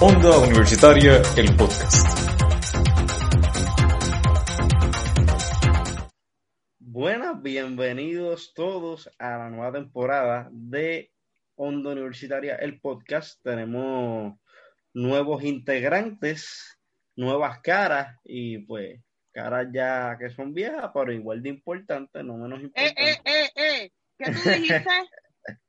Onda 0.00 0.38
Universitaria, 0.38 1.22
el 1.36 1.54
podcast. 1.56 2.06
Buenas, 6.78 7.42
bienvenidos 7.42 8.52
todos 8.54 9.10
a 9.18 9.36
la 9.38 9.50
nueva 9.50 9.72
temporada 9.72 10.48
de 10.52 11.10
Onda 11.54 11.90
Universitaria, 11.92 12.56
el 12.56 12.80
podcast. 12.80 13.40
Tenemos 13.42 14.34
nuevos 14.94 15.42
integrantes, 15.44 16.78
nuevas 17.16 17.60
caras 17.60 18.16
y 18.24 18.58
pues 18.58 19.00
caras 19.32 19.68
ya 19.72 20.16
que 20.18 20.30
son 20.30 20.52
viejas, 20.54 20.90
pero 20.92 21.12
igual 21.12 21.42
de 21.42 21.50
importantes, 21.50 22.24
no 22.24 22.36
menos 22.36 22.60
Eh, 22.60 22.64
importantes. 22.64 23.16
eh, 23.16 23.20
eh, 23.24 23.50
eh. 23.56 23.90
¿Qué 24.18 24.32
tú 24.32 24.48
dijiste? 24.48 24.84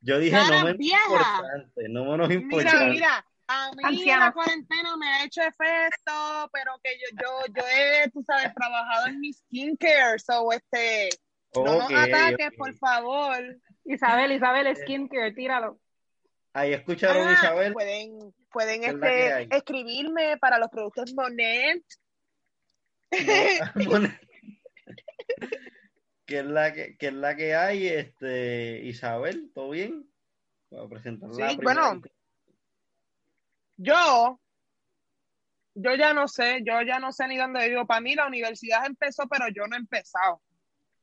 Yo 0.00 0.18
dije 0.20 0.36
no 0.36 0.48
menos 0.64 0.76
importante, 0.78 1.88
no 1.88 2.04
menos 2.04 2.28
Mira, 2.28 2.40
importante. 2.40 2.90
mira, 2.90 3.24
a 3.48 3.70
mí 3.72 3.82
Anciana. 3.82 4.26
la 4.26 4.32
cuarentena 4.32 4.96
me 4.96 5.08
ha 5.08 5.24
hecho 5.24 5.40
efecto, 5.42 6.50
pero 6.52 6.72
que 6.82 6.90
yo, 6.98 7.16
yo, 7.22 7.54
yo 7.54 7.62
he, 7.68 8.10
tú 8.10 8.22
sabes, 8.22 8.54
trabajado 8.54 9.06
en 9.06 9.20
mi 9.20 9.32
skincare, 9.32 10.18
so 10.18 10.52
este, 10.52 11.08
no 11.54 11.64
nos 11.78 11.90
ataques, 11.92 12.50
por 12.56 12.74
favor. 12.76 13.38
Isabel, 13.84 14.32
Isabel, 14.32 14.76
skincare, 14.76 15.32
tíralo. 15.32 15.80
Ahí 16.52 16.72
escucharon 16.72 17.26
Ah, 17.28 17.32
Isabel. 17.34 17.72
Pueden, 17.72 18.34
pueden 18.50 18.80
¿Qué 18.82 18.86
es 18.88 18.94
la 18.94 19.06
que 19.08 19.42
este, 19.42 19.56
escribirme 19.56 20.36
para 20.38 20.58
los 20.58 20.68
productos 20.70 21.14
Monet. 21.14 21.82
No, 23.10 23.18
¿Qué 26.26 26.40
es 26.40 26.44
la 26.44 26.72
que, 26.74 26.96
qué 26.98 27.06
es 27.06 27.12
la 27.14 27.34
que 27.36 27.54
hay, 27.54 27.86
este, 27.88 28.80
Isabel? 28.84 29.50
¿Todo 29.54 29.70
bien? 29.70 30.10
Voy 30.70 30.84
a 30.84 30.88
presentar 30.88 31.30
la 31.30 31.34
Sí, 31.50 31.56
primera. 31.56 31.82
bueno. 31.90 32.02
Yo, 33.78 34.40
yo 35.74 35.94
ya 35.94 36.12
no 36.12 36.26
sé, 36.26 36.58
yo 36.66 36.82
ya 36.82 36.98
no 36.98 37.12
sé 37.12 37.28
ni 37.28 37.36
dónde 37.36 37.68
vivo. 37.68 37.86
Para 37.86 38.00
mí 38.00 38.14
la 38.14 38.26
universidad 38.26 38.84
empezó, 38.84 39.28
pero 39.28 39.46
yo 39.54 39.66
no 39.66 39.76
he 39.76 39.78
empezado. 39.78 40.42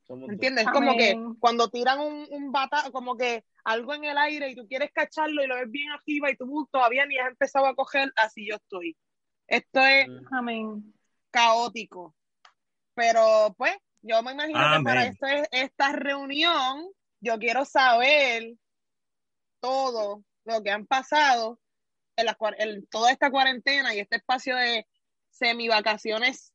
¿Entiendes? 0.08 0.66
Es 0.66 0.72
como 0.72 0.96
que 0.96 1.18
cuando 1.40 1.68
tiran 1.68 1.98
un, 2.00 2.26
un 2.30 2.52
bata, 2.52 2.90
como 2.92 3.16
que 3.16 3.44
algo 3.64 3.94
en 3.94 4.04
el 4.04 4.18
aire 4.18 4.50
y 4.50 4.54
tú 4.54 4.66
quieres 4.68 4.90
cacharlo 4.92 5.42
y 5.42 5.46
lo 5.46 5.56
ves 5.56 5.70
bien 5.70 5.90
arriba 5.90 6.30
y 6.30 6.36
tú 6.36 6.68
todavía 6.70 7.06
ni 7.06 7.18
has 7.18 7.28
empezado 7.28 7.66
a 7.66 7.74
coger, 7.74 8.12
así 8.16 8.46
yo 8.46 8.56
estoy. 8.56 8.96
Esto 9.48 9.80
es 9.80 10.08
Mm, 10.08 10.34
Amén. 10.34 10.94
caótico. 11.30 12.14
Pero 12.94 13.54
pues, 13.56 13.76
yo 14.02 14.22
me 14.22 14.32
imagino 14.32 14.60
que 14.76 14.84
para 14.84 15.06
esto, 15.06 15.26
esta 15.50 15.92
reunión, 15.92 16.86
yo 17.20 17.38
quiero 17.38 17.64
saber 17.64 18.54
todo 19.60 20.22
lo 20.44 20.62
que 20.62 20.70
han 20.70 20.86
pasado 20.86 21.58
en, 22.16 22.26
la, 22.26 22.34
cuar- 22.36 22.56
en 22.58 22.86
toda 22.86 23.10
esta 23.12 23.30
cuarentena 23.30 23.94
y 23.94 24.00
este 24.00 24.16
espacio 24.16 24.56
de 24.56 24.86
semivacaciones 25.30 26.52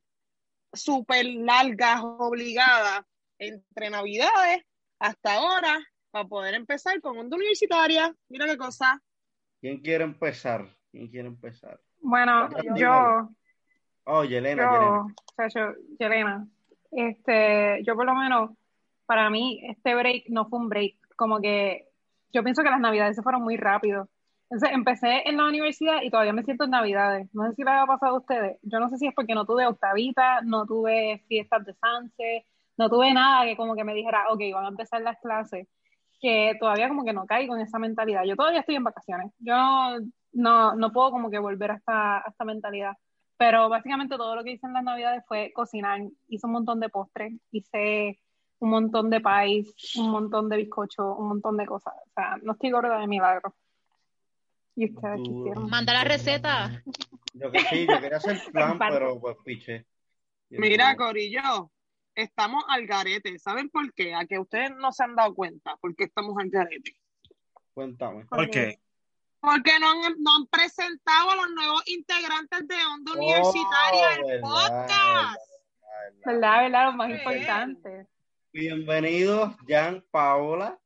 súper 0.74 1.26
largas, 1.26 2.02
obligadas, 2.04 3.02
entre 3.38 3.90
navidades 3.90 4.64
hasta 5.00 5.36
ahora, 5.36 5.80
para 6.12 6.26
poder 6.28 6.54
empezar 6.56 7.00
con 7.02 7.18
onda 7.18 7.36
universitaria. 7.38 8.14
Mira 8.30 8.46
qué 8.46 8.58
cosa. 8.58 9.02
¿Quién 9.60 9.80
quiere 9.80 10.04
empezar? 10.04 10.76
¿Quién 10.92 11.08
quiere 11.08 11.28
empezar? 11.28 11.80
Bueno, 12.00 12.50
Bueno, 12.50 12.76
yo, 12.78 13.30
Oh, 14.06 14.24
Yelena, 14.24 14.64
yo, 14.64 14.72
Yelena. 14.72 15.02
o 15.02 15.14
sea, 15.36 15.48
yo, 15.48 15.74
Yelena, 16.00 16.48
este, 16.92 17.84
yo 17.84 17.96
por 17.96 18.06
lo 18.06 18.16
menos, 18.16 18.52
para 19.06 19.30
mí, 19.30 19.62
este 19.70 19.94
break 19.94 20.26
no 20.30 20.48
fue 20.50 20.60
un 20.60 20.70
break, 20.70 20.96
como 21.16 21.40
que 21.40 21.88
yo 22.34 22.44
pienso 22.44 22.64
que 22.64 22.70
las 22.70 22.80
navidades 22.80 23.16
se 23.16 23.22
fueron 23.22 23.44
muy 23.44 23.58
rápido. 23.58 24.10
Entonces, 24.52 24.76
empecé 24.76 25.30
en 25.30 25.38
la 25.38 25.48
universidad 25.48 26.02
y 26.04 26.10
todavía 26.10 26.34
me 26.34 26.44
siento 26.44 26.66
en 26.66 26.72
navidades. 26.72 27.34
No 27.34 27.48
sé 27.48 27.56
si 27.56 27.64
les 27.64 27.74
ha 27.74 27.86
pasado 27.86 28.16
a 28.16 28.20
ustedes. 28.20 28.58
Yo 28.64 28.82
no 28.82 28.90
sé 28.90 28.98
si 28.98 29.08
es 29.08 29.14
porque 29.16 29.34
no 29.34 29.46
tuve 29.46 29.66
octavita, 29.66 30.42
no 30.42 30.66
tuve 30.66 31.24
fiestas 31.30 31.66
de 31.66 31.74
Sanse, 31.76 32.46
no 32.78 32.90
tuve 32.90 33.14
nada 33.14 33.46
que 33.46 33.56
como 33.56 33.76
que 33.76 33.86
me 33.86 33.94
dijera, 33.94 34.26
ok, 34.30 34.42
van 34.54 34.66
a 34.66 34.68
empezar 34.68 35.02
las 35.02 35.18
clases, 35.22 35.70
que 36.20 36.58
todavía 36.60 36.90
como 36.90 37.06
que 37.06 37.14
no 37.14 37.26
caigo 37.26 37.56
en 37.56 37.62
esa 37.62 37.80
mentalidad. 37.80 38.26
Yo 38.26 38.36
todavía 38.36 38.60
estoy 38.60 38.76
en 38.76 38.84
vacaciones. 38.84 39.32
Yo 39.40 39.56
no, 40.34 40.76
no, 40.76 40.92
puedo 40.92 41.12
como 41.12 41.30
que 41.30 41.40
volver 41.40 41.72
a 41.72 41.76
esta, 41.76 42.18
a 42.18 42.26
esta 42.30 42.44
mentalidad. 42.44 42.98
Pero 43.38 43.70
básicamente 43.70 44.18
todo 44.18 44.36
lo 44.36 44.44
que 44.44 44.52
hice 44.52 44.68
en 44.68 44.74
las 44.74 44.84
navidades 44.84 45.24
fue 45.30 45.54
cocinar. 45.54 46.02
Hice 46.28 46.46
un 46.46 46.54
montón 46.54 46.82
de 46.82 46.90
postres, 46.90 47.34
hice 47.52 48.20
un 48.60 48.70
montón 48.70 49.10
de 49.10 49.22
pies, 49.22 49.96
un 49.96 50.12
montón 50.12 50.50
de 50.50 50.58
bizcocho, 50.58 51.16
un 51.16 51.30
montón 51.30 51.56
de 51.56 51.66
cosas. 51.66 51.94
O 51.96 52.12
sea, 52.14 52.38
no 52.44 52.52
estoy 52.52 52.72
gorda 52.72 53.00
de 53.00 53.08
milagro. 53.08 53.56
¿Y 54.76 54.86
ustedes 54.94 55.16
qué 55.18 55.30
Duro. 55.30 55.40
hicieron? 55.42 55.70
Manda 55.70 55.94
la 55.94 56.04
receta. 56.04 56.84
Yo 57.34 57.52
que 57.52 57.60
sí, 57.60 57.88
yo 57.88 58.00
quería 58.00 58.18
hacer 58.18 58.40
plan, 58.54 58.80
pero 58.80 59.20
pues 59.20 59.38
piché. 59.44 59.86
Mira, 60.50 60.96
Corillo, 60.96 61.72
estamos 62.16 62.64
al 62.68 62.86
garete. 62.88 63.38
¿Saben 63.40 63.70
por 63.70 63.94
qué? 63.94 64.14
A 64.14 64.26
que 64.26 64.40
ustedes 64.40 64.72
no 64.78 64.92
se 64.92 65.04
han 65.04 65.16
dado 65.16 65.34
cuenta 65.34 65.78
por 65.78 65.96
qué 65.96 66.06
estamos 66.06 66.36
al 66.40 66.50
garete. 66.50 66.96
Cuéntame. 67.74 68.26
¿Por 68.26 68.50
qué? 68.50 68.80
Porque 69.40 69.80
no 69.80 69.90
han, 69.90 70.14
no 70.20 70.36
han 70.36 70.48
presentado 70.48 71.32
a 71.32 71.36
los 71.36 71.52
nuevos 71.52 71.82
integrantes 71.88 72.68
de 72.68 72.76
Onda 72.86 73.12
Oh, 73.14 73.16
Universitaria, 73.18 74.16
el 74.18 74.24
verdad, 74.26 74.42
podcast. 74.42 75.52
¿Verdad, 76.26 76.62
verdad? 76.62 76.86
Lo 76.86 76.94
más 76.94 77.08
Sí. 77.08 77.14
importante. 77.18 78.08
Bienvenidos, 78.54 79.56
Jan, 79.68 80.06
Paola, 80.12 80.78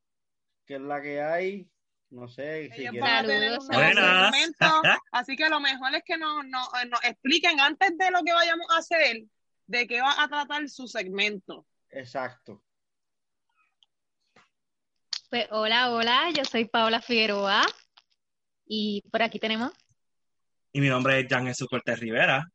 que 0.65 0.75
es 0.75 0.81
la 0.81 1.01
que 1.01 1.21
hay. 1.21 1.69
No 2.15 2.29
sé 2.29 2.69
si 2.73 2.87
quieren. 2.87 3.01
Saludos. 3.01 3.67
Buenas. 3.67 4.33
segmento, 4.33 4.81
así 5.11 5.35
que 5.35 5.49
lo 5.49 5.59
mejor 5.59 5.93
es 5.95 6.03
que 6.05 6.17
nos, 6.17 6.45
nos, 6.45 6.69
nos 6.89 7.03
expliquen 7.03 7.59
antes 7.59 7.97
de 7.97 8.09
lo 8.09 8.23
que 8.23 8.31
vayamos 8.31 8.65
a 8.73 8.77
hacer, 8.77 9.23
de 9.67 9.85
qué 9.85 9.99
va 9.99 10.23
a 10.23 10.27
tratar 10.29 10.69
su 10.69 10.87
segmento. 10.87 11.67
Exacto. 11.89 12.63
Pues 15.29 15.47
hola, 15.51 15.91
hola, 15.91 16.29
yo 16.33 16.45
soy 16.45 16.63
Paola 16.63 17.01
Figueroa 17.01 17.65
y 18.65 19.01
por 19.11 19.21
aquí 19.21 19.37
tenemos 19.37 19.73
Y 20.71 20.79
mi 20.79 20.87
nombre 20.87 21.19
es 21.19 21.25
Jan 21.29 21.47
Jesús 21.47 21.67
Cortés 21.67 21.99
Rivera. 21.99 22.49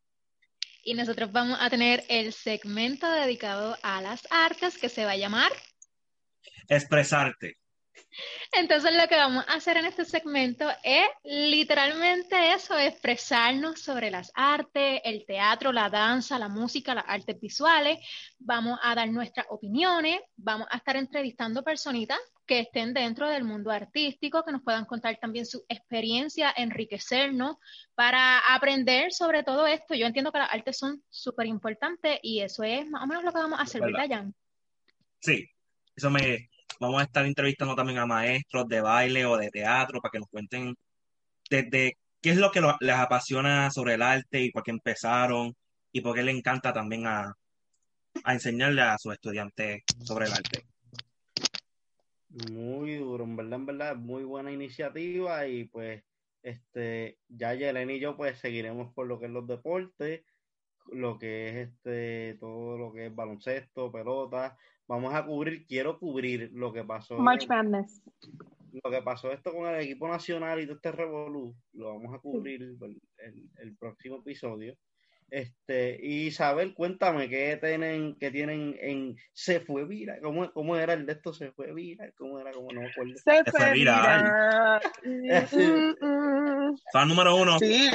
y 0.84 0.94
nosotros 0.94 1.32
vamos 1.32 1.58
a 1.60 1.68
tener 1.68 2.02
el 2.08 2.32
segmento 2.32 3.10
dedicado 3.10 3.76
a 3.82 4.00
las 4.00 4.26
artes 4.30 4.78
que 4.78 4.88
se 4.88 5.04
va 5.04 5.10
a 5.10 5.16
llamar. 5.18 5.52
Expresarte. 6.66 7.58
Entonces 8.52 8.92
lo 8.94 9.06
que 9.08 9.16
vamos 9.16 9.44
a 9.46 9.54
hacer 9.54 9.76
en 9.76 9.86
este 9.86 10.04
segmento 10.04 10.68
es 10.82 11.06
literalmente 11.24 12.52
eso, 12.52 12.78
expresarnos 12.78 13.80
sobre 13.80 14.10
las 14.10 14.32
artes, 14.34 15.00
el 15.04 15.24
teatro, 15.24 15.72
la 15.72 15.88
danza, 15.88 16.38
la 16.38 16.48
música, 16.48 16.94
las 16.94 17.04
artes 17.06 17.40
visuales. 17.40 17.98
Vamos 18.38 18.78
a 18.82 18.94
dar 18.94 19.08
nuestras 19.10 19.46
opiniones, 19.50 20.20
vamos 20.36 20.66
a 20.70 20.78
estar 20.78 20.96
entrevistando 20.96 21.62
personitas 21.62 22.18
que 22.44 22.60
estén 22.60 22.92
dentro 22.92 23.28
del 23.28 23.44
mundo 23.44 23.70
artístico, 23.70 24.44
que 24.44 24.50
nos 24.50 24.62
puedan 24.62 24.84
contar 24.84 25.16
también 25.20 25.46
su 25.46 25.64
experiencia, 25.68 26.52
enriquecernos 26.56 27.56
para 27.94 28.40
aprender 28.40 29.12
sobre 29.12 29.44
todo 29.44 29.68
esto. 29.68 29.94
Yo 29.94 30.06
entiendo 30.06 30.32
que 30.32 30.40
las 30.40 30.52
artes 30.52 30.76
son 30.76 31.00
súper 31.08 31.46
importantes 31.46 32.18
y 32.22 32.40
eso 32.40 32.64
es 32.64 32.90
más 32.90 33.04
o 33.04 33.06
menos 33.06 33.22
lo 33.22 33.32
que 33.32 33.38
vamos 33.38 33.60
a 33.60 33.62
hacer, 33.62 33.80
¿Verdad? 33.80 34.00
¿verdad, 34.00 34.16
Jan? 34.16 34.34
Sí, 35.20 35.48
eso 35.94 36.10
me. 36.10 36.49
Vamos 36.80 37.02
a 37.02 37.04
estar 37.04 37.26
entrevistando 37.26 37.74
también 37.74 37.98
a 37.98 38.06
maestros 38.06 38.66
de 38.66 38.80
baile 38.80 39.26
o 39.26 39.36
de 39.36 39.50
teatro 39.50 40.00
para 40.00 40.10
que 40.10 40.18
nos 40.18 40.28
cuenten 40.28 40.74
desde 41.50 41.98
qué 42.22 42.30
es 42.30 42.38
lo 42.38 42.50
que 42.50 42.62
les 42.80 42.96
apasiona 42.96 43.70
sobre 43.70 43.94
el 43.94 44.02
arte 44.02 44.40
y 44.40 44.50
por 44.50 44.62
qué 44.62 44.70
empezaron 44.70 45.54
y 45.92 46.00
por 46.00 46.14
qué 46.14 46.22
les 46.22 46.34
encanta 46.34 46.72
también 46.72 47.06
a, 47.06 47.36
a 48.24 48.32
enseñarle 48.32 48.80
a 48.80 48.96
sus 48.96 49.12
estudiantes 49.12 49.82
sobre 50.02 50.24
el 50.26 50.32
arte. 50.32 50.64
Muy 52.50 52.96
duro, 52.96 53.24
en 53.24 53.36
verdad, 53.36 53.58
en 53.58 53.66
verdad, 53.66 53.96
muy 53.96 54.24
buena 54.24 54.50
iniciativa 54.50 55.46
y 55.46 55.64
pues 55.64 56.02
este, 56.42 57.18
ya 57.28 57.52
Yelena 57.52 57.92
y 57.92 58.00
yo 58.00 58.16
pues 58.16 58.38
seguiremos 58.38 58.94
por 58.94 59.06
lo 59.06 59.18
que 59.18 59.26
es 59.26 59.32
los 59.32 59.46
deportes, 59.46 60.22
lo 60.90 61.18
que 61.18 61.48
es 61.48 61.68
este, 61.68 62.38
todo 62.40 62.78
lo 62.78 62.90
que 62.90 63.06
es 63.06 63.14
baloncesto, 63.14 63.92
pelota, 63.92 64.56
vamos 64.90 65.14
a 65.14 65.24
cubrir, 65.24 65.66
quiero 65.68 65.98
cubrir 66.00 66.50
lo 66.52 66.72
que 66.72 66.82
pasó, 66.82 67.16
March 67.16 67.46
Madness. 67.48 68.02
lo 68.72 68.90
que 68.90 69.02
pasó 69.02 69.30
esto 69.30 69.52
con 69.52 69.68
el 69.68 69.80
equipo 69.80 70.08
nacional 70.08 70.60
y 70.60 70.64
todo 70.66 70.74
este 70.76 70.90
revolú, 70.90 71.54
lo 71.74 71.94
vamos 71.94 72.12
a 72.12 72.18
cubrir 72.18 72.60
el, 72.62 73.00
el- 73.18 73.50
el 73.58 73.76
próximo 73.76 74.16
episodio. 74.16 74.76
Este, 75.30 75.96
y 76.02 76.26
Isabel, 76.26 76.74
cuéntame 76.74 77.28
qué 77.28 77.56
tienen, 77.62 78.16
qué 78.18 78.32
tienen 78.32 78.76
en 78.80 79.16
Se 79.32 79.60
fue 79.60 79.84
viral, 79.86 80.20
¿cómo, 80.20 80.52
cómo 80.52 80.76
era 80.76 80.92
el 80.94 81.06
de 81.06 81.12
esto? 81.12 81.32
Se 81.32 81.52
fue 81.52 81.72
viral, 81.72 82.12
¿cómo 82.16 82.40
era? 82.40 82.50
¿Cómo 82.50 82.72
no 82.72 82.80
me 82.80 82.88
acuerdo? 82.90 83.12
Se 83.16 83.44
fue 83.44 83.52
fue 83.52 83.72
viral. 83.72 84.80
Fan 86.92 87.08
número 87.08 87.36
uno. 87.36 87.60
Sí, 87.60 87.90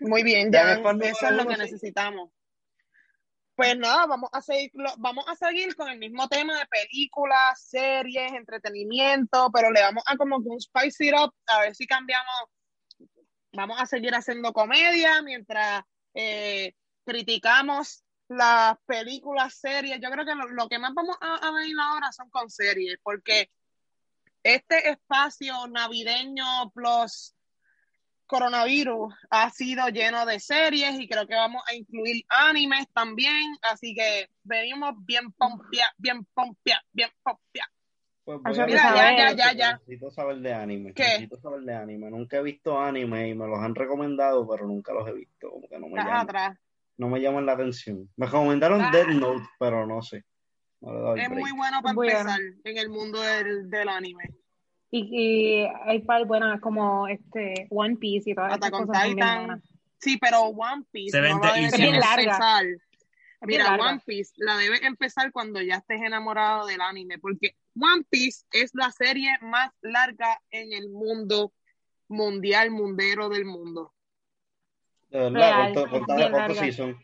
muy 0.00 0.22
bien, 0.22 0.52
Ya 0.52 0.80
ya, 0.80 0.90
eso 1.08 1.26
es 1.28 1.32
lo 1.36 1.46
que 1.48 1.54
sí. 1.56 1.60
necesitamos. 1.60 2.30
Pues 3.62 3.78
nada, 3.78 4.06
vamos 4.06 4.28
a 4.32 4.42
seguir, 4.42 4.72
vamos 4.98 5.24
a 5.28 5.36
seguir 5.36 5.76
con 5.76 5.88
el 5.88 5.96
mismo 5.96 6.26
tema 6.26 6.58
de 6.58 6.66
películas, 6.66 7.62
series, 7.64 8.32
entretenimiento, 8.32 9.52
pero 9.54 9.70
le 9.70 9.80
vamos 9.80 10.02
a 10.04 10.16
como 10.16 10.38
un 10.38 10.60
spice 10.60 11.06
it 11.06 11.14
up, 11.14 11.32
a 11.46 11.60
ver 11.60 11.72
si 11.76 11.86
cambiamos 11.86 12.26
vamos 13.52 13.80
a 13.80 13.86
seguir 13.86 14.16
haciendo 14.16 14.52
comedia 14.52 15.22
mientras 15.22 15.84
eh, 16.12 16.74
criticamos 17.04 18.02
las 18.26 18.78
películas, 18.84 19.54
series. 19.54 20.00
Yo 20.02 20.10
creo 20.10 20.24
que 20.24 20.34
lo, 20.34 20.48
lo 20.48 20.68
que 20.68 20.80
más 20.80 20.92
vamos 20.92 21.16
a, 21.20 21.36
a 21.36 21.52
venir 21.52 21.76
ahora 21.80 22.10
son 22.10 22.30
con 22.30 22.50
series, 22.50 22.98
porque 23.00 23.48
este 24.42 24.90
espacio 24.90 25.68
navideño 25.68 26.72
plus 26.74 27.36
coronavirus 28.32 29.14
ha 29.30 29.50
sido 29.50 29.86
lleno 29.88 30.24
de 30.26 30.40
series 30.40 30.98
y 30.98 31.06
creo 31.08 31.26
que 31.26 31.34
vamos 31.34 31.62
a 31.68 31.74
incluir 31.74 32.24
animes 32.28 32.86
también, 32.94 33.56
así 33.62 33.94
que 33.94 34.28
venimos 34.42 34.94
bien 35.04 35.30
pompia, 35.32 35.86
bien 35.98 36.24
pompia, 36.34 36.82
bien 36.92 37.10
pompia. 37.22 37.68
Pues 38.24 38.38
Ay, 38.44 38.52
voy 38.54 38.60
a 38.62 38.66
mira, 38.66 38.82
buscar 38.82 38.96
ya, 38.96 39.16
ya, 39.18 39.26
porque 39.26 39.36
ya, 39.42 39.52
ya. 39.52 39.72
Necesito 39.72 40.10
saber 40.10 40.36
de 40.38 40.54
anime. 40.54 40.94
¿Qué? 40.94 41.02
Necesito 41.02 41.36
saber 41.40 41.60
de 41.62 41.74
anime. 41.74 42.10
Nunca 42.10 42.36
he 42.38 42.42
visto 42.42 42.80
anime 42.80 43.28
y 43.28 43.34
me 43.34 43.46
los 43.46 43.58
han 43.58 43.74
recomendado, 43.74 44.48
pero 44.48 44.66
nunca 44.66 44.92
los 44.92 45.06
he 45.08 45.12
visto. 45.12 45.50
Como 45.50 45.68
que 45.68 45.78
no 45.78 45.88
me 45.88 45.96
llaman, 45.98 46.16
atrás. 46.20 46.58
no 46.98 47.08
me 47.08 47.20
llaman 47.20 47.44
la 47.46 47.52
atención. 47.52 48.08
Me 48.16 48.26
recomendaron 48.26 48.80
Ah. 48.80 48.90
Death 48.92 49.08
Note, 49.08 49.44
pero 49.58 49.86
no 49.86 50.00
sé. 50.02 50.24
No 50.80 51.14
Es 51.16 51.28
break. 51.28 51.40
muy 51.40 51.52
bueno 51.52 51.80
para 51.82 51.94
Bueno. 51.94 52.18
empezar 52.18 52.40
en 52.64 52.76
el 52.78 52.88
mundo 52.88 53.20
del, 53.20 53.68
del 53.70 53.88
anime. 53.88 54.24
Y, 54.94 55.08
y 55.10 55.64
hay 55.86 56.00
par 56.02 56.26
buenas 56.26 56.60
como 56.60 57.08
este 57.08 57.66
One 57.70 57.96
Piece 57.96 58.28
y 58.30 58.34
todas 58.34 58.52
Attack 58.52 58.74
on 58.74 58.86
cosas 58.86 59.04
Titan. 59.04 59.62
Sí, 59.98 60.18
pero 60.20 60.40
One 60.42 60.84
Piece 60.92 61.12
Se 61.12 61.22
no 61.22 61.28
vende 61.40 61.46
la 61.46 61.52
debes. 61.54 61.76
Bien 61.78 61.98
larga. 61.98 62.22
empezar. 62.32 62.66
Mira, 63.40 63.64
larga. 63.64 63.86
One 63.90 64.02
Piece 64.04 64.32
la 64.36 64.58
debes 64.58 64.82
empezar 64.82 65.32
cuando 65.32 65.62
ya 65.62 65.76
estés 65.76 66.02
enamorado 66.02 66.66
del 66.66 66.82
anime, 66.82 67.18
porque 67.18 67.56
One 67.74 68.04
Piece 68.10 68.44
es 68.52 68.72
la 68.74 68.90
serie 68.90 69.30
más 69.40 69.70
larga 69.80 70.38
en 70.50 70.74
el 70.74 70.90
mundo 70.90 71.54
mundial, 72.08 72.70
mundero 72.70 73.30
del 73.30 73.46
mundo. 73.46 73.94
De 75.08 75.20
verdad, 75.20 75.40
Real, 75.40 75.72
¿cuánto- 75.72 75.84
es 75.84 75.88
cuántas- 75.90 76.16
bien 76.16 76.30
¿cuántos 76.30 76.58
season? 76.58 76.98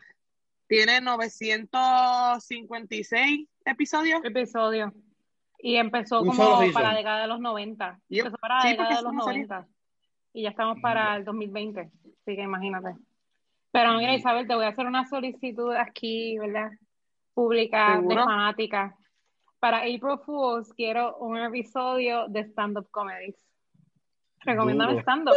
Tiene 0.69 1.00
956 1.00 3.49
episodios. 3.64 4.20
episodio. 4.25 4.93
Y 5.59 5.77
empezó 5.77 6.23
Un 6.23 6.29
como 6.29 6.73
para 6.73 6.93
la 6.93 6.97
década 6.99 7.21
de 7.23 7.27
los 7.27 7.41
90. 7.41 7.99
Yep. 8.09 8.19
Empezó 8.27 8.37
para 8.39 8.55
la 8.57 8.61
Sí, 8.63 8.69
década 8.71 8.89
de 8.97 9.03
los 9.03 9.13
una 9.13 9.25
serie. 9.25 9.47
90. 9.47 9.69
Y 10.35 10.43
ya 10.43 10.51
estamos 10.51 10.79
para 10.81 11.17
el 11.17 11.25
2020. 11.25 11.81
Así 11.81 12.37
que 12.37 12.43
imagínate. 12.43 12.95
Pero 13.73 13.95
mira, 13.99 14.15
Isabel, 14.15 14.47
te 14.47 14.55
voy 14.55 14.65
a 14.65 14.69
hacer 14.69 14.87
una 14.87 15.05
solicitud 15.07 15.75
aquí, 15.75 16.39
¿verdad? 16.39 16.71
Pública, 17.35 17.89
de 17.97 17.97
¿Seguro? 17.97 18.25
fanática. 18.25 18.97
Para 19.59 19.79
April 19.79 20.19
Fools 20.25 20.73
quiero 20.75 21.17
un 21.19 21.37
episodio 21.39 22.27
de 22.29 22.41
stand-up 22.45 22.89
comedies. 22.91 23.37
Recomiéndame 24.41 25.01
stand-up. 25.01 25.35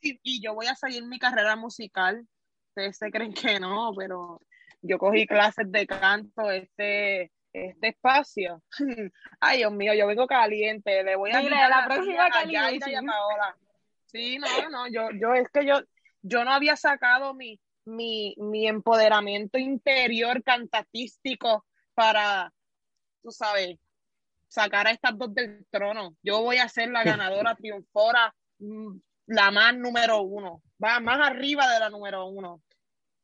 Y, 0.00 0.18
y 0.22 0.42
yo 0.42 0.54
voy 0.54 0.66
a 0.66 0.74
seguir 0.74 1.04
mi 1.04 1.18
carrera 1.18 1.56
musical. 1.56 2.26
Ustedes 2.70 2.98
se 2.98 3.10
creen 3.10 3.32
que 3.32 3.58
no, 3.60 3.92
pero 3.96 4.40
yo 4.82 4.98
cogí 4.98 5.26
clases 5.26 5.70
de 5.70 5.86
canto 5.86 6.50
este, 6.50 7.32
este 7.64 7.88
espacio. 7.88 8.62
Ay, 9.40 9.58
Dios 9.58 9.72
mío, 9.72 9.94
yo 9.94 10.06
vengo 10.06 10.26
caliente. 10.26 11.02
Le 11.02 11.16
voy 11.16 11.32
a 11.32 11.40
Mira, 11.40 11.68
la 11.68 11.80
la 11.80 11.84
próxima 11.86 12.04
silla 12.04 12.26
a 12.26 12.30
Cali 12.30 12.52
Yaida 12.52 12.90
y 12.90 12.94
a 12.94 13.00
Racing. 13.00 13.06
Paola. 13.06 13.56
Sí, 14.06 14.38
no, 14.38 14.70
no, 14.70 14.86
yo, 14.88 15.10
yo 15.20 15.34
es 15.34 15.48
que 15.50 15.66
yo, 15.66 15.80
yo 16.22 16.44
no 16.44 16.52
había 16.52 16.76
sacado 16.76 17.34
mi, 17.34 17.60
mi, 17.84 18.34
mi 18.38 18.66
empoderamiento 18.66 19.58
interior 19.58 20.42
cantatístico 20.42 21.64
para, 21.94 22.52
tú 23.22 23.30
sabes, 23.30 23.78
sacar 24.48 24.86
a 24.86 24.90
estas 24.90 25.16
dos 25.18 25.34
del 25.34 25.66
trono. 25.70 26.16
Yo 26.22 26.42
voy 26.42 26.58
a 26.58 26.68
ser 26.68 26.90
la 26.90 27.04
ganadora 27.04 27.54
triunfora, 27.54 28.34
mm, 28.58 28.96
la 29.26 29.50
más 29.50 29.76
número 29.76 30.22
uno, 30.22 30.62
va 30.82 31.00
más 31.00 31.20
arriba 31.20 31.70
de 31.72 31.80
la 31.80 31.90
número 31.90 32.26
uno. 32.26 32.62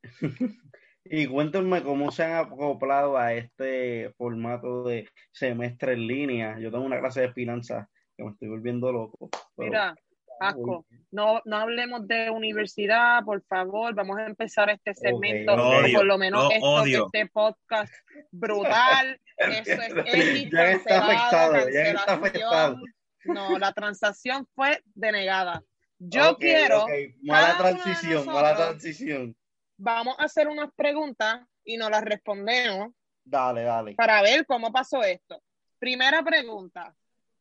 Y 1.04 1.26
cuéntenme 1.26 1.82
cómo 1.82 2.10
se 2.12 2.22
han 2.24 2.34
acoplado 2.34 3.18
a 3.18 3.34
este 3.34 4.12
formato 4.16 4.84
de 4.84 5.08
semestre 5.32 5.94
en 5.94 6.06
línea. 6.06 6.58
Yo 6.60 6.70
tengo 6.70 6.84
una 6.84 7.00
clase 7.00 7.22
de 7.22 7.32
finanzas 7.32 7.88
que 8.16 8.24
me 8.24 8.30
estoy 8.30 8.48
volviendo 8.48 8.92
loco. 8.92 9.28
pero- 9.56 9.70
Mira, 9.70 9.94
asco, 10.40 10.86
no, 11.10 11.40
no 11.44 11.56
hablemos 11.56 12.06
de 12.06 12.30
universidad, 12.30 13.22
por 13.24 13.42
favor, 13.44 13.94
vamos 13.94 14.18
a 14.18 14.26
empar 14.26 14.70
este 14.70 14.94
segmento, 14.94 15.52
o 15.54 15.82
por 15.92 16.04
lo 16.04 16.18
menos 16.18 16.50
esto, 16.52 16.66
odio. 16.66 17.06
este 17.06 17.26
podcast 17.28 17.92
brutal, 18.30 19.20
eso 19.36 19.72
es 19.72 19.92
X, 20.14 20.50
Ya 20.52 20.70
está 20.72 21.04
afectado, 21.04 21.68
ya 21.70 21.82
está 21.82 22.14
afectado. 22.14 22.76
No, 23.24 23.58
la 23.58 23.72
transacción 23.72 24.48
fue 24.54 24.82
denegada. 24.94 25.62
Yo 25.98 26.36
quiero, 26.38 26.84
ok, 26.84 26.90
Mala 27.22 27.56
transición, 27.58 28.26
mala 28.26 28.56
transición. 28.56 29.36
Vamos 29.82 30.14
a 30.18 30.24
hacer 30.24 30.46
unas 30.48 30.72
preguntas 30.74 31.44
y 31.64 31.76
nos 31.76 31.90
las 31.90 32.04
respondemos 32.04 32.92
Dale, 33.24 33.62
dale. 33.62 33.94
para 33.94 34.22
ver 34.22 34.46
cómo 34.46 34.72
pasó 34.72 35.02
esto. 35.02 35.42
Primera 35.78 36.22
pregunta, 36.22 36.94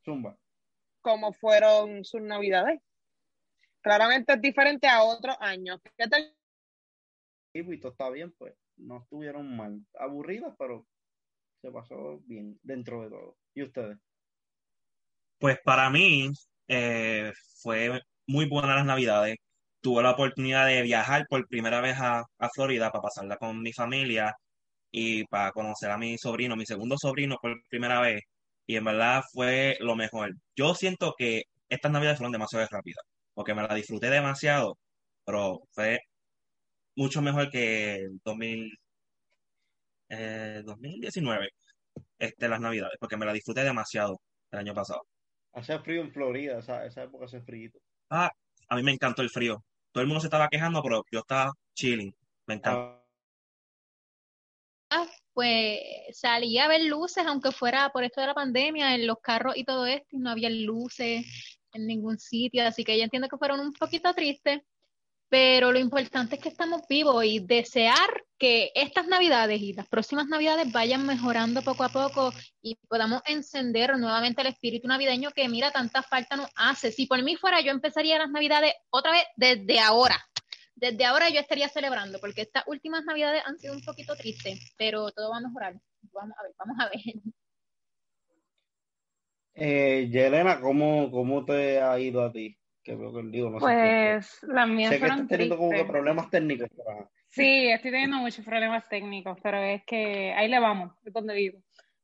Zumba. 0.03 0.35
¿cómo 1.01 1.33
fueron 1.33 2.03
sus 2.03 2.21
navidades? 2.21 2.81
Claramente 3.81 4.33
es 4.33 4.41
diferente 4.41 4.87
a 4.87 5.03
otros 5.03 5.35
años. 5.39 5.79
¿Qué 5.97 6.07
tal? 6.07 6.35
Y 7.53 7.63
pues, 7.63 7.79
todo 7.79 7.91
está 7.91 8.09
bien, 8.09 8.31
pues. 8.37 8.53
No 8.77 8.97
estuvieron 8.97 9.55
mal. 9.55 9.79
Aburridas, 9.99 10.55
pero 10.57 10.87
se 11.61 11.71
pasó 11.71 12.19
bien 12.25 12.59
dentro 12.63 13.03
de 13.03 13.09
todo. 13.09 13.37
¿Y 13.53 13.63
ustedes? 13.63 13.97
Pues 15.39 15.59
para 15.63 15.89
mí 15.89 16.31
eh, 16.67 17.31
fue 17.61 18.01
muy 18.27 18.47
buena 18.47 18.75
las 18.75 18.85
Navidades. 18.85 19.37
Tuve 19.81 20.03
la 20.03 20.11
oportunidad 20.11 20.67
de 20.67 20.81
viajar 20.83 21.25
por 21.29 21.47
primera 21.47 21.81
vez 21.81 21.97
a, 21.99 22.23
a 22.37 22.49
Florida 22.53 22.91
para 22.91 23.01
pasarla 23.03 23.37
con 23.37 23.61
mi 23.61 23.73
familia 23.73 24.35
y 24.91 25.25
para 25.25 25.51
conocer 25.51 25.91
a 25.91 25.97
mi 25.97 26.17
sobrino, 26.17 26.55
mi 26.55 26.65
segundo 26.65 26.97
sobrino 26.97 27.37
por 27.41 27.55
primera 27.69 28.01
vez. 28.01 28.21
Y 28.67 28.75
en 28.77 28.85
verdad 28.85 29.23
fue 29.33 29.77
lo 29.79 29.95
mejor. 29.95 30.31
Yo 30.55 30.75
siento 30.75 31.15
que 31.17 31.43
estas 31.69 31.91
Navidades 31.91 32.19
fueron 32.19 32.33
demasiado 32.33 32.67
rápidas, 32.69 33.03
porque 33.33 33.55
me 33.55 33.63
la 33.63 33.73
disfruté 33.75 34.09
demasiado, 34.09 34.77
pero 35.25 35.61
fue 35.71 35.99
mucho 36.95 37.21
mejor 37.21 37.49
que 37.49 37.95
el 37.95 38.19
2000, 38.23 38.71
eh, 40.09 40.61
2019, 40.65 41.49
este, 42.19 42.49
las 42.49 42.59
Navidades, 42.59 42.97
porque 42.99 43.17
me 43.17 43.25
la 43.25 43.33
disfruté 43.33 43.63
demasiado 43.63 44.21
el 44.51 44.59
año 44.59 44.73
pasado. 44.73 45.01
Hace 45.53 45.79
frío 45.79 46.01
en 46.01 46.11
Florida, 46.11 46.59
esa, 46.59 46.85
esa 46.85 47.03
época 47.03 47.25
hace 47.25 47.41
frío. 47.41 47.71
Ah, 48.09 48.29
a 48.69 48.75
mí 48.75 48.83
me 48.83 48.91
encantó 48.91 49.21
el 49.21 49.29
frío. 49.29 49.63
Todo 49.91 50.01
el 50.01 50.07
mundo 50.07 50.21
se 50.21 50.27
estaba 50.27 50.47
quejando, 50.47 50.81
pero 50.81 51.03
yo 51.11 51.19
estaba 51.19 51.51
chilling. 51.73 52.15
Me. 52.47 52.61
Ah, 52.63 52.97
pues 55.33 55.79
salí 56.13 56.57
a 56.57 56.67
ver 56.67 56.83
luces, 56.83 57.25
aunque 57.25 57.51
fuera 57.51 57.89
por 57.91 58.03
esto 58.03 58.21
de 58.21 58.27
la 58.27 58.33
pandemia, 58.33 58.95
en 58.95 59.07
los 59.07 59.17
carros 59.21 59.55
y 59.55 59.63
todo 59.63 59.85
esto, 59.85 60.07
y 60.11 60.19
no 60.19 60.29
había 60.29 60.49
luces 60.49 61.25
en 61.73 61.87
ningún 61.87 62.19
sitio, 62.19 62.65
así 62.65 62.83
que 62.83 62.97
yo 62.97 63.03
entiendo 63.03 63.29
que 63.29 63.37
fueron 63.37 63.61
un 63.61 63.71
poquito 63.71 64.13
tristes, 64.13 64.61
pero 65.31 65.71
lo 65.71 65.79
importante 65.79 66.35
es 66.35 66.41
que 66.41 66.49
estamos 66.49 66.81
vivos 66.89 67.23
y 67.23 67.39
desear 67.39 67.95
que 68.37 68.73
estas 68.75 69.07
navidades 69.07 69.61
y 69.61 69.71
las 69.71 69.87
próximas 69.87 70.27
navidades 70.27 70.69
vayan 70.73 71.05
mejorando 71.05 71.61
poco 71.61 71.85
a 71.85 71.89
poco 71.89 72.33
y 72.61 72.75
podamos 72.89 73.21
encender 73.25 73.97
nuevamente 73.97 74.41
el 74.41 74.47
espíritu 74.47 74.89
navideño 74.89 75.31
que 75.31 75.47
mira 75.47 75.71
tanta 75.71 76.03
falta 76.03 76.35
nos 76.35 76.49
hace. 76.57 76.91
Si 76.91 77.05
por 77.05 77.23
mí 77.23 77.37
fuera, 77.37 77.61
yo 77.61 77.71
empezaría 77.71 78.17
las 78.17 78.29
navidades 78.29 78.73
otra 78.89 79.11
vez 79.11 79.23
desde 79.37 79.79
ahora 79.79 80.19
desde 80.75 81.05
ahora 81.05 81.29
yo 81.29 81.39
estaría 81.39 81.69
celebrando, 81.69 82.19
porque 82.19 82.41
estas 82.41 82.63
últimas 82.65 83.05
navidades 83.05 83.43
han 83.45 83.57
sido 83.59 83.75
un 83.75 83.83
poquito 83.83 84.15
tristes, 84.15 84.73
pero 84.77 85.11
todo 85.11 85.29
va 85.29 85.37
a 85.37 85.41
mejorar. 85.41 85.75
Vamos 86.11 86.35
a 86.37 86.43
ver, 86.43 86.51
vamos 86.57 86.77
a 86.79 86.89
ver. 86.89 87.01
Eh, 89.53 90.09
Yelena, 90.09 90.59
¿cómo, 90.59 91.11
¿cómo 91.11 91.45
te 91.45 91.79
ha 91.79 91.99
ido 91.99 92.23
a 92.23 92.31
ti? 92.31 92.57
Que 92.83 92.95
veo 92.95 93.13
que 93.13 93.21
digo, 93.23 93.49
no 93.49 93.59
sé. 93.59 93.65
Pues 93.65 94.43
las 94.43 94.67
sé 94.67 94.73
mías 94.73 94.91
que 94.91 94.99
fueron 94.99 95.17
estás 95.19 95.29
teniendo 95.29 95.57
como 95.57 95.71
que 95.71 95.85
problemas 95.85 96.29
técnicos. 96.29 96.67
Sí, 97.27 97.69
estoy 97.69 97.91
teniendo 97.91 98.17
muchos 98.17 98.43
problemas 98.43 98.89
técnicos, 98.89 99.37
pero 99.41 99.57
es 99.57 99.83
que 99.85 100.33
ahí 100.33 100.49
le 100.49 100.59
vamos, 100.59 100.91
es 101.05 101.13
donde 101.13 101.35
vivo. 101.35 101.59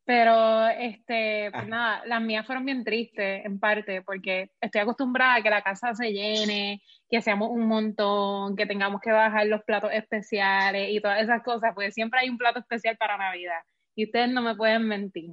Pero, 0.06 0.70
este, 0.70 1.52
pues 1.52 1.68
nada, 1.68 2.02
las 2.06 2.22
mías 2.22 2.46
fueron 2.46 2.64
bien 2.64 2.86
tristes, 2.86 3.44
en 3.44 3.60
parte, 3.60 4.02
porque 4.04 4.52
estoy 4.62 4.80
acostumbrada 4.80 5.36
a 5.36 5.42
que 5.42 5.50
la 5.50 5.64
casa 5.64 5.94
se 5.96 6.14
llene, 6.14 6.82
que 7.10 7.22
seamos 7.22 7.50
un 7.52 7.68
montón, 7.68 8.56
que 8.56 8.66
tengamos 8.66 9.02
que 9.02 9.12
bajar 9.12 9.48
los 9.48 9.64
platos 9.64 9.92
especiales 9.92 10.92
y 10.92 11.02
todas 11.02 11.22
esas 11.22 11.44
cosas, 11.44 11.74
porque 11.76 11.92
siempre 11.92 12.22
hay 12.22 12.30
un 12.30 12.38
plato 12.38 12.60
especial 12.60 12.96
para 12.96 13.18
Navidad, 13.18 13.60
y 13.96 14.06
ustedes 14.06 14.30
no 14.32 14.42
me 14.42 14.56
pueden 14.56 14.88
mentir. 14.88 15.32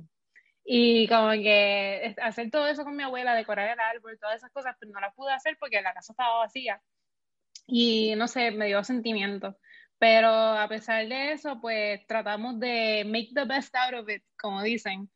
Y 0.65 1.07
como 1.09 1.31
que 1.33 2.15
hacer 2.23 2.51
todo 2.51 2.67
eso 2.67 2.85
con 2.85 2.97
mi 2.97 3.03
abuela, 3.03 3.35
decorar 3.35 3.71
el 3.71 3.81
árbol, 3.81 4.19
todas 4.19 4.37
esas 4.37 4.51
cosas, 4.51 4.77
pues 4.79 4.91
no 4.91 5.01
las 5.01 5.15
pude 5.15 5.33
hacer 5.33 5.57
porque 5.59 5.83
la 5.83 5.93
casa 5.93 6.13
estaba 6.13 6.39
vacía. 6.39 6.81
Y 7.67 8.15
no 8.17 8.29
sé, 8.29 8.51
me 8.51 8.67
dio 8.67 8.83
sentimiento. 8.85 9.59
Pero 9.99 10.29
a 10.29 10.69
pesar 10.69 11.07
de 11.09 11.33
eso, 11.33 11.61
pues 11.61 12.07
tratamos 12.07 12.59
de 12.61 13.05
make 13.07 13.31
the 13.35 13.45
best 13.45 13.75
out 13.77 13.95
of 13.95 14.09
it, 14.09 14.23
como 14.39 14.63
dicen, 14.63 15.11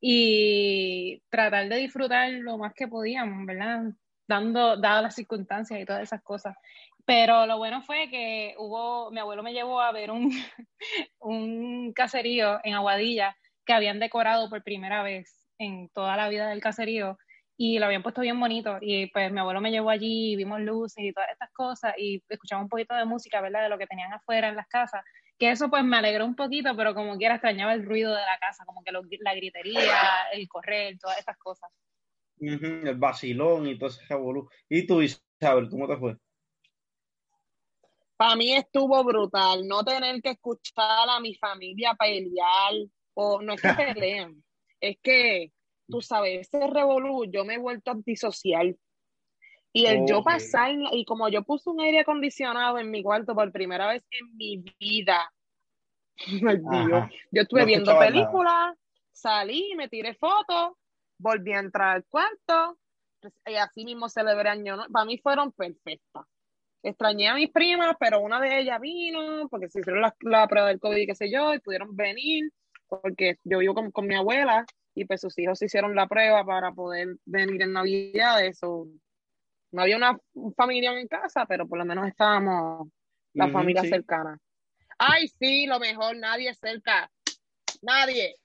y 0.00 1.22
tratar 1.30 1.68
de 1.68 1.76
disfrutar 1.76 2.30
lo 2.30 2.58
más 2.58 2.74
que 2.74 2.88
podíamos, 2.88 3.46
¿verdad? 3.46 3.84
dando, 4.26 4.76
dadas 4.76 5.02
las 5.02 5.14
circunstancias 5.14 5.80
y 5.80 5.84
todas 5.84 6.02
esas 6.02 6.22
cosas. 6.22 6.56
Pero 7.04 7.46
lo 7.46 7.58
bueno 7.58 7.82
fue 7.82 8.08
que 8.08 8.54
hubo, 8.58 9.10
mi 9.10 9.20
abuelo 9.20 9.42
me 9.42 9.52
llevó 9.52 9.80
a 9.80 9.92
ver 9.92 10.10
un, 10.10 10.30
un 11.20 11.92
caserío 11.92 12.60
en 12.64 12.74
Aguadilla 12.74 13.36
que 13.64 13.72
habían 13.72 14.00
decorado 14.00 14.48
por 14.48 14.62
primera 14.62 15.02
vez 15.02 15.46
en 15.58 15.88
toda 15.90 16.16
la 16.16 16.28
vida 16.28 16.48
del 16.48 16.60
caserío 16.60 17.18
y 17.56 17.78
lo 17.78 17.86
habían 17.86 18.02
puesto 18.02 18.20
bien 18.20 18.38
bonito 18.40 18.78
y 18.80 19.06
pues 19.06 19.30
mi 19.30 19.38
abuelo 19.38 19.60
me 19.60 19.70
llevó 19.70 19.90
allí 19.90 20.32
y 20.32 20.36
vimos 20.36 20.60
luces 20.60 21.04
y 21.04 21.12
todas 21.12 21.30
estas 21.30 21.50
cosas 21.52 21.94
y 21.96 22.22
escuchamos 22.28 22.64
un 22.64 22.68
poquito 22.68 22.94
de 22.94 23.04
música, 23.04 23.40
¿verdad? 23.40 23.62
De 23.62 23.68
lo 23.68 23.78
que 23.78 23.86
tenían 23.86 24.12
afuera 24.12 24.48
en 24.48 24.56
las 24.56 24.66
casas, 24.66 25.02
que 25.38 25.50
eso 25.50 25.70
pues 25.70 25.84
me 25.84 25.96
alegró 25.96 26.24
un 26.24 26.34
poquito, 26.34 26.76
pero 26.76 26.94
como 26.94 27.16
quiera 27.16 27.34
extrañaba 27.34 27.74
el 27.74 27.84
ruido 27.84 28.10
de 28.10 28.22
la 28.22 28.38
casa, 28.38 28.64
como 28.64 28.82
que 28.82 28.92
la 29.20 29.34
gritería, 29.34 30.00
el 30.32 30.48
correr, 30.48 30.98
todas 30.98 31.18
estas 31.18 31.36
cosas. 31.38 31.70
el 32.38 32.96
vacilón 32.96 33.68
y 33.68 33.78
todo 33.78 33.88
ese 33.88 34.04
revolú. 34.08 34.48
¿Y 34.68 34.86
tú, 34.86 35.00
Isabel, 35.02 35.68
cómo 35.70 35.86
te 35.86 35.96
fue? 35.96 36.16
Para 38.16 38.36
mí 38.36 38.54
estuvo 38.54 39.02
brutal, 39.02 39.66
no 39.66 39.84
tener 39.84 40.22
que 40.22 40.30
escuchar 40.30 41.08
a 41.08 41.18
mi 41.20 41.34
familia 41.34 41.94
pelear, 41.94 42.74
o 43.14 43.40
no 43.40 43.54
es 43.54 43.62
que 43.62 43.68
pelean, 43.72 44.44
es 44.80 44.96
que 45.02 45.52
tú 45.88 46.00
sabes, 46.00 46.48
ese 46.48 46.66
revolú, 46.66 47.24
yo 47.26 47.44
me 47.44 47.54
he 47.54 47.58
vuelto 47.58 47.90
antisocial. 47.90 48.76
Y 49.76 49.86
el 49.86 50.06
yo 50.06 50.22
pasar, 50.22 50.70
y 50.92 51.04
como 51.04 51.28
yo 51.28 51.42
puse 51.42 51.68
un 51.68 51.80
aire 51.80 52.00
acondicionado 52.00 52.78
en 52.78 52.92
mi 52.92 53.02
cuarto 53.02 53.34
por 53.34 53.50
primera 53.50 53.88
vez 53.88 54.04
en 54.12 54.36
mi 54.36 54.64
vida, 54.78 55.32
yo 57.32 57.42
estuve 57.42 57.64
viendo 57.64 57.98
películas, 57.98 58.76
salí, 59.10 59.74
me 59.76 59.88
tiré 59.88 60.14
fotos, 60.14 60.74
volví 61.18 61.52
a 61.52 61.58
entrar 61.58 61.96
al 61.96 62.04
cuarto, 62.04 62.78
pues, 63.20 63.34
y 63.46 63.56
así 63.56 63.84
mismo 63.84 64.08
celebré 64.08 64.50
año, 64.50 64.76
para 64.92 65.04
mí 65.06 65.18
fueron 65.18 65.50
perfectas. 65.50 66.24
Extrañé 66.82 67.28
a 67.28 67.34
mis 67.34 67.50
primas, 67.50 67.96
pero 67.98 68.20
una 68.20 68.40
de 68.40 68.60
ellas 68.60 68.80
vino, 68.80 69.48
porque 69.48 69.68
se 69.68 69.80
hicieron 69.80 70.02
la, 70.02 70.14
la 70.20 70.46
prueba 70.46 70.68
del 70.68 70.78
COVID, 70.78 71.06
qué 71.06 71.14
sé 71.14 71.30
yo, 71.32 71.52
y 71.54 71.58
pudieron 71.58 71.96
venir, 71.96 72.50
porque 72.88 73.36
yo 73.44 73.58
vivo 73.58 73.74
con, 73.74 73.90
con 73.90 74.06
mi 74.06 74.14
abuela, 74.14 74.64
y 74.94 75.04
pues 75.04 75.20
sus 75.20 75.36
hijos 75.38 75.60
hicieron 75.60 75.94
la 75.94 76.06
prueba 76.06 76.44
para 76.44 76.72
poder 76.72 77.16
venir 77.24 77.62
en 77.62 77.72
Navidad. 77.72 78.44
Eso 78.44 78.86
no 79.72 79.82
había 79.82 79.96
una 79.96 80.18
familia 80.56 80.98
en 80.98 81.08
casa, 81.08 81.46
pero 81.46 81.66
por 81.66 81.78
lo 81.78 81.84
menos 81.84 82.06
estábamos 82.06 82.88
la 83.32 83.48
familia 83.48 83.82
cercana. 83.82 84.38
Ay, 84.98 85.26
sí, 85.26 85.66
lo 85.66 85.80
mejor, 85.80 86.16
nadie 86.16 86.54
cerca. 86.54 87.10
Nadie. 87.82 88.36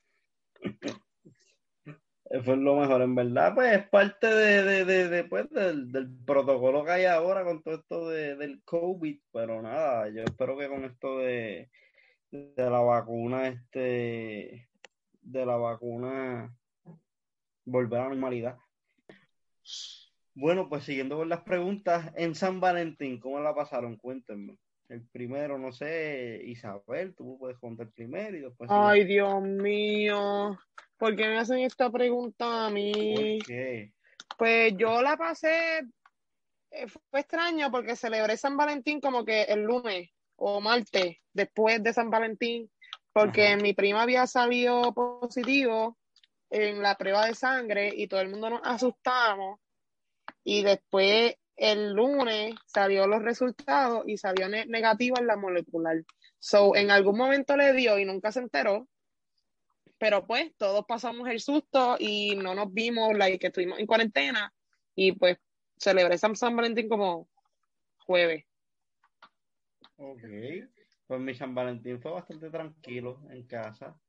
Fue 2.43 2.57
lo 2.57 2.75
mejor, 2.75 3.01
en 3.01 3.15
verdad, 3.15 3.53
pues 3.55 3.77
es 3.77 3.89
parte 3.89 4.27
de, 4.27 4.85
de, 4.85 5.09
de, 5.09 5.23
pues, 5.23 5.49
del, 5.51 5.91
del, 5.91 6.09
protocolo 6.25 6.83
que 6.83 6.91
hay 6.91 7.05
ahora 7.05 7.43
con 7.43 7.63
todo 7.63 7.75
esto 7.75 8.09
del 8.09 8.61
COVID, 8.63 9.19
pero 9.31 9.61
nada, 9.61 10.09
yo 10.09 10.23
espero 10.23 10.57
que 10.57 10.67
con 10.67 10.83
esto 10.83 11.19
de, 11.19 11.69
de 12.31 12.69
la 12.69 12.79
vacuna, 12.79 13.47
este, 13.47 14.69
de 15.21 15.45
la 15.45 15.57
vacuna 15.57 16.55
volver 17.65 17.99
a 17.99 18.03
la 18.03 18.09
normalidad. 18.09 18.57
Bueno, 20.33 20.69
pues 20.69 20.83
siguiendo 20.83 21.17
con 21.17 21.29
las 21.29 21.41
preguntas, 21.41 22.11
en 22.15 22.35
San 22.35 22.59
Valentín, 22.59 23.19
¿cómo 23.19 23.39
la 23.39 23.53
pasaron? 23.53 23.97
Cuéntenme. 23.97 24.57
El 24.87 25.05
primero, 25.07 25.59
no 25.59 25.71
sé, 25.71 26.41
Isabel, 26.45 27.13
tú 27.15 27.37
puedes 27.37 27.59
contar 27.59 27.91
primero 27.91 28.35
y 28.35 28.41
después. 28.41 28.69
Ay, 28.73 29.03
Dios 29.03 29.41
mío, 29.43 30.57
¿por 30.97 31.15
qué 31.15 31.27
me 31.27 31.37
hacen 31.37 31.59
esta 31.59 31.91
pregunta 31.91 32.65
a 32.65 32.69
mí? 32.71 33.39
Pues 34.37 34.73
yo 34.77 35.01
la 35.03 35.15
pasé, 35.15 35.81
eh, 36.71 36.87
fue 36.87 37.19
extraño 37.19 37.69
porque 37.69 37.95
celebré 37.95 38.35
San 38.37 38.57
Valentín 38.57 38.99
como 38.99 39.23
que 39.23 39.43
el 39.43 39.61
lunes 39.61 40.09
o 40.39 40.61
martes, 40.61 41.17
después 41.33 41.83
de 41.83 41.93
San 41.93 42.09
Valentín, 42.09 42.71
porque 43.13 43.57
mi 43.57 43.73
prima 43.73 44.03
había 44.03 44.27
salido 44.27 44.93
positivo 44.93 45.97
en 46.49 46.81
la 46.81 46.95
prueba 46.95 47.25
de 47.25 47.35
sangre 47.35 47.91
y 47.95 48.07
todo 48.07 48.21
el 48.21 48.29
mundo 48.29 48.49
nos 48.49 48.61
asustamos 48.63 49.59
y 50.43 50.63
después 50.63 51.35
el 51.55 51.91
lunes 51.91 52.55
salió 52.65 53.05
los 53.05 53.21
resultados 53.21 54.03
y 54.07 54.17
salió 54.17 54.47
negativo 54.47 55.19
en 55.19 55.27
la 55.27 55.35
molecular. 55.35 55.97
So, 56.39 56.75
en 56.75 56.89
algún 56.89 57.17
momento 57.17 57.57
le 57.57 57.73
dio 57.73 57.99
y 57.99 58.05
nunca 58.05 58.31
se 58.31 58.39
enteró, 58.39 58.87
pero 59.97 60.25
pues 60.25 60.55
todos 60.57 60.85
pasamos 60.87 61.27
el 61.27 61.41
susto 61.41 61.97
y 61.99 62.35
no 62.37 62.55
nos 62.55 62.73
vimos, 62.73 63.15
like, 63.17 63.39
que 63.39 63.47
estuvimos 63.47 63.77
en 63.79 63.85
cuarentena 63.85 64.53
y 64.95 65.11
pues 65.11 65.37
celebré 65.77 66.17
San, 66.17 66.35
San 66.37 66.55
Valentín 66.55 66.87
como 66.87 67.27
jueves. 68.05 68.45
Ok. 69.99 70.23
Pues 71.07 71.19
mi 71.19 71.33
San 71.33 71.53
Valentín 71.53 72.01
fue 72.01 72.11
bastante 72.11 72.49
tranquilo 72.49 73.21
en 73.29 73.45
casa. 73.45 73.99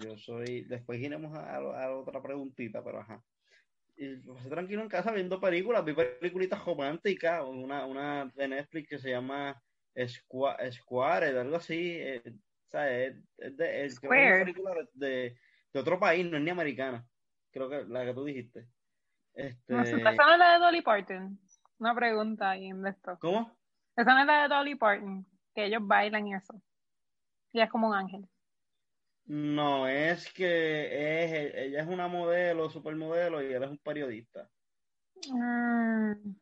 yo 0.00 0.16
soy. 0.18 0.62
Después 0.64 1.00
iremos 1.00 1.36
a, 1.36 1.56
a, 1.56 1.96
otra 1.96 2.22
preguntita, 2.22 2.84
pero 2.84 3.00
ajá. 3.00 3.22
Y 3.96 4.16
pues, 4.16 4.48
tranquilo 4.48 4.82
en 4.82 4.88
casa 4.88 5.12
viendo 5.12 5.40
películas. 5.40 5.84
Vi 5.84 5.94
peliculitas 5.94 6.64
románticas. 6.64 7.42
Una, 7.46 7.86
una 7.86 8.30
de 8.34 8.48
Netflix 8.48 8.88
que 8.88 8.98
se 8.98 9.10
llama 9.10 9.60
Square, 9.96 11.38
algo 11.38 11.56
así. 11.56 11.92
Eh, 11.92 12.22
es, 12.72 13.56
de, 13.56 13.84
es 13.84 14.00
una 14.02 14.44
película 14.44 14.74
de, 14.92 15.36
de, 15.72 15.80
otro 15.80 15.98
país, 15.98 16.26
no 16.26 16.36
es 16.36 16.42
ni 16.42 16.50
americana. 16.50 17.06
Creo 17.50 17.68
que 17.68 17.84
la 17.84 18.04
que 18.04 18.14
tú 18.14 18.24
dijiste. 18.24 18.66
Este... 19.34 19.72
No, 19.72 19.82
es 19.82 19.92
la 19.92 20.52
de 20.52 20.58
Dolly 20.58 20.82
Parton. 20.82 21.38
Una 21.78 21.94
pregunta 21.94 22.50
ahí 22.50 22.66
en 22.66 22.86
esto. 22.86 23.18
¿Cómo? 23.20 23.59
Esa 23.96 24.14
no 24.14 24.20
es 24.20 24.26
la 24.26 24.42
de 24.42 24.48
Dolly 24.48 24.74
Parton 24.76 25.26
que 25.54 25.66
ellos 25.66 25.86
bailan 25.86 26.26
y 26.26 26.34
eso. 26.34 26.54
Y 27.52 27.60
es 27.60 27.70
como 27.70 27.88
un 27.88 27.94
ángel. 27.94 28.28
No, 29.26 29.86
es 29.86 30.32
que 30.32 31.24
es, 31.24 31.54
ella 31.54 31.82
es 31.82 31.86
una 31.86 32.08
modelo, 32.08 32.68
supermodelo, 32.68 33.42
y 33.42 33.52
él 33.52 33.62
es 33.62 33.70
un 33.70 33.78
periodista. 33.78 34.48
Mm, 35.28 36.34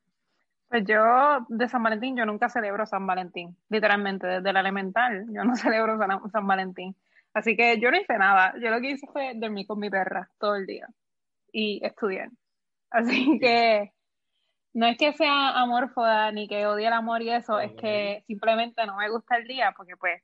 pues 0.69 0.85
yo, 0.87 1.47
de 1.49 1.69
San 1.69 1.83
Valentín, 1.83 2.17
yo 2.17 2.25
nunca 2.25 2.49
celebro 2.49 2.87
San 2.87 3.07
Valentín, 3.07 3.57
literalmente, 3.69 4.27
desde 4.27 4.53
la 4.53 4.61
elemental, 4.61 5.27
yo 5.31 5.45
no 5.45 5.55
celebro 5.57 5.99
San, 6.31 6.47
Valentín. 6.47 6.97
Así 7.35 7.57
que 7.57 7.79
yo 7.79 7.91
no 7.91 8.01
hice 8.01 8.17
nada, 8.17 8.55
yo 8.61 8.71
lo 8.71 8.81
que 8.81 8.93
hice 8.93 9.07
fue 9.07 9.33
dormir 9.35 9.67
con 9.67 9.79
mi 9.79 9.91
perra 9.91 10.31
todo 10.39 10.57
el 10.57 10.67
día 10.67 10.89
y 11.53 11.85
estudiar. 11.85 12.31
Así 12.91 13.39
que 13.39 13.93
no 14.75 14.87
es 14.87 14.97
que 14.99 15.13
sea 15.15 15.61
amorfoda 15.61 16.31
ni 16.33 16.49
que 16.49 16.67
odie 16.67 16.87
el 16.87 16.93
amor 16.93 17.23
y 17.23 17.31
eso, 17.31 17.59
es 17.59 17.73
que 17.73 18.23
simplemente 18.27 18.85
no 18.87 18.97
me 18.97 19.11
gusta 19.11 19.37
el 19.37 19.47
día 19.47 19.73
porque 19.77 19.97
pues 19.97 20.23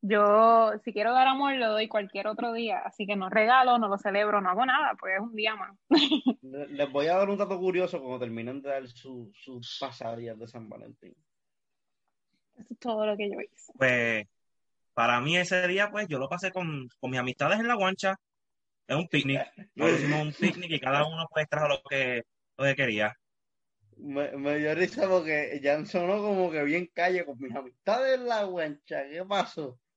yo 0.00 0.72
si 0.84 0.92
quiero 0.92 1.12
dar 1.12 1.26
amor 1.26 1.54
lo 1.54 1.72
doy 1.72 1.88
cualquier 1.88 2.28
otro 2.28 2.52
día, 2.52 2.78
así 2.84 3.06
que 3.06 3.16
no 3.16 3.28
regalo, 3.28 3.78
no 3.78 3.88
lo 3.88 3.98
celebro, 3.98 4.40
no 4.40 4.50
hago 4.50 4.64
nada, 4.64 4.94
pues 4.98 5.14
es 5.16 5.20
un 5.20 5.34
día 5.34 5.56
más. 5.56 5.76
Les 6.42 6.90
voy 6.92 7.06
a 7.06 7.16
dar 7.16 7.28
un 7.28 7.38
dato 7.38 7.58
curioso 7.58 7.98
cuando 7.98 8.20
terminen 8.20 8.62
de 8.62 8.70
dar 8.70 8.86
sus 8.86 9.36
su 9.36 9.60
pasadías 9.80 10.38
de 10.38 10.46
San 10.46 10.68
Valentín. 10.68 11.14
Eso 12.56 12.74
es 12.74 12.78
todo 12.78 13.06
lo 13.06 13.16
que 13.16 13.28
yo 13.30 13.40
hice. 13.40 13.72
Pues 13.76 14.26
para 14.94 15.20
mí 15.20 15.36
ese 15.36 15.66
día 15.66 15.90
pues 15.90 16.06
yo 16.08 16.18
lo 16.18 16.28
pasé 16.28 16.52
con, 16.52 16.88
con 17.00 17.10
mis 17.10 17.20
amistades 17.20 17.58
en 17.58 17.68
la 17.68 17.74
guancha, 17.74 18.16
es 18.86 18.96
un 18.96 19.08
picnic, 19.08 19.40
nos 19.74 19.90
hicimos 19.92 20.22
un 20.22 20.32
picnic 20.32 20.70
y 20.70 20.80
cada 20.80 21.06
uno 21.06 21.26
pues 21.30 21.48
trajo 21.48 21.68
lo 21.68 21.82
que, 21.88 22.22
lo 22.56 22.64
que 22.64 22.76
quería 22.76 23.16
me, 23.98 24.30
me, 24.36 24.58
dio 24.58 24.74
risa 24.74 25.08
porque 25.08 25.60
ya 25.62 25.84
sonó 25.84 26.18
como 26.18 26.50
que 26.50 26.62
bien 26.62 26.90
calle 26.94 27.24
con 27.24 27.38
mis 27.38 27.54
amistades 27.54 28.18
en 28.18 28.26
la 28.26 28.44
guancha. 28.44 29.08
¿Qué 29.08 29.24
pasó? 29.24 29.78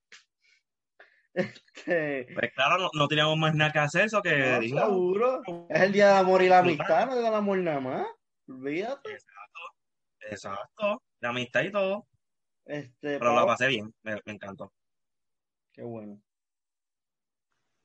Este... 1.34 2.28
Pues 2.34 2.52
claro, 2.54 2.90
no, 2.94 3.08
teníamos 3.08 3.38
más 3.38 3.56
nada 3.56 3.72
que 3.72 3.80
hacer, 3.80 4.06
eso 4.06 4.22
que 4.22 4.60
no, 4.74 4.88
seguro. 4.88 5.42
Es 5.70 5.82
el 5.82 5.94
día 5.94 6.08
de 6.10 6.20
amor 6.20 6.42
y 6.42 6.50
la 6.50 6.60
amistad, 6.60 7.06
no 7.06 7.14
es 7.16 7.24
del 7.24 7.34
amor 7.34 7.58
nada 7.60 7.80
más. 7.80 8.08
Olvídate. 8.50 9.12
Exacto. 9.12 9.62
Exacto. 10.30 11.04
La 11.22 11.30
amistad 11.30 11.62
y 11.62 11.72
todo. 11.72 12.06
Este, 12.66 13.18
Pero 13.18 13.34
lo 13.34 13.46
pasé 13.46 13.68
bien, 13.68 13.94
me, 14.04 14.16
me 14.26 14.34
encantó. 14.34 14.74
Qué 15.72 15.84
bueno. 15.84 16.22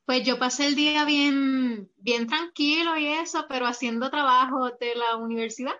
Pues 0.06 0.24
yo 0.24 0.38
pasé 0.38 0.66
el 0.66 0.74
día 0.74 1.04
bien, 1.04 1.90
bien 1.96 2.26
tranquilo 2.26 2.96
y 2.96 3.06
eso, 3.06 3.46
pero 3.48 3.66
haciendo 3.66 4.10
trabajo 4.10 4.70
de 4.70 4.94
la 4.94 5.16
universidad. 5.16 5.74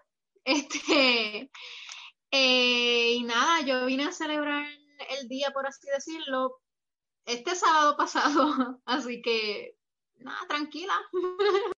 Este, 0.46 1.50
eh, 2.30 3.14
y 3.16 3.24
nada, 3.24 3.62
yo 3.66 3.84
vine 3.84 4.04
a 4.04 4.12
celebrar 4.12 4.64
el 5.18 5.28
día, 5.28 5.50
por 5.50 5.66
así 5.66 5.88
decirlo, 5.92 6.60
este 7.24 7.56
sábado 7.56 7.96
pasado, 7.96 8.80
así 8.86 9.20
que 9.22 9.76
nada, 10.18 10.46
tranquila. 10.48 10.94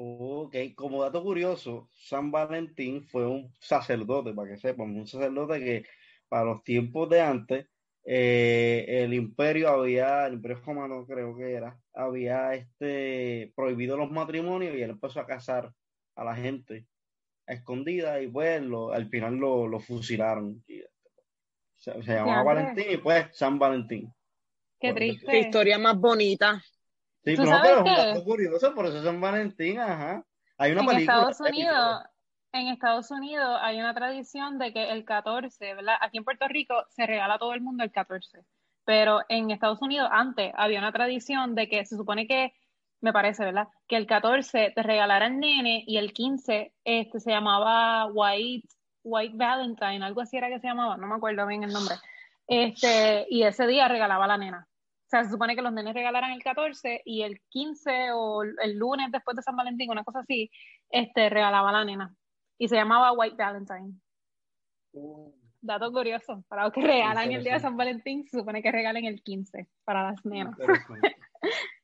Ok, 0.00 0.54
como 0.76 1.02
dato 1.02 1.20
curioso, 1.24 1.90
San 1.92 2.30
Valentín 2.30 3.02
fue 3.02 3.26
un 3.26 3.52
sacerdote, 3.58 4.32
para 4.32 4.50
que 4.50 4.56
sepan, 4.56 4.96
un 4.96 5.08
sacerdote 5.08 5.58
que 5.58 5.84
para 6.28 6.44
los 6.44 6.62
tiempos 6.62 7.08
de 7.08 7.20
antes, 7.20 7.66
eh, 8.04 8.84
el 8.86 9.12
imperio 9.12 9.70
había, 9.70 10.24
el 10.28 10.34
imperio 10.34 10.62
romano 10.64 11.04
creo 11.04 11.36
que 11.36 11.52
era, 11.52 11.76
había 11.92 12.54
este 12.54 13.52
prohibido 13.56 13.96
los 13.96 14.08
matrimonios 14.08 14.76
y 14.76 14.82
él 14.82 14.90
empezó 14.90 15.18
a 15.18 15.26
casar 15.26 15.74
a 16.14 16.22
la 16.22 16.36
gente 16.36 16.86
a 17.48 17.52
escondida 17.54 18.20
y 18.20 18.28
pues 18.28 18.60
lo, 18.62 18.92
al 18.92 19.08
final 19.08 19.36
lo, 19.36 19.66
lo 19.66 19.80
fusilaron. 19.80 20.62
Y, 20.68 20.82
se, 21.76 22.02
se 22.02 22.14
llamaba. 22.14 22.42
Valentín 22.42 22.86
y 22.90 22.96
pues 22.98 23.26
San 23.36 23.58
Valentín. 23.58 24.12
Qué 24.80 24.92
Por 24.92 25.02
eso- 25.02 25.10
triste. 25.16 25.26
Qué 25.30 25.38
historia 25.40 25.78
más 25.78 25.96
bonita. 25.98 26.60
Sí, 27.24 27.34
¿Tú 27.34 27.42
pero, 27.42 27.44
no, 27.44 27.50
sabes 27.50 27.70
pero 27.70 27.74
es 27.74 27.78
un 27.78 27.84
qué? 27.96 28.06
dato 28.08 28.24
curioso, 28.24 28.74
por 28.74 28.86
eso 28.86 29.02
San 29.02 29.20
Valentín, 29.20 29.78
ajá. 29.80 30.24
Hay 30.56 30.72
una 30.72 30.80
en 30.82 30.86
película. 30.86 31.30
Estados. 31.30 31.40
Unidos, 31.40 32.02
en 32.52 32.68
Estados 32.68 33.10
Unidos 33.10 33.58
hay 33.60 33.78
una 33.78 33.94
tradición 33.94 34.58
de 34.58 34.72
que 34.72 34.90
el 34.90 35.04
14, 35.04 35.74
¿verdad? 35.74 35.96
Aquí 36.00 36.18
en 36.18 36.24
Puerto 36.24 36.48
Rico 36.48 36.84
se 36.90 37.06
regala 37.06 37.34
a 37.34 37.38
todo 37.38 37.54
el 37.54 37.60
mundo 37.60 37.84
el 37.84 37.92
14, 37.92 38.44
pero 38.84 39.20
en 39.28 39.50
Estados 39.50 39.82
Unidos 39.82 40.08
antes 40.10 40.52
había 40.56 40.78
una 40.78 40.92
tradición 40.92 41.54
de 41.54 41.68
que 41.68 41.84
se 41.84 41.96
supone 41.96 42.26
que, 42.26 42.52
me 43.00 43.12
parece, 43.12 43.44
¿verdad? 43.44 43.68
Que 43.86 43.96
el 43.96 44.06
14 44.06 44.72
te 44.74 44.82
regalaran 44.82 45.38
nene 45.38 45.84
y 45.86 45.98
el 45.98 46.12
15 46.12 46.72
este, 46.84 47.20
se 47.20 47.30
llamaba 47.30 48.06
White, 48.06 48.68
White 49.04 49.36
Valentine, 49.36 50.04
algo 50.04 50.20
así 50.20 50.36
era 50.36 50.48
que 50.48 50.58
se 50.58 50.66
llamaba, 50.66 50.96
no 50.96 51.06
me 51.06 51.14
acuerdo 51.14 51.46
bien 51.46 51.62
el 51.62 51.72
nombre. 51.72 51.94
Este, 52.46 53.26
y 53.28 53.42
ese 53.42 53.66
día 53.66 53.88
regalaba 53.88 54.24
a 54.24 54.28
la 54.28 54.38
nena. 54.38 54.66
O 54.70 55.10
sea, 55.10 55.24
se 55.24 55.30
supone 55.30 55.56
que 55.56 55.62
los 55.62 55.72
nenes 55.72 55.94
regalaran 55.94 56.32
el 56.32 56.42
14 56.42 57.02
y 57.04 57.22
el 57.22 57.40
15 57.48 58.12
o 58.12 58.42
el 58.42 58.76
lunes 58.76 59.10
después 59.10 59.36
de 59.36 59.42
San 59.42 59.56
Valentín, 59.56 59.90
una 59.90 60.04
cosa 60.04 60.20
así, 60.20 60.50
este, 60.90 61.30
regalaba 61.30 61.70
a 61.70 61.72
la 61.72 61.84
nena. 61.84 62.14
Y 62.58 62.68
se 62.68 62.76
llamaba 62.76 63.12
White 63.12 63.36
Valentine. 63.36 63.94
Uh, 64.92 65.32
Dato 65.60 65.90
curioso, 65.92 66.44
para 66.48 66.64
los 66.64 66.72
que 66.72 66.82
regalan 66.82 67.32
el 67.32 67.42
día 67.42 67.54
de. 67.54 67.60
San 67.60 67.76
Valentín, 67.76 68.26
se 68.28 68.38
supone 68.38 68.62
que 68.62 68.70
regalen 68.70 69.06
el 69.06 69.22
15 69.22 69.68
para 69.84 70.10
las 70.10 70.24
nenas. 70.24 70.56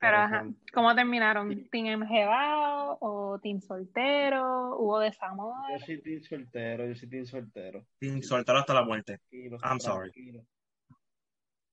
Pero 0.00 0.16
ajá. 0.16 0.44
¿cómo 0.72 0.92
terminaron? 0.94 1.68
¿Team 1.70 1.86
enjebado 2.02 2.98
o 3.00 3.38
team 3.38 3.60
soltero? 3.60 4.76
¿Hubo 4.76 4.98
desamor? 4.98 5.54
Yo 5.70 5.86
soy 5.86 6.02
team 6.02 6.20
soltero, 6.20 6.86
yo 6.86 6.94
soy 6.96 7.08
team 7.08 7.26
soltero. 7.26 7.86
Sin 8.00 8.22
soltarlo 8.22 8.60
hasta 8.60 8.74
la 8.74 8.84
muerte. 8.84 9.18
Tranquilo, 9.18 9.58
I'm 9.62 9.78
sorry. 9.78 10.10
tranquilo. 10.10 10.44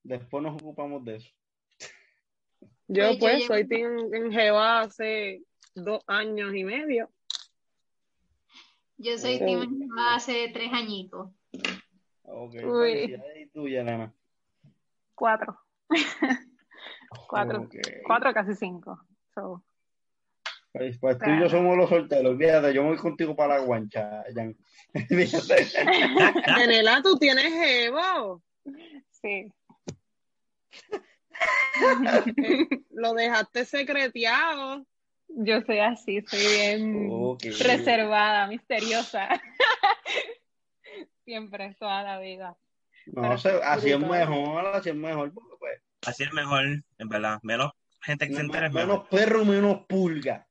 Después 0.04 0.44
nos 0.44 0.62
ocupamos 0.62 1.04
de 1.04 1.16
eso. 1.16 1.32
Yo 2.88 3.18
Pues 3.20 3.40
yo 3.40 3.48
soy 3.48 3.68
team 3.68 4.14
en 4.14 4.32
Jehová 4.32 4.82
hace 4.82 5.42
dos 5.74 6.04
años 6.06 6.54
y 6.54 6.64
medio. 6.64 7.10
Yo 8.98 9.18
soy. 9.18 9.40
Team 9.40 9.80
Jehová 9.80 10.16
hace 10.16 10.52
tres 10.54 10.72
añitos. 10.72 11.32
Ok, 12.22 12.54
Uy. 12.66 13.16
¿Y 13.42 13.48
tú, 13.48 13.68
Yelena? 13.68 14.14
Cuatro. 15.16 15.58
Cuatro. 17.28 17.68
Cuatro, 18.06 18.34
casi 18.34 18.56
cinco. 18.56 19.00
So, 19.34 19.64
Pues, 20.72 20.98
pues 21.00 21.18
tú 21.18 21.30
y 21.30 21.40
yo 21.42 21.50
somos 21.50 21.78
los 21.78 21.90
solteros. 21.90 22.32
Olvídate, 22.32 22.74
yo 22.74 22.84
voy 22.84 22.98
contigo 22.98 23.36
para 23.36 23.58
la 23.58 23.64
guancha, 23.64 24.24
Jan. 24.34 24.56
Fíjate. 25.10 25.68
Tenela, 26.56 27.02
tú 27.02 27.18
tienes 27.18 27.52
Jevo. 27.52 28.42
sí. 29.12 29.52
Lo 32.92 33.14
dejaste 33.14 33.66
secreteado. 33.66 34.86
Yo 35.28 35.62
soy 35.62 35.80
así, 35.80 36.22
soy 36.28 36.40
bien 36.40 37.38
reservada, 37.60 38.48
misteriosa. 38.48 39.28
Siempre, 41.26 41.76
toda 41.80 42.04
la 42.04 42.20
vida. 42.20 42.56
No 43.08 43.38
sé, 43.38 43.50
así 43.64 43.92
es 43.92 44.00
mejor, 44.00 44.68
así 44.68 44.90
es 44.90 44.96
mejor. 44.96 45.34
porque, 45.34 45.56
pues, 45.60 45.82
Así 46.06 46.24
es 46.24 46.34
mejor, 46.34 46.64
en 46.98 47.10
verdad. 47.10 47.40
Menos 47.44 47.72
gente 48.02 48.28
que 48.28 48.36
se 48.36 48.42
entere 48.42 48.70
menos 48.70 49.04
mejor. 49.04 49.10
perro, 49.10 49.46
menos 49.46 49.86
pulga. 49.88 50.48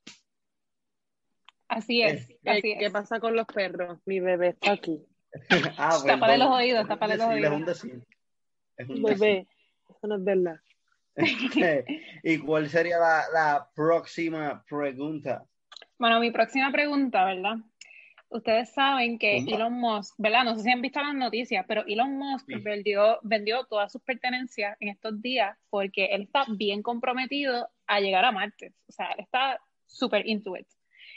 Así 1.68 2.02
es, 2.02 2.28
Eh, 2.30 2.38
así 2.46 2.62
¿Qué 2.78 2.86
es. 2.86 2.92
pasa 2.92 3.20
con 3.20 3.34
los 3.34 3.46
perros? 3.46 3.98
Mi 4.06 4.20
bebé 4.20 4.48
está 4.48 4.72
aquí. 4.72 5.00
Ah, 5.78 5.98
Tápale 6.06 6.34
perdón. 6.34 6.38
los 6.38 6.48
oídos, 6.58 6.86
tápale 6.88 7.16
los 7.16 7.26
Es 7.26 7.32
oídos. 7.32 7.52
un 7.52 7.64
decir. 7.64 8.06
Es 8.76 8.88
un 8.88 9.02
Bebé, 9.02 9.48
eso 9.88 10.06
no 10.06 10.16
es 10.16 10.24
verdad. 10.24 10.56
¿Y 12.22 12.38
cuál 12.38 12.68
sería 12.68 12.98
la, 12.98 13.24
la 13.32 13.70
próxima 13.74 14.64
pregunta? 14.68 15.44
Bueno, 15.98 16.20
mi 16.20 16.30
próxima 16.30 16.70
pregunta, 16.72 17.24
¿verdad? 17.24 17.56
Ustedes 18.34 18.72
saben 18.72 19.16
que. 19.16 19.44
Elon 19.46 19.74
Musk, 19.74 20.16
¿verdad? 20.18 20.42
No 20.42 20.56
sé 20.56 20.64
si 20.64 20.70
han 20.72 20.82
visto 20.82 21.00
las 21.00 21.14
noticias, 21.14 21.64
pero 21.68 21.84
Elon 21.86 22.18
Musk 22.18 22.46
Sí. 22.48 22.54
vendió, 22.56 23.20
vendió 23.22 23.64
todas 23.66 23.92
sus 23.92 24.02
pertenencias 24.02 24.76
en 24.80 24.88
estos 24.88 25.22
días 25.22 25.56
porque 25.70 26.06
él 26.06 26.22
está 26.22 26.44
bien 26.48 26.82
comprometido 26.82 27.68
a 27.86 28.00
llegar 28.00 28.24
a 28.24 28.32
Marte. 28.32 28.72
O 28.88 28.92
sea, 28.92 29.12
él 29.12 29.20
está 29.20 29.60
súper 29.86 30.26
into 30.26 30.56
it. 30.56 30.66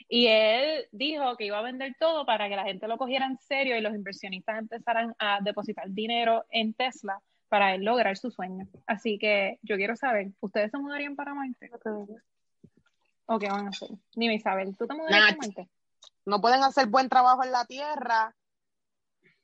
Y 0.07 0.27
él 0.27 0.85
dijo 0.91 1.35
que 1.37 1.45
iba 1.45 1.57
a 1.57 1.63
vender 1.63 1.95
todo 1.99 2.23
para 2.23 2.49
que 2.49 2.55
la 2.55 2.65
gente 2.65 2.87
lo 2.87 2.99
cogiera 2.99 3.25
en 3.25 3.39
serio 3.39 3.75
y 3.75 3.81
los 3.81 3.95
inversionistas 3.95 4.59
empezaran 4.59 5.15
a 5.17 5.39
depositar 5.41 5.89
dinero 5.89 6.45
en 6.51 6.75
Tesla 6.75 7.19
para 7.49 7.73
él 7.73 7.83
lograr 7.83 8.15
su 8.15 8.29
sueño. 8.29 8.67
Así 8.85 9.17
que 9.17 9.57
yo 9.63 9.75
quiero 9.75 9.95
saber, 9.95 10.27
¿ustedes 10.39 10.69
se 10.69 10.77
mudarían 10.77 11.15
para 11.15 11.33
Marte? 11.33 11.71
¿O 13.25 13.39
qué 13.39 13.49
van 13.49 13.65
a 13.65 13.69
hacer? 13.69 13.89
Dime, 14.13 14.35
Isabel, 14.35 14.77
¿tú 14.77 14.85
te 14.85 14.93
mudarías 14.93 15.35
para 15.35 15.37
Marte? 15.37 15.67
No 16.25 16.41
pueden 16.41 16.63
hacer 16.63 16.87
buen 16.87 17.09
trabajo 17.09 17.43
en 17.43 17.51
la 17.51 17.65
tierra. 17.65 18.35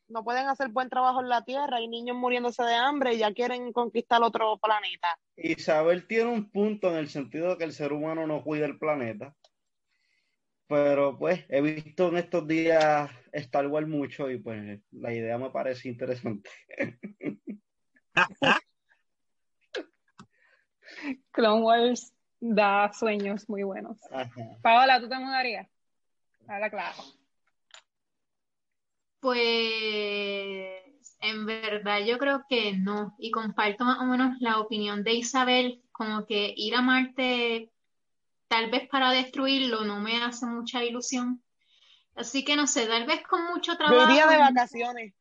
No 0.07 0.23
pueden 0.23 0.47
hacer 0.47 0.69
buen 0.69 0.89
trabajo 0.89 1.21
en 1.21 1.29
la 1.29 1.43
tierra. 1.43 1.77
Hay 1.77 1.87
niños 1.87 2.17
muriéndose 2.17 2.63
de 2.63 2.75
hambre 2.75 3.13
y 3.13 3.19
ya 3.19 3.33
quieren 3.33 3.71
conquistar 3.71 4.21
otro 4.21 4.57
planeta. 4.57 5.17
Isabel 5.37 6.05
tiene 6.07 6.29
un 6.29 6.51
punto 6.51 6.91
en 6.91 6.97
el 6.97 7.09
sentido 7.09 7.49
de 7.49 7.57
que 7.57 7.63
el 7.63 7.73
ser 7.73 7.93
humano 7.93 8.27
no 8.27 8.43
cuida 8.43 8.65
el 8.65 8.77
planeta. 8.77 9.35
Pero 10.67 11.17
pues 11.17 11.45
he 11.49 11.61
visto 11.61 12.09
en 12.09 12.17
estos 12.17 12.47
días 12.47 13.09
Star 13.31 13.67
Wars 13.67 13.87
mucho 13.87 14.29
y 14.29 14.39
pues 14.39 14.81
la 14.91 15.13
idea 15.13 15.37
me 15.37 15.51
parece 15.51 15.89
interesante. 15.89 16.49
Clone 21.31 21.63
Wars 21.63 22.13
da 22.39 22.91
sueños 22.93 23.47
muy 23.49 23.63
buenos. 23.63 23.97
Ajá. 24.11 24.29
Paola, 24.61 24.99
¿tú 24.99 25.09
te 25.09 25.17
mudarías? 25.17 25.72
Claro. 26.45 27.03
Pues 29.19 30.83
en 31.19 31.45
verdad 31.45 31.99
yo 32.05 32.17
creo 32.17 32.45
que 32.49 32.73
no. 32.73 33.15
Y 33.17 33.31
comparto 33.31 33.85
más 33.85 33.99
o 33.99 34.05
menos 34.05 34.35
la 34.39 34.59
opinión 34.59 35.03
de 35.03 35.13
Isabel, 35.13 35.81
como 35.91 36.25
que 36.25 36.53
ir 36.55 36.75
a 36.75 36.81
Marte 36.81 37.71
tal 38.47 38.69
vez 38.69 38.87
para 38.87 39.09
destruirlo 39.09 39.83
no 39.83 39.99
me 39.99 40.21
hace 40.21 40.45
mucha 40.45 40.83
ilusión. 40.83 41.41
Así 42.15 42.45
que 42.45 42.55
no 42.55 42.67
sé, 42.67 42.85
tal 42.85 43.05
vez 43.05 43.23
con 43.23 43.45
mucho 43.45 43.71
Yo 43.71 43.77
trabajo. 43.77 44.11
iría 44.11 44.27
de 44.27 44.37
vacaciones. 44.37 45.13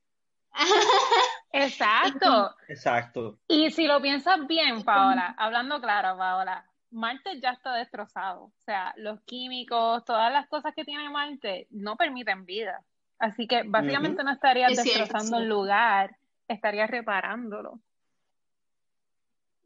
Exacto. 1.52 2.54
Exacto. 2.68 3.38
Y 3.48 3.70
si 3.70 3.86
lo 3.86 4.02
piensas 4.02 4.46
bien, 4.46 4.82
Paola, 4.82 5.34
hablando 5.38 5.80
claro, 5.80 6.18
Paola, 6.18 6.66
Marte 6.92 7.40
ya 7.40 7.50
está 7.50 7.74
destrozado. 7.74 8.44
O 8.44 8.52
sea, 8.64 8.92
los 8.96 9.20
químicos, 9.22 10.04
todas 10.04 10.32
las 10.32 10.46
cosas 10.48 10.74
que 10.74 10.84
tiene 10.84 11.08
Marte 11.10 11.66
no 11.70 11.96
permiten 11.96 12.44
vida. 12.44 12.82
Así 13.18 13.46
que 13.46 13.62
básicamente 13.64 14.22
no 14.24 14.32
estarías 14.32 14.72
Es 14.72 14.82
cierto, 14.82 15.00
destrozando 15.00 15.36
sí. 15.38 15.42
el 15.42 15.48
lugar, 15.48 16.16
estarías 16.48 16.90
reparándolo. 16.90 17.78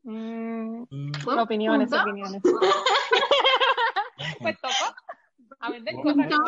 Mm, 0.02 0.84
opiniones, 1.38 1.90
punto. 1.90 2.02
opiniones. 2.02 2.42
Pues 4.40 4.56
tocó. 4.60 4.94
A 5.60 5.70
ver, 5.70 5.82
de 5.82 5.94
cosas 5.94 6.16
No, 6.16 6.44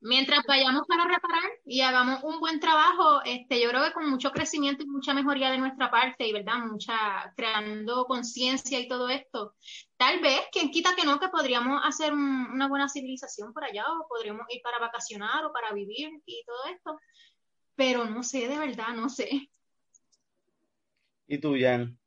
mientras, 0.00 0.44
vayamos 0.46 0.86
para 0.86 1.04
reparar 1.04 1.50
y 1.64 1.80
hagamos 1.80 2.22
un 2.22 2.40
buen 2.40 2.60
trabajo, 2.60 3.22
este, 3.24 3.60
yo 3.60 3.68
creo 3.70 3.84
que 3.84 3.92
con 3.92 4.08
mucho 4.08 4.30
crecimiento 4.30 4.84
y 4.84 4.86
mucha 4.86 5.14
mejoría 5.14 5.50
de 5.50 5.58
nuestra 5.58 5.90
parte 5.90 6.26
y 6.26 6.32
verdad, 6.32 6.58
mucha 6.58 7.32
creando 7.36 8.04
conciencia 8.06 8.78
y 8.78 8.88
todo 8.88 9.08
esto, 9.08 9.54
tal 9.96 10.20
vez, 10.20 10.40
quien 10.52 10.70
quita 10.70 10.94
que 10.96 11.04
no, 11.04 11.18
que 11.18 11.28
podríamos 11.28 11.80
hacer 11.84 12.12
un- 12.12 12.50
una 12.52 12.68
buena 12.68 12.88
civilización 12.88 13.52
por 13.52 13.64
allá 13.64 13.84
o 13.92 14.06
podríamos 14.08 14.46
ir 14.50 14.60
para 14.62 14.78
vacacionar 14.78 15.44
o 15.44 15.52
para 15.52 15.72
vivir 15.72 16.10
y 16.26 16.44
todo 16.44 16.64
esto, 16.74 16.98
pero 17.74 18.04
no 18.04 18.22
sé, 18.22 18.48
de 18.48 18.58
verdad, 18.58 18.88
no 18.94 19.08
sé. 19.08 19.48
¿Y 21.26 21.38
tú, 21.38 21.54
Jan? 21.60 21.98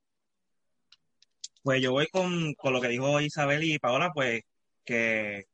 Pues 1.63 1.81
yo 1.81 1.91
voy 1.91 2.07
con, 2.07 2.55
con 2.55 2.73
lo 2.73 2.81
que 2.81 2.87
dijo 2.87 3.21
Isabel 3.21 3.63
y 3.63 3.77
Paola, 3.77 4.11
pues 4.13 4.41
que 4.83 5.45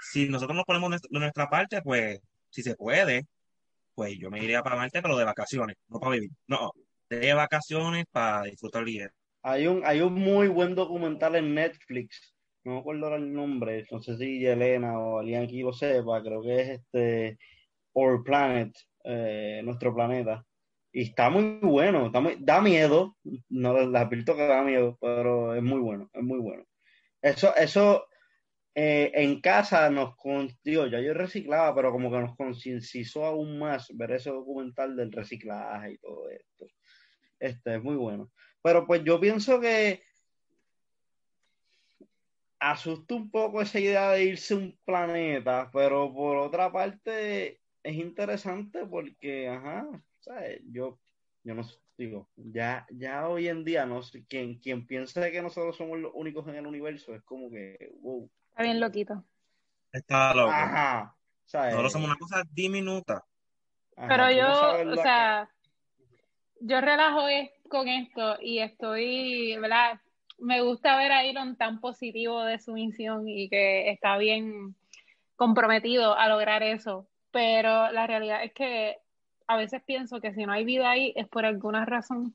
si 0.00 0.28
nosotros 0.28 0.56
nos 0.56 0.64
ponemos 0.64 0.90
de 0.90 1.18
nuestra 1.18 1.48
parte, 1.48 1.82
pues 1.82 2.20
si 2.50 2.62
se 2.62 2.74
puede, 2.74 3.26
pues 3.94 4.18
yo 4.18 4.30
me 4.30 4.42
iría 4.42 4.62
para 4.62 4.76
Marte, 4.76 5.02
pero 5.02 5.16
de 5.16 5.24
vacaciones, 5.24 5.76
no 5.88 6.00
para 6.00 6.14
vivir. 6.14 6.30
No, 6.46 6.70
de 7.08 7.34
vacaciones 7.34 8.04
para 8.10 8.44
disfrutar 8.44 8.84
día. 8.84 9.10
Hay 9.42 9.66
un, 9.66 9.82
hay 9.84 10.00
un 10.00 10.14
muy 10.14 10.48
buen 10.48 10.74
documental 10.74 11.36
en 11.36 11.54
Netflix, 11.54 12.34
no 12.64 12.74
me 12.74 12.78
acuerdo 12.80 13.14
el 13.16 13.32
nombre, 13.32 13.86
no 13.90 14.02
sé 14.02 14.16
si 14.18 14.38
Yelena 14.38 14.98
o 14.98 15.18
alguien 15.18 15.42
aquí 15.44 15.62
lo 15.62 15.72
sepa, 15.72 16.22
creo 16.22 16.42
que 16.42 16.60
es 16.60 16.68
este 16.68 17.38
Our 17.94 18.22
Planet, 18.22 18.72
eh, 19.04 19.62
nuestro 19.64 19.94
planeta. 19.94 20.44
Y 20.92 21.02
está 21.02 21.30
muy 21.30 21.58
bueno, 21.62 22.06
está 22.06 22.20
muy- 22.20 22.36
da 22.40 22.60
miedo, 22.60 23.16
no 23.48 23.72
les 23.78 23.94
advierto 23.94 24.36
que 24.36 24.46
da 24.46 24.62
miedo, 24.62 24.98
pero 25.00 25.54
es 25.54 25.62
muy 25.62 25.80
bueno, 25.80 26.10
es 26.12 26.22
muy 26.22 26.38
bueno. 26.38 26.64
Eso, 27.22 27.54
eso, 27.56 28.06
eh, 28.74 29.10
en 29.14 29.40
casa 29.40 29.90
nos 29.90 30.14
digo, 30.62 30.86
ya 30.86 31.00
yo 31.00 31.12
reciclaba, 31.12 31.74
pero 31.74 31.90
como 31.90 32.10
que 32.10 32.18
nos 32.18 32.36
concienció 32.36 33.24
aún 33.24 33.58
más 33.58 33.88
ver 33.96 34.12
ese 34.12 34.30
documental 34.30 34.96
del 34.96 35.10
reciclaje 35.10 35.92
y 35.92 35.98
todo 35.98 36.30
esto. 36.30 36.66
Este 37.38 37.76
es 37.76 37.82
muy 37.82 37.96
bueno. 37.96 38.30
Pero 38.62 38.86
pues 38.86 39.02
yo 39.02 39.18
pienso 39.18 39.60
que 39.60 40.02
asusta 42.60 43.14
un 43.14 43.30
poco 43.30 43.62
esa 43.62 43.80
idea 43.80 44.10
de 44.12 44.24
irse 44.24 44.54
a 44.54 44.58
un 44.58 44.78
planeta, 44.84 45.70
pero 45.72 46.12
por 46.12 46.36
otra 46.36 46.70
parte 46.70 47.60
es 47.82 47.96
interesante 47.96 48.86
porque, 48.86 49.48
ajá, 49.48 49.88
¿sabes? 50.20 50.60
Yo, 50.70 51.00
yo 51.42 51.54
no 51.54 51.64
digo, 51.96 52.28
ya, 52.36 52.86
ya 52.90 53.28
hoy 53.28 53.48
en 53.48 53.64
día, 53.64 53.86
no 53.86 54.02
quien, 54.28 54.58
quien 54.58 54.86
piensa 54.86 55.30
que 55.30 55.42
nosotros 55.42 55.76
somos 55.76 55.98
los 55.98 56.12
únicos 56.14 56.46
en 56.48 56.56
el 56.56 56.66
universo 56.66 57.14
es 57.14 57.22
como 57.22 57.50
que, 57.50 57.92
wow. 58.00 58.30
Está 58.50 58.62
bien 58.62 58.80
loquito. 58.80 59.24
Está 59.92 60.34
loco. 60.34 60.50
Ajá. 60.52 61.16
¿sabes? 61.44 61.70
Nosotros 61.72 61.92
somos 61.92 62.08
una 62.08 62.18
cosa 62.18 62.42
diminuta. 62.52 63.24
Ajá, 63.96 64.08
Pero 64.08 64.30
yo, 64.30 64.92
o 64.92 64.96
sea, 65.02 65.50
yo 66.60 66.80
relajo 66.80 67.26
es- 67.28 67.50
con 67.68 67.88
esto 67.88 68.36
y 68.40 68.58
estoy, 68.58 69.56
¿verdad? 69.58 70.00
Me 70.38 70.60
gusta 70.62 70.96
ver 70.96 71.12
a 71.12 71.24
Elon 71.24 71.56
tan 71.56 71.80
positivo 71.80 72.42
de 72.44 72.58
su 72.58 72.72
misión 72.72 73.28
y 73.28 73.48
que 73.48 73.90
está 73.90 74.16
bien 74.16 74.74
comprometido 75.36 76.16
a 76.16 76.28
lograr 76.28 76.62
eso. 76.62 77.08
Pero 77.30 77.90
la 77.92 78.06
realidad 78.06 78.42
es 78.42 78.52
que 78.52 78.98
a 79.46 79.56
veces 79.56 79.82
pienso 79.84 80.20
que 80.20 80.32
si 80.34 80.44
no 80.46 80.52
hay 80.52 80.64
vida 80.64 80.90
ahí 80.90 81.12
es 81.16 81.28
por 81.28 81.44
alguna 81.44 81.84
razón. 81.84 82.34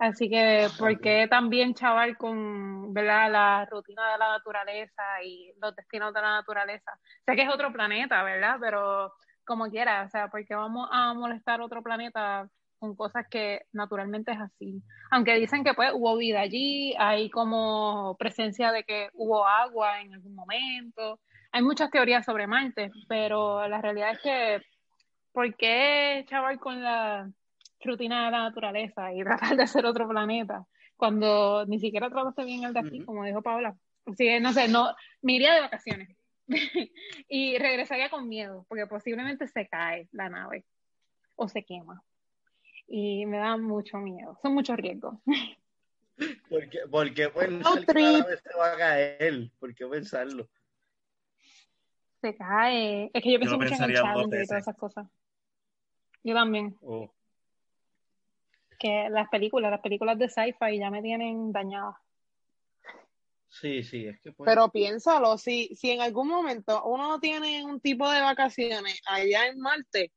Así 0.00 0.30
que, 0.30 0.68
¿por 0.78 0.98
qué 0.98 1.28
también 1.28 1.74
chaval 1.74 2.16
con, 2.16 2.94
¿verdad? 2.94 3.30
la 3.30 3.66
rutina 3.66 4.10
de 4.12 4.16
la 4.16 4.30
naturaleza 4.30 5.22
y 5.22 5.52
los 5.60 5.76
destinos 5.76 6.14
de 6.14 6.22
la 6.22 6.30
naturaleza? 6.30 6.98
Sé 7.26 7.36
que 7.36 7.42
es 7.42 7.50
otro 7.50 7.70
planeta, 7.70 8.22
¿verdad? 8.22 8.56
Pero 8.58 9.12
como 9.44 9.68
quiera, 9.68 10.04
o 10.04 10.08
sea, 10.08 10.28
¿por 10.28 10.42
qué 10.46 10.54
vamos 10.54 10.88
a 10.90 11.12
molestar 11.12 11.60
otro 11.60 11.82
planeta 11.82 12.48
con 12.78 12.96
cosas 12.96 13.26
que 13.28 13.66
naturalmente 13.72 14.32
es 14.32 14.40
así? 14.40 14.82
Aunque 15.10 15.34
dicen 15.34 15.64
que 15.64 15.74
pues 15.74 15.90
hubo 15.92 16.16
vida 16.16 16.40
allí, 16.40 16.94
hay 16.98 17.28
como 17.28 18.16
presencia 18.18 18.72
de 18.72 18.84
que 18.84 19.10
hubo 19.12 19.46
agua 19.46 20.00
en 20.00 20.14
algún 20.14 20.34
momento. 20.34 21.20
Hay 21.52 21.60
muchas 21.60 21.90
teorías 21.90 22.24
sobre 22.24 22.46
Marte, 22.46 22.90
pero 23.06 23.68
la 23.68 23.82
realidad 23.82 24.12
es 24.12 24.20
que, 24.22 24.62
¿por 25.32 25.54
qué 25.56 26.24
chaval 26.26 26.58
con 26.58 26.82
la 26.82 27.30
rutina 27.82 28.26
de 28.26 28.30
la 28.30 28.42
naturaleza 28.44 29.12
y 29.12 29.22
tratar 29.22 29.56
de 29.56 29.66
ser 29.66 29.86
otro 29.86 30.08
planeta 30.08 30.64
cuando 30.96 31.64
ni 31.66 31.78
siquiera 31.78 32.10
trataste 32.10 32.44
bien 32.44 32.64
el 32.64 32.72
de 32.74 32.80
aquí, 32.80 33.04
como 33.04 33.24
dijo 33.24 33.42
Paula? 33.42 33.76
Así 34.06 34.24
que, 34.24 34.40
no 34.40 34.52
sé, 34.52 34.68
no, 34.68 34.94
me 35.22 35.34
iría 35.34 35.54
de 35.54 35.60
vacaciones 35.60 36.16
y 37.28 37.58
regresaría 37.58 38.10
con 38.10 38.28
miedo, 38.28 38.66
porque 38.68 38.86
posiblemente 38.86 39.46
se 39.46 39.68
cae 39.68 40.08
la 40.12 40.28
nave 40.28 40.64
o 41.36 41.48
se 41.48 41.64
quema. 41.64 42.02
Y 42.86 43.24
me 43.26 43.38
da 43.38 43.56
mucho 43.56 43.98
miedo, 43.98 44.38
son 44.42 44.54
muchos 44.54 44.76
riesgos. 44.76 45.14
¿Por 46.48 46.68
qué, 46.68 46.80
por 46.90 47.14
qué 47.14 47.28
pensar 47.28 47.62
No, 47.62 47.74
que 47.74 47.80
la 47.80 47.86
trip. 47.86 48.18
nave 48.18 48.36
se 48.36 48.58
va 48.58 48.72
a 48.72 48.76
caer? 48.76 49.50
¿Por 49.58 49.74
qué 49.74 49.86
pensarlo? 49.86 50.48
Se 52.20 52.34
cae. 52.36 53.10
Es 53.14 53.22
que 53.22 53.32
yo 53.32 53.38
pienso 53.38 53.56
lo 53.56 53.62
mucho 53.62 53.74
en 53.74 53.90
el 53.90 53.96
challenge 53.96 54.42
y 54.42 54.46
todas 54.46 54.62
esas 54.62 54.76
cosas. 54.76 55.06
Yo 56.22 56.34
también. 56.34 56.76
Oh. 56.82 57.10
Que 58.80 59.08
las 59.10 59.28
películas, 59.28 59.70
las 59.70 59.82
películas 59.82 60.18
de 60.18 60.28
sci-fi 60.30 60.78
ya 60.78 60.90
me 60.90 61.02
tienen 61.02 61.52
dañada. 61.52 62.00
Sí, 63.46 63.82
sí, 63.82 64.06
es 64.06 64.18
que 64.20 64.32
pues, 64.32 64.48
Pero 64.48 64.70
piénsalo, 64.70 65.36
si, 65.36 65.74
si 65.76 65.90
en 65.90 66.00
algún 66.00 66.28
momento 66.28 66.82
uno 66.84 67.20
tiene 67.20 67.62
un 67.62 67.78
tipo 67.80 68.08
de 68.10 68.22
vacaciones 68.22 69.02
allá 69.06 69.48
en 69.48 69.60
Marte, 69.60 70.12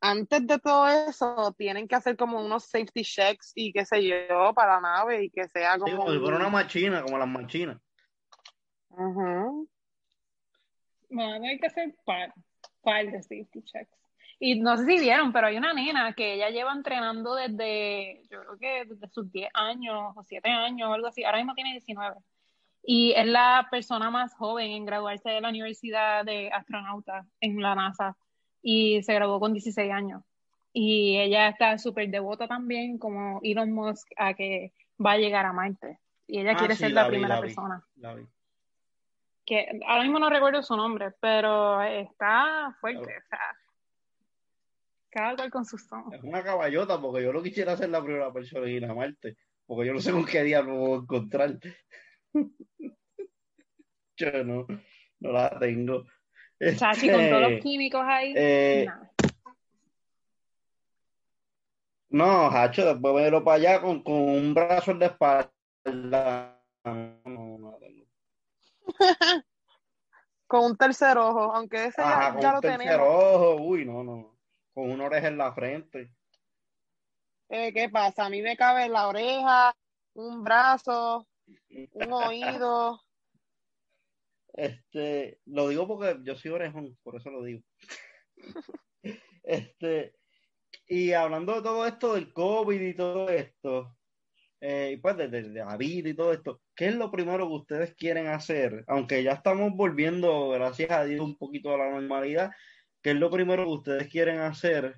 antes 0.00 0.46
de 0.46 0.58
todo 0.60 0.86
eso, 0.86 1.52
tienen 1.58 1.88
que 1.88 1.96
hacer 1.96 2.16
como 2.16 2.40
unos 2.40 2.66
safety 2.66 3.02
checks 3.02 3.50
y 3.56 3.72
qué 3.72 3.84
sé 3.84 4.04
yo, 4.04 4.54
para 4.54 4.74
la 4.74 4.80
nave 4.80 5.24
y 5.24 5.30
que 5.30 5.48
sea 5.48 5.74
sí, 5.74 5.80
como... 5.80 6.04
fuera 6.04 6.18
un- 6.18 6.34
una 6.34 6.48
machina, 6.48 7.02
como 7.02 7.18
las 7.18 7.28
machinas. 7.28 7.80
Ujú. 8.90 9.68
Van 11.10 11.30
a 11.30 11.34
tener 11.40 11.58
que 11.58 11.66
hacer 11.66 11.96
par, 12.04 12.32
par 12.82 13.10
de 13.10 13.22
safety 13.22 13.62
checks. 13.64 13.98
Y 14.40 14.60
no 14.60 14.76
sé 14.76 14.84
si 14.86 15.00
vieron, 15.00 15.32
pero 15.32 15.48
hay 15.48 15.56
una 15.56 15.72
nena 15.72 16.12
que 16.12 16.34
ella 16.34 16.50
lleva 16.50 16.72
entrenando 16.72 17.34
desde, 17.34 18.22
yo 18.30 18.40
creo 18.42 18.58
que 18.58 18.84
desde 18.84 19.08
sus 19.08 19.30
10 19.32 19.50
años 19.54 20.12
o 20.16 20.22
7 20.22 20.48
años 20.48 20.88
o 20.88 20.92
algo 20.92 21.08
así. 21.08 21.24
Ahora 21.24 21.38
mismo 21.38 21.54
tiene 21.54 21.72
19. 21.72 22.16
Y 22.84 23.12
es 23.16 23.26
la 23.26 23.66
persona 23.70 24.10
más 24.10 24.34
joven 24.34 24.70
en 24.70 24.86
graduarse 24.86 25.28
de 25.30 25.40
la 25.40 25.48
Universidad 25.48 26.24
de 26.24 26.50
Astronauta 26.52 27.26
en 27.40 27.60
la 27.60 27.74
NASA. 27.74 28.16
Y 28.62 29.02
se 29.02 29.14
graduó 29.14 29.40
con 29.40 29.52
16 29.52 29.90
años. 29.92 30.22
Y 30.72 31.18
ella 31.18 31.48
está 31.48 31.76
súper 31.78 32.08
devota 32.08 32.46
también, 32.46 32.98
como 32.98 33.40
Elon 33.42 33.72
Musk, 33.72 34.06
a 34.16 34.34
que 34.34 34.72
va 35.04 35.12
a 35.12 35.18
llegar 35.18 35.46
a 35.46 35.52
Marte. 35.52 35.98
Y 36.28 36.38
ella 36.40 36.52
Ah, 36.52 36.56
quiere 36.56 36.74
sí, 36.74 36.80
ser 36.84 36.92
la 36.92 37.02
la 37.02 37.08
vi, 37.08 37.12
primera 37.14 37.34
la 37.36 37.40
vi. 37.40 37.46
persona 37.48 37.84
La 37.96 38.14
vi. 38.14 38.24
que 39.44 39.80
ahora 39.86 40.02
mismo 40.02 40.18
no 40.20 40.30
recuerdo 40.30 40.62
su 40.62 40.76
nombre, 40.76 41.12
pero 41.20 41.82
está 41.82 42.76
fuerte, 42.80 43.00
o 43.02 43.28
sea, 43.28 43.40
cada 45.18 45.36
cual 45.36 45.50
con 45.50 45.64
sus. 45.64 45.82
Es 46.12 46.22
una 46.22 46.42
caballota 46.42 47.00
porque 47.00 47.22
yo 47.22 47.32
no 47.32 47.42
quisiera 47.42 47.76
ser 47.76 47.90
la 47.90 48.02
primera 48.02 48.32
persona 48.32 48.66
en 48.66 48.72
ir 48.72 48.84
a 48.84 48.94
Marte, 48.94 49.36
porque 49.66 49.86
yo 49.86 49.94
no 49.94 50.00
sé 50.00 50.12
con 50.12 50.24
qué 50.24 50.42
día 50.42 50.62
lo 50.62 50.74
voy 50.76 50.98
a 50.98 51.02
encontrar. 51.02 51.58
yo 54.16 54.44
no, 54.44 54.66
no 55.20 55.32
la 55.32 55.58
tengo. 55.58 56.04
Chachi, 56.76 57.08
con 57.10 57.28
todos 57.28 57.42
los 57.42 57.50
Este, 57.52 57.60
químicos 57.62 58.02
ahí, 58.04 58.32
eh, 58.36 58.84
nada. 58.86 59.12
No, 62.10 62.46
Hacho, 62.46 62.86
después 62.86 63.14
verlo 63.14 63.44
para 63.44 63.56
allá 63.56 63.80
con, 63.82 64.02
con 64.02 64.14
un 64.14 64.54
brazo 64.54 64.92
en 64.92 64.98
la 65.00 65.06
espalda. 65.06 65.52
No, 65.84 67.20
no, 67.24 67.58
no 67.58 67.70
la 67.72 67.78
tengo. 67.78 68.04
Con 70.46 70.64
un 70.64 70.76
tercer 70.78 71.18
ojo, 71.18 71.54
aunque 71.54 71.84
ese 71.86 72.02
ya, 72.02 72.32
con 72.32 72.40
ya 72.40 72.48
un 72.48 72.54
lo 72.54 72.62
tercer 72.62 72.78
tenemos. 72.78 73.06
ojo, 73.06 73.56
uy, 73.56 73.84
no, 73.84 74.02
no. 74.02 74.37
Con 74.78 74.92
una 74.92 75.06
oreja 75.06 75.26
en 75.26 75.38
la 75.38 75.52
frente. 75.52 76.12
Eh, 77.48 77.72
¿qué 77.72 77.88
pasa? 77.88 78.26
A 78.26 78.30
mí 78.30 78.40
me 78.42 78.56
cabe 78.56 78.88
la 78.88 79.08
oreja, 79.08 79.74
un 80.14 80.44
brazo, 80.44 81.26
un 81.94 82.12
oído. 82.12 83.00
Este, 84.52 85.40
lo 85.46 85.68
digo 85.68 85.86
porque 85.88 86.18
yo 86.22 86.36
soy 86.36 86.52
orejón, 86.52 86.96
por 87.02 87.16
eso 87.16 87.28
lo 87.30 87.42
digo. 87.42 87.60
Este, 89.42 90.14
y 90.86 91.12
hablando 91.12 91.54
de 91.56 91.62
todo 91.62 91.84
esto 91.84 92.14
del 92.14 92.32
COVID 92.32 92.80
y 92.80 92.94
todo 92.94 93.28
esto, 93.30 93.96
eh, 94.60 94.92
y 94.94 94.96
pues 94.98 95.16
de, 95.16 95.26
de- 95.28 95.42
de 95.50 95.64
la 95.64 95.76
vida 95.76 96.08
y 96.10 96.14
todo 96.14 96.32
esto, 96.32 96.62
¿qué 96.76 96.86
es 96.86 96.94
lo 96.94 97.10
primero 97.10 97.48
que 97.48 97.54
ustedes 97.54 97.94
quieren 97.96 98.28
hacer? 98.28 98.84
Aunque 98.86 99.24
ya 99.24 99.32
estamos 99.32 99.72
volviendo, 99.74 100.50
gracias 100.50 100.90
a 100.92 101.04
Dios, 101.04 101.20
un 101.24 101.36
poquito 101.36 101.74
a 101.74 101.78
la 101.78 101.90
normalidad, 101.90 102.52
¿qué 103.02 103.10
es 103.10 103.16
lo 103.16 103.30
primero 103.30 103.64
que 103.64 103.70
ustedes 103.70 104.08
quieren 104.08 104.38
hacer 104.40 104.96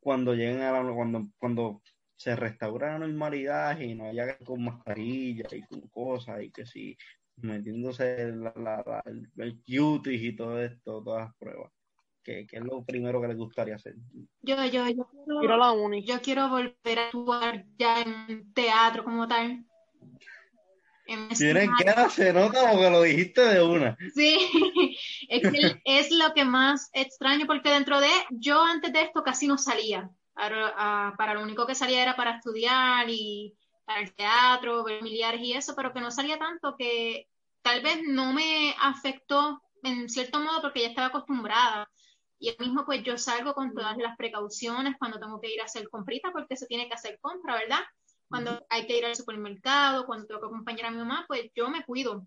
cuando 0.00 0.34
lleguen 0.34 0.60
a 0.62 0.72
la, 0.82 0.92
cuando, 0.94 1.28
cuando 1.38 1.82
se 2.16 2.34
restaura 2.36 2.92
la 2.92 2.98
normalidad 3.00 3.78
y 3.80 3.94
no 3.94 4.06
haya 4.06 4.36
que 4.38 4.44
con 4.44 4.64
mascarillas 4.64 5.52
y 5.52 5.62
con 5.62 5.80
cosas 5.88 6.42
y 6.42 6.50
que 6.50 6.66
si 6.66 6.96
metiéndose 7.36 8.32
la, 8.32 8.52
la, 8.56 8.82
la- 8.86 9.02
el, 9.06 9.28
el 9.38 9.60
cutis 9.62 10.22
y 10.22 10.36
todo 10.36 10.60
esto, 10.60 11.02
todas 11.02 11.26
las 11.26 11.36
pruebas. 11.36 11.72
¿Qué, 12.22 12.46
qué 12.46 12.58
es 12.58 12.64
lo 12.64 12.84
primero 12.84 13.20
que 13.20 13.28
les 13.28 13.36
gustaría 13.36 13.74
hacer? 13.74 13.96
Yo, 14.42 14.54
yo, 14.66 14.88
yo 14.88 15.08
quiero, 15.40 15.56
la 15.56 15.72
uni. 15.72 16.04
yo 16.04 16.20
quiero 16.20 16.48
volver 16.48 16.98
a 16.98 17.06
actuar 17.06 17.64
ya 17.76 18.02
en 18.02 18.52
teatro 18.52 19.02
como 19.04 19.26
tal. 19.26 19.64
En 21.06 21.28
Tienen 21.30 21.70
que 21.76 21.84
escenario. 21.84 22.10
se 22.10 22.32
nota 22.32 22.70
porque 22.70 22.90
lo 22.90 23.02
dijiste 23.02 23.40
de 23.40 23.62
una. 23.62 23.96
Sí, 24.14 24.91
es, 25.32 25.50
que 25.50 25.82
es 25.84 26.10
lo 26.10 26.34
que 26.34 26.44
más 26.44 26.90
extraño 26.92 27.46
porque 27.46 27.70
dentro 27.70 28.00
de, 28.00 28.10
yo 28.30 28.62
antes 28.62 28.92
de 28.92 29.02
esto 29.02 29.22
casi 29.22 29.46
no 29.46 29.56
salía. 29.56 30.10
Para, 30.34 30.74
ah, 30.76 31.14
para 31.16 31.34
lo 31.34 31.42
único 31.42 31.66
que 31.66 31.74
salía 31.74 32.02
era 32.02 32.16
para 32.16 32.36
estudiar 32.36 33.08
y 33.08 33.54
para 33.84 34.00
el 34.00 34.14
teatro, 34.14 34.84
ver 34.84 34.98
familiares 34.98 35.40
y 35.42 35.54
eso, 35.54 35.74
pero 35.74 35.92
que 35.92 36.00
no 36.00 36.10
salía 36.10 36.38
tanto 36.38 36.76
que 36.78 37.28
tal 37.62 37.82
vez 37.82 38.00
no 38.06 38.32
me 38.32 38.74
afectó 38.78 39.62
en 39.82 40.08
cierto 40.08 40.38
modo 40.38 40.60
porque 40.60 40.82
ya 40.82 40.88
estaba 40.88 41.08
acostumbrada. 41.08 41.90
Y 42.38 42.50
ahora 42.50 42.64
mismo 42.64 42.84
pues 42.84 43.02
yo 43.02 43.16
salgo 43.16 43.54
con 43.54 43.72
todas 43.72 43.96
las 43.96 44.16
precauciones 44.16 44.96
cuando 44.98 45.18
tengo 45.18 45.40
que 45.40 45.52
ir 45.52 45.62
a 45.62 45.64
hacer 45.64 45.88
comprita 45.88 46.30
porque 46.30 46.56
se 46.56 46.66
tiene 46.66 46.88
que 46.88 46.94
hacer 46.94 47.18
compra, 47.20 47.54
¿verdad? 47.54 47.80
Cuando 48.28 48.66
hay 48.68 48.86
que 48.86 48.98
ir 48.98 49.06
al 49.06 49.16
supermercado, 49.16 50.04
cuando 50.04 50.26
tengo 50.26 50.40
que 50.40 50.46
acompañar 50.46 50.86
a 50.86 50.90
mi 50.90 50.98
mamá, 50.98 51.24
pues 51.26 51.50
yo 51.54 51.68
me 51.70 51.84
cuido. 51.84 52.26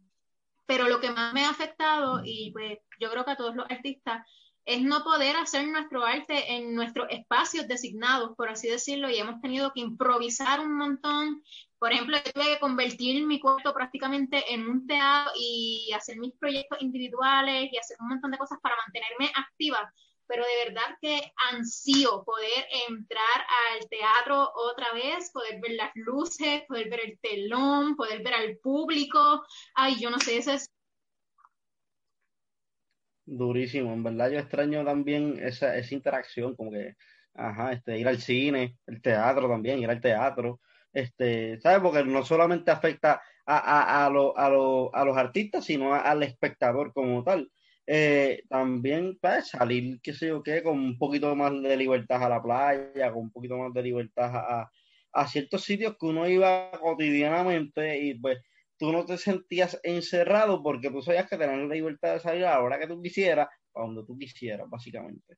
Pero 0.66 0.88
lo 0.88 1.00
que 1.00 1.12
más 1.12 1.34
me 1.34 1.46
ha 1.46 1.50
afectado, 1.50 2.22
y 2.24 2.52
pues 2.52 2.80
yo 3.00 3.10
creo 3.12 3.26
que 3.26 3.32
a 3.32 3.38
todos 3.38 3.56
los 3.56 3.70
artistas, 3.70 4.26
es 4.66 4.82
no 4.82 5.04
poder 5.04 5.36
hacer 5.36 5.68
nuestro 5.68 6.04
arte 6.04 6.56
en 6.56 6.74
nuestros 6.74 7.08
espacios 7.12 7.68
designados, 7.68 8.36
por 8.36 8.50
así 8.50 8.68
decirlo, 8.68 9.10
y 9.10 9.18
hemos 9.18 9.40
tenido 9.40 9.72
que 9.72 9.82
improvisar 9.82 10.60
un 10.60 10.76
montón. 10.76 11.44
Por 11.78 11.94
ejemplo, 11.94 12.18
yo 12.18 12.32
tuve 12.32 12.54
que 12.54 12.60
convertir 12.60 13.26
mi 13.28 13.40
cuarto 13.40 13.74
prácticamente 13.74 14.44
en 14.52 14.68
un 14.68 14.88
teatro 14.88 15.34
y 15.40 15.92
hacer 15.96 16.18
mis 16.18 16.34
proyectos 16.34 16.82
individuales 16.82 17.70
y 17.72 17.78
hacer 17.78 17.98
un 18.00 18.08
montón 18.08 18.32
de 18.32 18.40
cosas 18.40 18.58
para 18.60 18.76
mantenerme 18.76 19.32
activa, 19.36 19.94
pero 20.28 20.44
de 20.44 20.66
verdad 20.66 20.98
que 21.02 21.32
ansío 21.52 22.24
poder 22.24 22.66
entrar 22.90 23.46
al 23.72 23.90
teatro 23.90 24.52
otra 24.56 24.94
vez, 24.94 25.32
poder 25.32 25.60
ver 25.62 25.72
las 25.74 25.92
luces, 25.96 26.64
poder 26.68 26.90
ver 26.90 27.02
el 27.06 27.20
telón, 27.20 27.96
poder 27.96 28.24
ver 28.24 28.34
al 28.34 28.58
público. 28.58 29.44
Ay, 29.76 30.00
yo 30.00 30.10
no 30.10 30.20
sé, 30.20 30.38
eso 30.38 30.52
es 30.52 30.68
Durísimo, 33.28 33.92
en 33.94 34.04
verdad 34.04 34.30
yo 34.30 34.40
extraño 34.40 34.86
también 34.86 35.40
esa, 35.42 35.76
esa 35.78 35.96
interacción, 35.96 36.56
como 36.56 36.72
que, 36.72 36.94
ajá, 37.34 37.74
este, 37.74 37.98
ir 37.98 38.08
al 38.08 38.20
cine, 38.20 38.78
el 38.86 39.02
teatro 39.02 39.50
también, 39.50 39.80
ir 39.80 39.90
al 39.90 40.00
teatro, 40.00 40.62
este, 40.94 41.60
¿sabes? 41.60 41.80
Porque 41.82 42.04
no 42.04 42.24
solamente 42.24 42.70
afecta 42.70 43.22
a, 43.46 43.58
a, 43.58 44.06
a, 44.06 44.10
lo, 44.12 44.38
a, 44.38 44.50
lo, 44.50 44.94
a 44.96 45.04
los 45.06 45.18
artistas, 45.18 45.66
sino 45.66 45.94
al 45.96 46.22
espectador 46.24 46.94
como 46.94 47.24
tal. 47.24 47.52
Eh, 47.88 48.44
también 48.50 49.18
pues, 49.22 49.50
salir, 49.50 50.00
qué 50.02 50.14
sé 50.14 50.28
yo 50.28 50.42
qué, 50.42 50.64
con 50.64 50.80
un 50.80 50.98
poquito 50.98 51.36
más 51.36 51.52
de 51.62 51.78
libertad 51.78 52.24
a 52.24 52.30
la 52.30 52.42
playa, 52.42 53.12
con 53.12 53.24
un 53.24 53.32
poquito 53.32 53.58
más 53.58 53.74
de 53.74 53.84
libertad 53.84 54.36
a, 54.36 54.72
a 55.14 55.28
ciertos 55.28 55.64
sitios 55.64 55.96
que 55.98 56.06
uno 56.08 56.28
iba 56.28 56.72
cotidianamente 56.72 58.00
y 58.00 58.16
pues 58.16 58.40
tú 58.78 58.92
no 58.92 59.06
te 59.06 59.18
sentías 59.18 59.80
encerrado 59.84 60.62
porque 60.62 60.90
tú 60.90 61.02
sabías 61.02 61.30
que 61.30 61.38
tenías 61.38 61.68
la 61.68 61.76
libertad 61.76 62.14
de 62.14 62.20
salir 62.20 62.46
a 62.46 62.52
la 62.52 62.62
hora 62.62 62.80
que 62.80 62.88
tú 62.88 63.02
quisieras, 63.02 63.48
a 63.48 63.82
donde 63.82 64.04
tú 64.04 64.18
quisieras, 64.18 64.70
básicamente. 64.70 65.38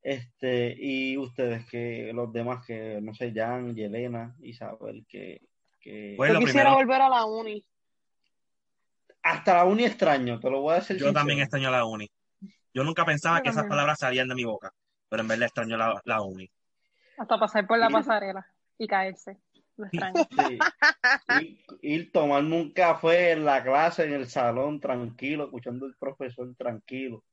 Este, 0.00 0.76
y 0.78 1.16
ustedes, 1.16 1.68
que 1.68 2.12
los 2.14 2.32
demás, 2.32 2.64
que 2.64 3.00
no 3.02 3.12
sé, 3.14 3.32
Jan, 3.34 3.74
Yelena, 3.74 4.34
Isabel, 4.40 5.04
que. 5.08 5.40
que... 5.80 6.14
Bueno, 6.16 6.34
yo 6.34 6.46
quisiera 6.46 6.74
volver 6.74 7.02
a 7.02 7.08
la 7.08 7.24
uni. 7.24 7.64
Hasta 9.22 9.54
la 9.54 9.64
uni 9.64 9.84
extraño, 9.84 10.38
te 10.40 10.50
lo 10.50 10.60
voy 10.60 10.72
a 10.72 10.76
decir. 10.76 10.96
Yo 10.96 11.06
sincero. 11.06 11.12
también 11.12 11.40
extraño 11.40 11.70
la 11.70 11.84
uni. 11.84 12.10
Yo 12.72 12.84
nunca 12.84 13.04
pensaba 13.04 13.38
yo 13.38 13.42
que 13.44 13.48
esas 13.50 13.66
palabras 13.66 13.98
salían 13.98 14.28
de 14.28 14.34
mi 14.34 14.44
boca, 14.44 14.72
pero 15.08 15.22
en 15.22 15.28
verdad 15.28 15.46
extraño 15.46 15.76
la, 15.76 16.00
la 16.04 16.22
uni. 16.22 16.48
Hasta 17.16 17.38
pasar 17.38 17.66
por 17.66 17.78
la 17.78 17.90
pasarela 17.90 18.46
y 18.78 18.86
caerse. 18.86 19.38
Lo 19.76 19.86
extraño. 19.86 20.14
Sí. 20.30 20.58
Ir, 21.40 21.58
ir, 21.82 22.12
tomarme 22.12 22.56
un 22.56 22.72
café 22.72 23.32
en 23.32 23.44
la 23.44 23.62
clase, 23.62 24.04
en 24.04 24.12
el 24.12 24.28
salón, 24.28 24.80
tranquilo, 24.80 25.44
escuchando 25.44 25.86
al 25.86 25.94
profesor 25.94 26.52
tranquilo. 26.56 27.24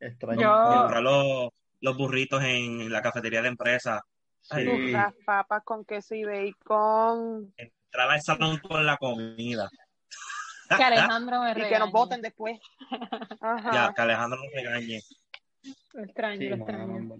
Extraño. 0.00 0.40
Yo... 0.40 0.80
Comprar 0.80 1.02
los, 1.02 1.50
los, 1.80 1.96
burritos 1.96 2.42
en 2.42 2.90
la 2.90 3.02
cafetería 3.02 3.42
de 3.42 3.48
empresa. 3.48 4.02
Sí. 4.40 4.92
Las 4.92 5.14
papas 5.24 5.62
con 5.64 5.84
queso 5.84 6.14
y 6.14 6.24
bacon. 6.24 7.54
Entrar 7.56 8.10
al 8.10 8.20
salón 8.20 8.58
con 8.58 8.84
la 8.84 8.96
comida. 8.98 9.68
Que 10.78 10.84
Alejandro 10.84 11.40
me 11.42 11.54
regañe. 11.54 11.68
Y 11.68 11.72
que 11.72 11.78
nos 11.78 11.92
voten 11.92 12.22
después. 12.22 12.60
Ajá. 13.40 13.70
Ya, 13.72 13.94
que 13.94 14.02
Alejandro 14.02 14.38
nos 14.38 14.52
regañe. 14.52 15.02
Lo 15.94 16.02
extraño, 16.02 16.38
sí, 16.38 16.48
lo 16.48 16.56
extraño. 16.56 17.16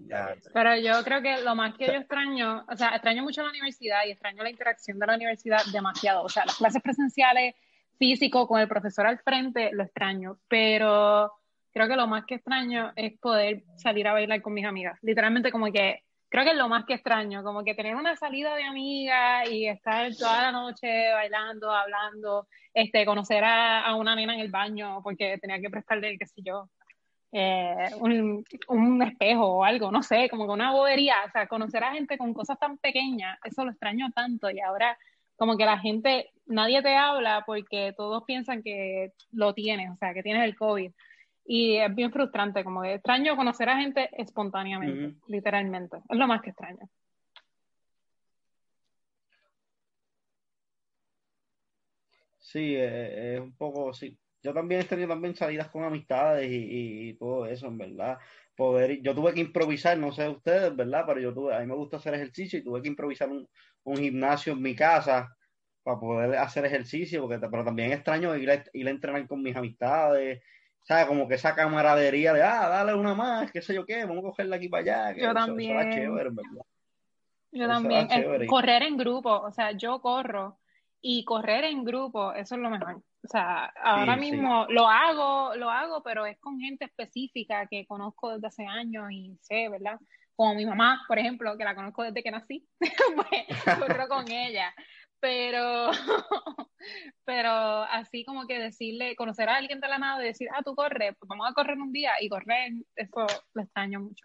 Pero 0.53 0.75
yo 0.77 1.03
creo 1.03 1.21
que 1.21 1.41
lo 1.41 1.55
más 1.55 1.75
que 1.75 1.87
yo 1.87 1.93
extraño, 1.93 2.65
o 2.69 2.75
sea, 2.75 2.89
extraño 2.89 3.23
mucho 3.23 3.41
la 3.41 3.49
universidad 3.49 4.05
y 4.05 4.11
extraño 4.11 4.43
la 4.43 4.49
interacción 4.49 4.99
de 4.99 5.07
la 5.07 5.15
universidad 5.15 5.61
demasiado. 5.71 6.23
O 6.23 6.29
sea, 6.29 6.45
las 6.45 6.57
clases 6.57 6.81
presenciales, 6.81 7.55
físico, 7.97 8.47
con 8.47 8.59
el 8.59 8.67
profesor 8.67 9.07
al 9.07 9.19
frente, 9.19 9.71
lo 9.71 9.83
extraño. 9.83 10.37
Pero 10.47 11.31
creo 11.71 11.87
que 11.87 11.95
lo 11.95 12.07
más 12.07 12.25
que 12.25 12.35
extraño 12.35 12.93
es 12.95 13.17
poder 13.19 13.63
salir 13.77 14.07
a 14.07 14.13
bailar 14.13 14.41
con 14.41 14.53
mis 14.53 14.65
amigas. 14.65 14.99
Literalmente 15.01 15.51
como 15.51 15.71
que, 15.71 16.03
creo 16.35 16.43
que 16.43 16.51
es 16.51 16.57
lo 16.57 16.67
más 16.67 16.83
que 16.83 16.95
extraño, 16.95 17.43
como 17.43 17.63
que 17.63 17.75
tener 17.75 17.95
una 17.95 18.17
salida 18.17 18.57
de 18.57 18.63
amigas 18.65 19.49
y 19.49 19.67
estar 19.67 20.13
toda 20.15 20.41
la 20.41 20.51
noche 20.51 21.13
bailando, 21.13 21.71
hablando, 21.71 22.47
este, 22.73 23.05
conocer 23.05 23.41
a, 23.45 23.85
a 23.85 23.95
una 23.95 24.17
nena 24.17 24.33
en 24.33 24.41
el 24.41 24.51
baño 24.51 24.99
porque 25.01 25.37
tenía 25.37 25.61
que 25.61 25.69
prestarle, 25.69 26.17
qué 26.17 26.25
sé 26.25 26.41
yo, 26.43 26.69
eh, 27.31 27.89
un, 28.01 28.43
un, 28.67 29.01
espejo 29.01 29.45
o 29.45 29.63
algo, 29.63 29.89
no 29.91 30.03
sé, 30.03 30.27
como 30.29 30.45
que 30.45 30.51
una 30.51 30.73
bobería, 30.73 31.15
o 31.25 31.31
sea, 31.31 31.47
conocer 31.47 31.85
a 31.85 31.93
gente 31.93 32.17
con 32.17 32.33
cosas 32.33 32.59
tan 32.59 32.77
pequeñas, 32.79 33.39
eso 33.45 33.63
lo 33.63 33.71
extraño 33.71 34.07
tanto 34.13 34.51
y 34.51 34.59
ahora 34.59 34.97
como 35.37 35.55
que 35.55 35.63
la 35.63 35.79
gente, 35.79 36.31
nadie 36.47 36.81
te 36.81 36.97
habla 36.97 37.43
porque 37.45 37.93
todos 37.95 38.25
piensan 38.25 38.61
que 38.61 39.13
lo 39.31 39.53
tienes, 39.53 39.89
o 39.89 39.95
sea, 39.95 40.13
que 40.13 40.21
tienes 40.21 40.43
el 40.43 40.57
COVID. 40.57 40.91
Y 41.45 41.77
es 41.77 41.93
bien 41.93 42.11
frustrante, 42.11 42.63
como 42.63 42.81
que 42.81 42.95
extraño 42.95 43.35
conocer 43.35 43.69
a 43.69 43.77
gente 43.77 44.09
espontáneamente, 44.17 45.19
literalmente. 45.27 45.97
Es 46.09 46.17
lo 46.17 46.27
más 46.27 46.41
que 46.41 46.49
extraño. 46.49 46.89
Sí, 52.39 52.75
es 52.75 53.39
un 53.39 53.55
poco, 53.55 53.93
sí, 53.93 54.17
yo 54.41 54.53
también 54.53 54.81
he 54.81 54.83
tenido 54.83 55.09
también 55.09 55.35
salidas 55.35 55.69
con 55.69 55.83
amistades 55.83 56.49
y, 56.51 56.55
y, 56.55 57.09
y, 57.09 57.13
todo 57.17 57.47
eso, 57.47 57.67
en 57.67 57.77
verdad. 57.79 58.19
Poder, 58.55 59.01
yo 59.01 59.15
tuve 59.15 59.33
que 59.33 59.41
improvisar, 59.41 59.97
no 59.97 60.11
sé 60.11 60.29
ustedes, 60.29 60.75
¿verdad? 60.75 61.03
Pero 61.07 61.19
yo 61.19 61.33
tuve, 61.33 61.55
a 61.55 61.59
mí 61.59 61.65
me 61.65 61.75
gusta 61.75 61.97
hacer 61.97 62.13
ejercicio 62.13 62.59
y 62.59 62.63
tuve 62.63 62.81
que 62.81 62.87
improvisar 62.87 63.29
un, 63.29 63.47
un 63.83 63.97
gimnasio 63.97 64.53
en 64.53 64.61
mi 64.61 64.75
casa 64.75 65.35
para 65.83 65.99
poder 65.99 66.37
hacer 66.37 66.65
ejercicio, 66.65 67.21
porque, 67.21 67.39
pero 67.39 67.65
también 67.65 67.91
extraño 67.91 68.35
ir 68.35 68.51
a, 68.51 68.63
ir 68.73 68.87
a 68.87 68.91
entrenar 68.91 69.27
con 69.27 69.41
mis 69.41 69.55
amistades, 69.55 70.41
¿sabes? 70.85 71.07
Como 71.07 71.27
que 71.27 71.35
esa 71.35 71.55
camaradería 71.55 72.33
de, 72.33 72.43
ah, 72.43 72.69
dale 72.69 72.93
una 72.93 73.13
más, 73.13 73.51
qué 73.51 73.61
sé 73.61 73.73
yo 73.73 73.85
qué, 73.85 74.05
vamos 74.05 74.19
a 74.19 74.27
cogerla 74.29 74.55
aquí 74.55 74.69
para 74.69 74.81
allá. 74.81 75.13
Que 75.13 75.21
yo 75.21 75.27
eso, 75.27 75.33
también. 75.33 75.79
Eso 75.79 75.89
chévere, 75.89 76.29
¿verdad? 76.29 76.65
Yo 77.51 77.63
eso 77.63 77.73
también. 77.73 78.11
El, 78.11 78.47
correr 78.47 78.83
en 78.83 78.97
grupo, 78.97 79.31
o 79.31 79.51
sea, 79.51 79.71
yo 79.71 79.99
corro 79.99 80.59
y 81.01 81.25
correr 81.25 81.65
en 81.65 81.83
grupo, 81.83 82.33
eso 82.33 82.55
es 82.55 82.61
lo 82.61 82.69
mejor. 82.69 83.01
O 83.23 83.27
sea, 83.27 83.65
ahora 83.81 84.13
sí, 84.15 84.19
mismo 84.19 84.67
sí. 84.67 84.73
lo 84.73 84.87
hago, 84.87 85.55
lo 85.55 85.71
hago, 85.71 86.03
pero 86.03 86.27
es 86.27 86.37
con 86.39 86.59
gente 86.59 86.85
específica 86.85 87.65
que 87.67 87.87
conozco 87.87 88.31
desde 88.33 88.47
hace 88.47 88.65
años 88.67 89.11
y 89.11 89.35
sé, 89.41 89.67
¿verdad? 89.69 89.99
Como 90.35 90.53
mi 90.53 90.65
mamá, 90.65 91.03
por 91.07 91.17
ejemplo, 91.17 91.57
que 91.57 91.63
la 91.63 91.73
conozco 91.73 92.03
desde 92.03 92.21
que 92.21 92.29
nací, 92.29 92.67
pues 92.79 93.79
corro 93.79 94.07
con 94.07 94.29
ella. 94.29 94.73
Pero, 95.25 95.89
pero 97.25 97.49
así 97.49 98.23
como 98.25 98.45
que 98.45 98.59
decirle, 98.59 99.15
conocer 99.15 99.49
a 99.49 99.55
alguien 99.55 99.79
de 99.79 99.87
la 99.87 99.97
nada 99.97 100.23
y 100.23 100.27
decir, 100.27 100.49
ah, 100.53 100.61
tú 100.63 100.75
corres, 100.75 101.15
pues 101.17 101.27
vamos 101.27 101.49
a 101.49 101.53
correr 101.53 101.79
un 101.79 101.91
día 101.91 102.11
y 102.21 102.29
correr, 102.29 102.73
eso 102.95 103.25
lo 103.55 103.61
extraño 103.63 104.01
mucho. 104.01 104.23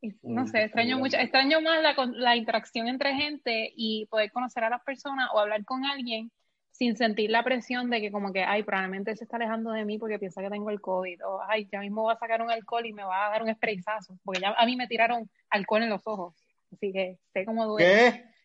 Y, 0.00 0.14
no 0.22 0.46
sé, 0.46 0.62
extraño 0.62 0.96
mucho, 0.96 1.18
extraño 1.18 1.60
más 1.60 1.82
la, 1.82 1.94
la 2.14 2.36
interacción 2.36 2.88
entre 2.88 3.16
gente 3.16 3.70
y 3.76 4.06
poder 4.06 4.32
conocer 4.32 4.64
a 4.64 4.70
las 4.70 4.82
personas 4.82 5.28
o 5.34 5.40
hablar 5.40 5.62
con 5.66 5.84
alguien 5.84 6.30
sin 6.70 6.96
sentir 6.96 7.30
la 7.30 7.44
presión 7.44 7.90
de 7.90 8.00
que 8.00 8.10
como 8.10 8.32
que, 8.32 8.44
ay, 8.44 8.62
probablemente 8.62 9.14
se 9.14 9.24
está 9.24 9.36
alejando 9.36 9.72
de 9.72 9.84
mí 9.84 9.98
porque 9.98 10.18
piensa 10.18 10.40
que 10.40 10.48
tengo 10.48 10.70
el 10.70 10.80
COVID, 10.80 11.26
o 11.26 11.42
ay, 11.46 11.68
ya 11.70 11.80
mismo 11.80 12.04
va 12.04 12.14
a 12.14 12.18
sacar 12.18 12.40
un 12.40 12.50
alcohol 12.50 12.86
y 12.86 12.94
me 12.94 13.04
va 13.04 13.26
a 13.26 13.30
dar 13.30 13.42
un 13.42 13.54
sprayazo, 13.54 14.18
porque 14.24 14.40
ya 14.40 14.54
a 14.56 14.64
mí 14.64 14.74
me 14.74 14.86
tiraron 14.86 15.28
alcohol 15.50 15.82
en 15.82 15.90
los 15.90 16.06
ojos, 16.06 16.34
así 16.72 16.94
que 16.94 17.18
sé 17.34 17.44
cómo 17.44 17.66
duele. 17.66 17.86
¿Qué? 17.86 18.37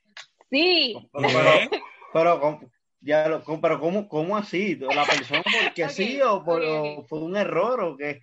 Sí. 0.49 0.95
Pero, 1.11 1.27
pero, 1.27 1.81
pero, 2.13 2.59
ya 3.01 3.27
lo, 3.27 3.43
pero 3.61 3.79
¿cómo, 3.79 4.07
¿cómo 4.07 4.37
así? 4.37 4.75
¿La 4.75 5.05
persona 5.05 5.43
porque 5.43 5.83
okay, 5.83 5.95
sí 5.95 6.21
o, 6.21 6.43
por, 6.43 6.61
okay. 6.61 6.95
o 6.97 7.03
fue 7.03 7.19
un 7.19 7.35
error 7.35 7.81
o 7.81 7.97
qué? 7.97 8.21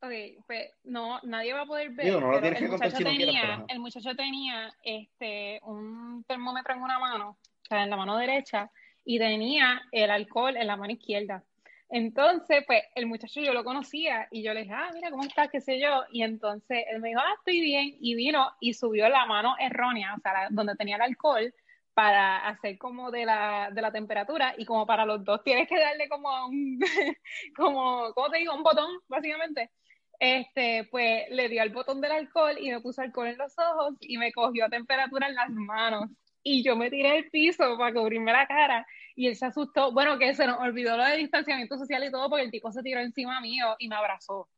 Ok, 0.00 0.44
pues 0.46 0.70
no, 0.84 1.20
nadie 1.22 1.52
va 1.52 1.62
a 1.62 1.66
poder 1.66 1.90
ver. 1.90 2.06
Digo, 2.06 2.20
no 2.20 2.30
lo 2.30 2.40
pero 2.40 2.56
el, 2.56 2.68
muchacho 2.68 2.96
si 2.96 3.04
tenía, 3.04 3.40
quieres, 3.40 3.58
el 3.68 3.78
muchacho 3.80 4.14
tenía 4.14 4.74
este, 4.82 5.60
un 5.64 6.22
termómetro 6.28 6.74
en 6.74 6.82
una 6.82 6.98
mano, 6.98 7.30
o 7.30 7.66
sea, 7.66 7.82
en 7.82 7.90
la 7.90 7.96
mano 7.96 8.16
derecha, 8.16 8.70
y 9.04 9.18
tenía 9.18 9.82
el 9.90 10.10
alcohol 10.10 10.56
en 10.56 10.66
la 10.66 10.76
mano 10.76 10.92
izquierda. 10.92 11.42
Entonces, 11.88 12.64
pues, 12.66 12.82
el 12.94 13.06
muchacho 13.06 13.40
yo 13.40 13.52
lo 13.52 13.62
conocía 13.64 14.26
y 14.30 14.42
yo 14.42 14.52
le 14.52 14.62
dije, 14.62 14.74
ah, 14.74 14.90
mira, 14.92 15.10
¿cómo 15.10 15.22
estás? 15.22 15.48
¿Qué 15.50 15.60
sé 15.60 15.80
yo? 15.80 16.04
Y 16.10 16.22
entonces 16.22 16.84
él 16.90 17.00
me 17.00 17.10
dijo, 17.10 17.20
ah, 17.20 17.34
estoy 17.38 17.60
bien. 17.60 17.96
Y 18.00 18.14
vino 18.14 18.50
y 18.60 18.74
subió 18.74 19.08
la 19.08 19.26
mano 19.26 19.54
errónea, 19.58 20.14
o 20.16 20.20
sea, 20.20 20.48
donde 20.50 20.74
tenía 20.76 20.96
el 20.96 21.02
alcohol, 21.02 21.52
para 21.94 22.46
hacer 22.48 22.76
como 22.76 23.10
de 23.10 23.24
la, 23.24 23.70
de 23.72 23.80
la 23.80 23.90
temperatura 23.90 24.54
y 24.58 24.66
como 24.66 24.86
para 24.86 25.06
los 25.06 25.24
dos 25.24 25.42
tienes 25.42 25.66
que 25.66 25.78
darle 25.78 26.08
como 26.10 26.28
un, 26.46 26.78
como, 27.56 28.12
¿cómo 28.14 28.30
te 28.30 28.38
digo? 28.38 28.54
Un 28.54 28.62
botón, 28.62 28.90
básicamente. 29.08 29.70
Este, 30.18 30.88
pues 30.90 31.24
le 31.30 31.48
dio 31.48 31.62
al 31.62 31.70
botón 31.70 32.00
del 32.00 32.12
alcohol 32.12 32.56
y 32.60 32.70
me 32.70 32.80
puso 32.80 33.02
alcohol 33.02 33.28
en 33.28 33.38
los 33.38 33.54
ojos 33.58 33.94
y 34.00 34.18
me 34.18 34.32
cogió 34.32 34.66
a 34.66 34.68
temperatura 34.68 35.28
en 35.28 35.34
las 35.36 35.50
manos 35.50 36.10
y 36.42 36.62
yo 36.62 36.76
me 36.76 36.90
tiré 36.90 37.10
al 37.18 37.24
piso 37.30 37.76
para 37.78 37.92
cubrirme 37.94 38.32
la 38.32 38.46
cara 38.46 38.86
y 39.16 39.26
él 39.28 39.34
se 39.34 39.46
asustó, 39.46 39.92
bueno, 39.92 40.18
que 40.18 40.34
se 40.34 40.46
nos 40.46 40.60
olvidó 40.60 40.96
lo 40.96 41.04
de 41.04 41.16
distanciamiento 41.16 41.78
social 41.78 42.04
y 42.04 42.10
todo 42.10 42.28
porque 42.28 42.44
el 42.44 42.50
tipo 42.50 42.70
se 42.70 42.82
tiró 42.82 43.00
encima 43.00 43.40
mío 43.40 43.74
y 43.78 43.88
me 43.88 43.96
abrazó. 43.96 44.48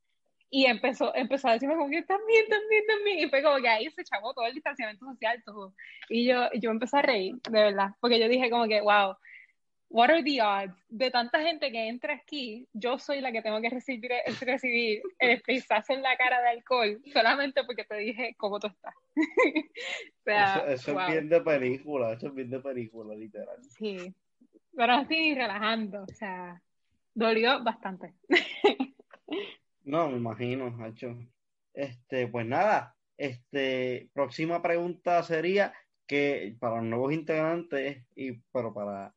Y 0.50 0.66
empezó, 0.66 1.14
empezó 1.14 1.48
a 1.48 1.52
decirme 1.52 1.76
como 1.76 1.90
que 1.90 2.02
también, 2.02 2.46
también, 2.48 2.84
también, 2.86 3.18
y 3.20 3.28
fue 3.28 3.42
como 3.42 3.58
que 3.58 3.68
ahí 3.68 3.88
se 3.90 4.02
chavó 4.02 4.34
todo 4.34 4.46
el 4.46 4.54
distanciamiento 4.54 5.06
social, 5.06 5.42
todo, 5.44 5.74
y 6.08 6.26
yo, 6.26 6.50
yo 6.54 6.70
empecé 6.70 6.98
a 6.98 7.02
reír, 7.02 7.34
de 7.50 7.62
verdad, 7.62 7.90
porque 8.00 8.18
yo 8.18 8.28
dije 8.28 8.50
como 8.50 8.66
que, 8.66 8.80
wow, 8.80 9.14
what 9.90 10.10
are 10.10 10.22
the 10.22 10.40
odds 10.40 10.74
de 10.88 11.10
tanta 11.10 11.40
gente 11.42 11.70
que 11.70 11.88
entra 11.88 12.14
aquí, 12.14 12.66
yo 12.72 12.98
soy 12.98 13.20
la 13.20 13.30
que 13.30 13.42
tengo 13.42 13.60
que 13.60 13.70
recibir, 13.70 14.10
recibir 14.40 15.02
el 15.18 15.40
frisazo 15.42 15.92
en 15.92 16.02
la 16.02 16.16
cara 16.16 16.40
de 16.40 16.48
alcohol 16.48 17.00
solamente 17.12 17.62
porque 17.64 17.84
te 17.84 17.96
dije 17.96 18.34
cómo 18.38 18.58
tú 18.58 18.68
estás. 18.68 18.94
o 19.16 20.24
sea, 20.24 20.64
eso, 20.68 20.98
es 20.98 21.06
bien 21.12 21.28
de 21.28 21.40
película, 21.42 22.12
eso 22.12 22.28
es 22.28 22.34
bien 22.34 22.50
de 22.50 22.60
película, 22.60 23.14
literal. 23.14 23.62
Sí, 23.62 24.14
pero 24.78 24.92
así 24.92 25.34
relajando, 25.34 26.04
o 26.04 26.14
sea, 26.14 26.62
dolió 27.12 27.64
bastante. 27.64 28.14
no, 29.84 30.08
me 30.08 30.18
imagino, 30.18 30.72
Hacho. 30.84 31.18
Este, 31.74 32.28
pues 32.28 32.46
nada, 32.46 32.94
este, 33.16 34.08
próxima 34.12 34.62
pregunta 34.62 35.20
sería 35.24 35.74
que 36.06 36.56
para 36.60 36.76
los 36.76 36.84
nuevos 36.84 37.12
integrantes, 37.12 38.04
y 38.14 38.34
pero 38.52 38.72
para 38.72 39.12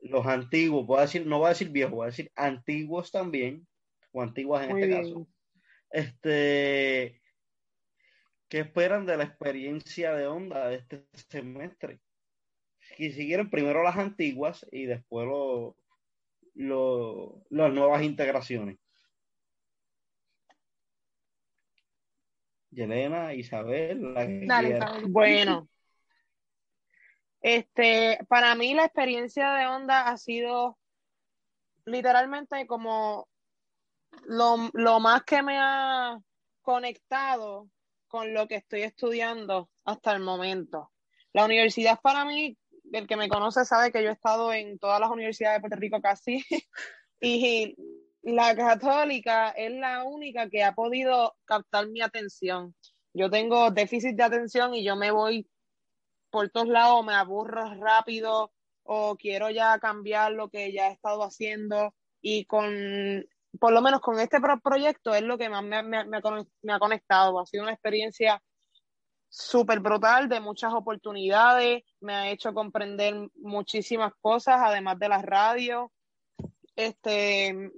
los 0.00 0.24
antiguos, 0.26 0.86
voy 0.86 0.98
a 0.98 1.02
decir, 1.02 1.26
no 1.26 1.38
voy 1.38 1.46
a 1.46 1.50
decir 1.50 1.70
viejos, 1.70 1.94
voy 1.94 2.04
a 2.04 2.10
decir 2.10 2.30
antiguos 2.36 3.10
también, 3.10 3.66
o 4.12 4.22
antiguas 4.22 4.68
en 4.68 4.78
este 4.78 4.90
caso. 4.90 5.26
Este, 5.90 7.20
¿qué 8.48 8.60
esperan 8.60 9.06
de 9.06 9.16
la 9.16 9.24
experiencia 9.24 10.14
de 10.14 10.28
onda 10.28 10.68
de 10.68 10.76
este 10.76 11.04
semestre? 11.14 11.98
Si 12.96 13.12
siguieron 13.12 13.50
primero 13.50 13.82
las 13.82 13.96
antiguas 13.96 14.66
y 14.70 14.86
después 14.86 15.26
lo, 15.26 15.76
las 17.50 17.72
nuevas 17.72 18.02
integraciones. 18.02 18.78
Yelena, 22.70 23.34
Isabel, 23.34 24.14
la 24.14 24.24
Isabel. 24.24 25.04
Bueno, 25.08 25.68
este, 27.40 28.18
para 28.28 28.54
mí 28.54 28.74
la 28.74 28.86
experiencia 28.86 29.52
de 29.52 29.66
onda 29.66 30.08
ha 30.08 30.16
sido 30.16 30.78
literalmente 31.84 32.66
como 32.66 33.28
lo, 34.24 34.70
más 35.00 35.24
que 35.24 35.42
me 35.42 35.58
ha 35.58 36.18
conectado 36.62 37.68
con 38.08 38.32
lo 38.32 38.48
que 38.48 38.56
estoy 38.56 38.82
estudiando 38.82 39.70
hasta 39.84 40.12
el 40.12 40.22
momento. 40.22 40.90
La 41.32 41.44
universidad 41.44 42.00
para 42.00 42.24
mí, 42.24 42.56
el 42.98 43.06
que 43.06 43.16
me 43.16 43.28
conoce 43.28 43.64
sabe 43.64 43.90
que 43.90 44.02
yo 44.02 44.10
he 44.10 44.12
estado 44.12 44.52
en 44.52 44.78
todas 44.78 45.00
las 45.00 45.10
universidades 45.10 45.56
de 45.56 45.60
Puerto 45.60 45.76
Rico 45.78 46.00
casi, 46.00 46.44
y 47.20 47.74
la 48.22 48.54
católica 48.54 49.50
es 49.50 49.72
la 49.72 50.04
única 50.04 50.48
que 50.48 50.62
ha 50.62 50.74
podido 50.74 51.34
captar 51.44 51.88
mi 51.88 52.00
atención. 52.00 52.74
Yo 53.12 53.30
tengo 53.30 53.70
déficit 53.70 54.16
de 54.16 54.22
atención 54.22 54.74
y 54.74 54.84
yo 54.84 54.96
me 54.96 55.10
voy 55.10 55.48
por 56.34 56.50
todos 56.50 56.66
lados 56.66 57.06
me 57.06 57.14
aburro 57.14 57.74
rápido 57.74 58.52
o 58.82 59.16
quiero 59.16 59.50
ya 59.50 59.78
cambiar 59.78 60.32
lo 60.32 60.48
que 60.48 60.72
ya 60.72 60.88
he 60.88 60.92
estado 60.92 61.22
haciendo 61.22 61.94
y 62.20 62.44
con, 62.46 63.24
por 63.60 63.72
lo 63.72 63.80
menos 63.80 64.00
con 64.00 64.18
este 64.18 64.38
proyecto 64.62 65.14
es 65.14 65.22
lo 65.22 65.38
que 65.38 65.48
más 65.48 65.62
me, 65.62 65.76
ha 66.72 66.78
conectado. 66.80 67.38
Ha 67.38 67.46
sido 67.46 67.62
una 67.62 67.72
experiencia 67.72 68.42
súper 69.34 69.80
brutal, 69.80 70.28
de 70.28 70.38
muchas 70.38 70.72
oportunidades, 70.72 71.82
me 72.00 72.14
ha 72.14 72.30
hecho 72.30 72.54
comprender 72.54 73.14
muchísimas 73.34 74.12
cosas, 74.20 74.60
además 74.62 74.96
de 75.00 75.08
la 75.08 75.22
radio. 75.22 75.90
Este, 76.76 77.72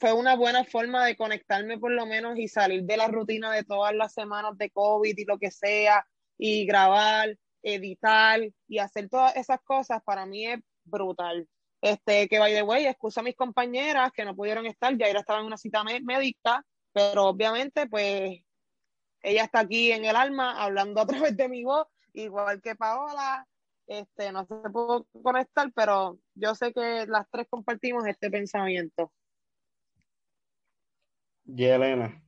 fue 0.00 0.12
una 0.12 0.34
buena 0.34 0.64
forma 0.64 1.04
de 1.06 1.16
conectarme 1.16 1.78
por 1.78 1.92
lo 1.92 2.06
menos 2.06 2.36
y 2.38 2.48
salir 2.48 2.82
de 2.82 2.96
la 2.96 3.06
rutina 3.06 3.52
de 3.52 3.62
todas 3.62 3.94
las 3.94 4.14
semanas 4.14 4.58
de 4.58 4.70
COVID 4.70 5.16
y 5.16 5.24
lo 5.24 5.38
que 5.38 5.52
sea, 5.52 6.04
y 6.36 6.66
grabar 6.66 7.38
editar 7.62 8.40
y 8.66 8.78
hacer 8.78 9.08
todas 9.08 9.36
esas 9.36 9.60
cosas 9.62 10.02
para 10.04 10.26
mí 10.26 10.46
es 10.46 10.58
brutal. 10.84 11.48
Este, 11.82 12.26
que 12.26 12.40
by 12.40 12.52
the 12.52 12.62
way, 12.62 12.86
excusa 12.86 13.20
a 13.20 13.24
mis 13.24 13.36
compañeras 13.36 14.10
que 14.12 14.24
no 14.24 14.34
pudieron 14.34 14.66
estar, 14.66 14.96
ya 14.96 15.06
estaba 15.06 15.38
en 15.38 15.46
una 15.46 15.56
cita 15.56 15.84
médica, 15.84 16.64
pero 16.92 17.26
obviamente 17.26 17.86
pues 17.86 18.40
ella 19.26 19.42
está 19.42 19.58
aquí 19.60 19.90
en 19.90 20.04
el 20.04 20.14
alma 20.14 20.62
hablando 20.62 21.00
a 21.00 21.06
través 21.06 21.36
de 21.36 21.48
mi 21.48 21.64
voz, 21.64 21.88
igual 22.12 22.62
que 22.62 22.76
Paola, 22.76 23.44
este, 23.88 24.30
no 24.30 24.46
se 24.46 24.54
pudo 24.70 25.08
conectar, 25.20 25.72
pero 25.74 26.20
yo 26.34 26.54
sé 26.54 26.72
que 26.72 27.06
las 27.08 27.28
tres 27.28 27.48
compartimos 27.50 28.06
este 28.06 28.30
pensamiento. 28.30 29.12
Y 31.44 31.64
Elena. 31.64 32.22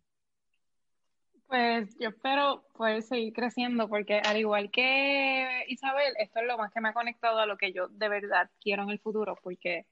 Pues 1.47 1.97
yo 2.01 2.09
espero 2.09 2.65
poder 2.75 3.03
seguir 3.03 3.33
creciendo 3.33 3.89
porque 3.89 4.19
al 4.19 4.37
igual 4.37 4.71
que 4.73 5.65
Isabel, 5.69 6.15
esto 6.19 6.41
es 6.41 6.47
lo 6.47 6.59
más 6.59 6.73
que 6.73 6.81
me 6.81 6.89
ha 6.89 6.95
conectado 6.95 7.39
a 7.39 7.47
lo 7.47 7.57
que 7.57 7.73
yo 7.73 7.87
de 7.89 8.09
verdad 8.09 8.51
quiero 8.61 8.83
en 8.83 8.91
el 8.91 8.99
futuro 8.99 9.37
porque 9.43 9.87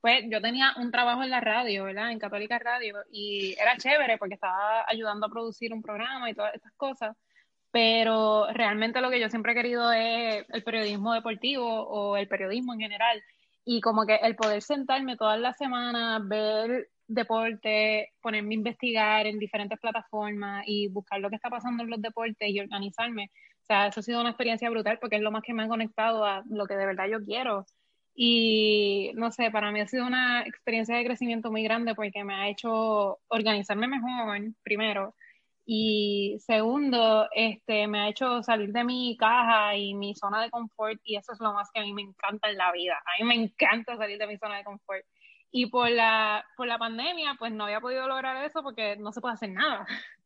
pues 0.00 0.24
yo 0.28 0.40
tenía 0.40 0.72
un 0.78 0.90
trabajo 0.90 1.22
en 1.22 1.30
la 1.30 1.40
radio, 1.40 1.84
¿verdad? 1.84 2.10
En 2.10 2.18
Católica 2.18 2.58
Radio 2.58 2.96
y 3.12 3.54
era 3.60 3.76
chévere 3.76 4.18
porque 4.18 4.34
estaba 4.34 4.84
ayudando 4.88 5.26
a 5.26 5.30
producir 5.30 5.72
un 5.72 5.82
programa 5.82 6.30
y 6.30 6.34
todas 6.34 6.54
estas 6.54 6.72
cosas, 6.76 7.16
pero 7.70 8.46
realmente 8.52 9.00
lo 9.00 9.10
que 9.10 9.20
yo 9.20 9.28
siempre 9.28 9.52
he 9.52 9.54
querido 9.54 9.92
es 9.92 10.44
el 10.48 10.64
periodismo 10.64 11.12
deportivo 11.14 11.66
o 11.66 12.16
el 12.16 12.28
periodismo 12.28 12.72
en 12.74 12.80
general 12.80 13.22
y 13.64 13.80
como 13.80 14.06
que 14.06 14.16
el 14.16 14.36
poder 14.36 14.62
sentarme 14.62 15.16
todas 15.16 15.38
las 15.38 15.56
semanas, 15.56 16.26
ver 16.26 16.88
deporte, 17.06 18.10
ponerme 18.22 18.54
a 18.54 18.58
investigar 18.58 19.26
en 19.26 19.38
diferentes 19.38 19.78
plataformas 19.78 20.64
y 20.66 20.88
buscar 20.88 21.20
lo 21.20 21.28
que 21.28 21.36
está 21.36 21.50
pasando 21.50 21.82
en 21.82 21.90
los 21.90 22.00
deportes 22.00 22.48
y 22.48 22.60
organizarme. 22.60 23.30
O 23.62 23.66
sea, 23.66 23.88
eso 23.88 24.00
ha 24.00 24.02
sido 24.02 24.20
una 24.20 24.30
experiencia 24.30 24.70
brutal 24.70 24.98
porque 25.00 25.16
es 25.16 25.22
lo 25.22 25.30
más 25.30 25.42
que 25.42 25.52
me 25.52 25.64
ha 25.64 25.68
conectado 25.68 26.24
a 26.24 26.42
lo 26.48 26.66
que 26.66 26.74
de 26.76 26.86
verdad 26.86 27.06
yo 27.10 27.22
quiero. 27.24 27.66
Y 28.14 29.12
no 29.14 29.30
sé, 29.32 29.50
para 29.50 29.72
mí 29.72 29.80
ha 29.80 29.86
sido 29.86 30.06
una 30.06 30.42
experiencia 30.42 30.96
de 30.96 31.04
crecimiento 31.04 31.50
muy 31.50 31.62
grande 31.62 31.94
porque 31.94 32.24
me 32.24 32.34
ha 32.34 32.48
hecho 32.48 33.18
organizarme 33.28 33.86
mejor, 33.88 34.40
primero. 34.62 35.14
Y 35.72 36.38
segundo, 36.40 37.28
este, 37.32 37.86
me 37.86 38.00
ha 38.00 38.08
hecho 38.08 38.42
salir 38.42 38.72
de 38.72 38.84
mi 38.84 39.16
caja 39.16 39.76
y 39.76 39.94
mi 39.94 40.14
zona 40.16 40.42
de 40.42 40.50
confort 40.50 41.00
y 41.04 41.16
eso 41.16 41.32
es 41.32 41.40
lo 41.40 41.52
más 41.52 41.70
que 41.72 41.80
a 41.80 41.84
mí 41.84 41.92
me 41.92 42.02
encanta 42.02 42.50
en 42.50 42.58
la 42.58 42.72
vida. 42.72 42.96
A 43.06 43.22
mí 43.22 43.28
me 43.28 43.34
encanta 43.36 43.96
salir 43.96 44.18
de 44.18 44.26
mi 44.26 44.36
zona 44.36 44.58
de 44.58 44.64
confort. 44.64 45.04
Y 45.52 45.66
por 45.66 45.90
la, 45.90 46.44
por 46.56 46.66
la 46.66 46.78
pandemia, 46.78 47.36
pues 47.38 47.52
no 47.52 47.64
había 47.64 47.80
podido 47.80 48.06
lograr 48.08 48.44
eso 48.44 48.62
porque 48.62 48.96
no 48.96 49.12
se 49.12 49.20
puede 49.20 49.34
hacer 49.34 49.50
nada. 49.50 49.86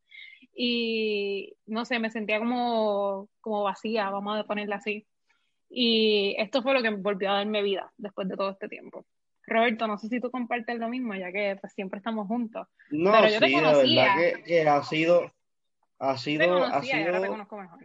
Y 0.57 1.57
no 1.67 1.85
sé, 1.85 1.99
me 1.99 2.11
sentía 2.11 2.39
como, 2.39 3.29
como 3.41 3.65
vacía, 3.65 4.11
vamos 4.11 4.39
a 4.39 4.45
ponerla 4.45 4.77
así. 4.77 5.05
Y 5.77 6.37
esto 6.39 6.63
fue 6.63 6.73
lo 6.73 6.83
que 6.83 6.91
volvió 6.91 7.31
a 7.31 7.35
darme 7.35 7.63
vida 7.63 7.93
después 7.97 8.29
de 8.29 8.37
todo 8.37 8.51
este 8.51 8.69
tiempo. 8.69 9.05
Roberto, 9.47 9.87
no 9.87 9.99
sé 9.99 10.09
si 10.09 10.21
tú 10.21 10.31
compartes 10.31 10.79
lo 10.79 10.89
mismo, 10.89 11.15
ya 11.15 11.33
que 11.33 11.59
pues, 11.61 11.73
siempre 11.73 11.99
estamos 11.99 12.29
juntos. 12.29 12.69
No, 12.91 13.11
Pero 13.11 13.29
yo 13.29 13.41
te 13.41 13.53
conocía. 13.53 14.15
que, 14.47 14.69
ha 14.69 14.83
sido, 14.85 15.33
ha 15.99 16.17
sido, 16.17 16.65
ha 16.65 16.81
sido... 16.81 17.05
ahora 17.05 17.21
te 17.21 17.29
conozco 17.29 17.57
mejor. 17.59 17.81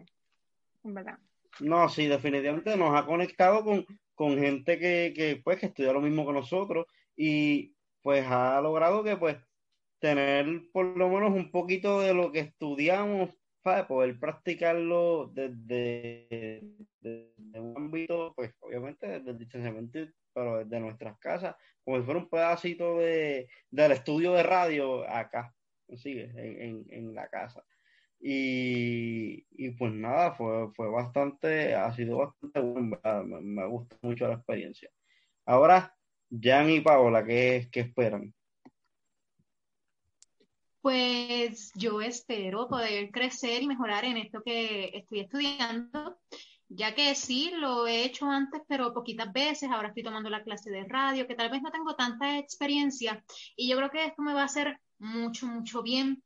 En 0.83 0.93
verdad. 0.93 1.17
No, 1.59 1.89
sí, 1.89 2.07
definitivamente 2.07 2.77
nos 2.77 2.95
ha 2.95 3.05
conectado 3.05 3.63
con, 3.65 3.85
con 4.13 4.37
gente 4.37 4.77
que, 4.77 5.11
que, 5.15 5.41
pues, 5.43 5.59
que 5.59 5.65
estudia 5.65 5.91
lo 5.91 6.01
mismo 6.01 6.25
que 6.27 6.33
nosotros 6.33 6.85
y 7.15 7.73
pues 8.01 8.25
ha 8.27 8.61
logrado 8.61 9.03
que 9.03 9.17
pues 9.17 9.37
tener 9.99 10.63
por 10.71 10.85
lo 10.97 11.09
menos 11.09 11.31
un 11.31 11.51
poquito 11.51 11.99
de 11.99 12.13
lo 12.13 12.31
que 12.31 12.39
estudiamos 12.39 13.31
para 13.61 13.87
poder 13.87 14.19
practicarlo 14.19 15.31
desde, 15.33 16.61
un 17.53 17.73
ámbito, 17.75 18.33
pues 18.35 18.53
obviamente 18.61 19.07
desde 19.07 19.31
el 19.31 19.37
distanciamiento, 19.37 19.99
pero 20.33 20.63
desde 20.63 20.79
nuestras 20.79 21.17
casas, 21.19 21.55
como 21.83 21.97
si 21.97 22.03
fuera 22.03 22.19
un 22.19 22.29
pedacito 22.29 22.97
de, 22.97 23.49
del 23.69 23.91
estudio 23.91 24.33
de 24.33 24.43
radio 24.43 25.09
acá, 25.09 25.53
sigue, 25.97 26.31
en, 26.35 26.85
en, 26.89 27.13
la 27.13 27.27
casa. 27.27 27.63
Y, 28.19 29.45
y, 29.51 29.71
pues 29.71 29.93
nada, 29.93 30.33
fue, 30.33 30.71
fue 30.73 30.89
bastante, 30.89 31.73
ha 31.73 31.93
sido 31.93 32.17
bastante 32.17 32.59
bueno, 32.59 33.23
me, 33.23 33.41
me 33.41 33.65
gusta 33.67 33.97
mucho 34.01 34.27
la 34.27 34.35
experiencia. 34.35 34.89
Ahora, 35.45 35.95
Jan 36.29 36.69
y 36.69 36.81
Paola, 36.81 37.25
¿qué, 37.25 37.67
qué 37.71 37.81
esperan? 37.81 38.33
Pues 40.81 41.71
yo 41.75 42.01
espero 42.01 42.67
poder 42.67 43.11
crecer 43.11 43.61
y 43.61 43.67
mejorar 43.67 44.05
en 44.05 44.17
esto 44.17 44.41
que 44.43 44.91
estoy 44.93 45.19
estudiando, 45.19 46.17
ya 46.69 46.95
que 46.95 47.15
sí, 47.15 47.51
lo 47.53 47.85
he 47.85 48.05
hecho 48.05 48.27
antes, 48.27 48.61
pero 48.67 48.93
poquitas 48.93 49.31
veces. 49.33 49.69
Ahora 49.69 49.89
estoy 49.89 50.03
tomando 50.03 50.29
la 50.29 50.43
clase 50.43 50.71
de 50.71 50.85
radio, 50.85 51.27
que 51.27 51.35
tal 51.35 51.49
vez 51.49 51.61
no 51.61 51.71
tengo 51.71 51.95
tanta 51.95 52.37
experiencia. 52.37 53.23
Y 53.57 53.67
yo 53.67 53.75
creo 53.77 53.89
que 53.89 54.05
esto 54.05 54.21
me 54.21 54.33
va 54.33 54.43
a 54.43 54.45
hacer 54.45 54.79
mucho, 54.99 55.47
mucho 55.47 55.81
bien. 55.81 56.23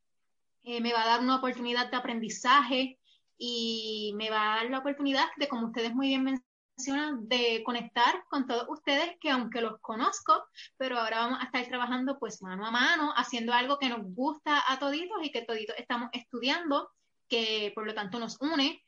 Eh, 0.64 0.82
me 0.82 0.94
va 0.94 1.04
a 1.04 1.08
dar 1.08 1.22
una 1.22 1.38
oportunidad 1.38 1.90
de 1.90 1.98
aprendizaje 1.98 3.00
y 3.38 4.14
me 4.16 4.30
va 4.30 4.54
a 4.54 4.56
dar 4.58 4.70
la 4.70 4.80
oportunidad 4.80 5.26
de, 5.38 5.48
como 5.48 5.68
ustedes 5.68 5.94
muy 5.96 6.08
bien 6.08 6.44
de 6.86 7.64
conectar 7.64 8.24
con 8.30 8.48
todos 8.48 8.66
ustedes 8.70 9.18
que 9.20 9.30
aunque 9.30 9.62
los 9.62 9.80
conozco, 9.80 10.46
pero 10.78 11.00
ahora 11.00 11.20
vamos 11.20 11.40
a 11.42 11.46
estar 11.46 11.66
trabajando 11.68 12.20
pues 12.20 12.42
mano 12.42 12.66
a 12.66 12.72
mano, 12.72 13.14
haciendo 13.16 13.54
algo 13.54 13.80
que 13.80 13.90
nos 13.90 14.02
gusta 14.04 14.64
a 14.68 14.80
toditos 14.80 15.18
y 15.24 15.32
que 15.32 15.42
toditos 15.42 15.76
estamos 15.78 16.10
estudiando, 16.14 16.92
que 17.28 17.72
por 17.76 17.86
lo 17.86 17.94
tanto 17.94 18.20
nos 18.20 18.40
une. 18.42 18.84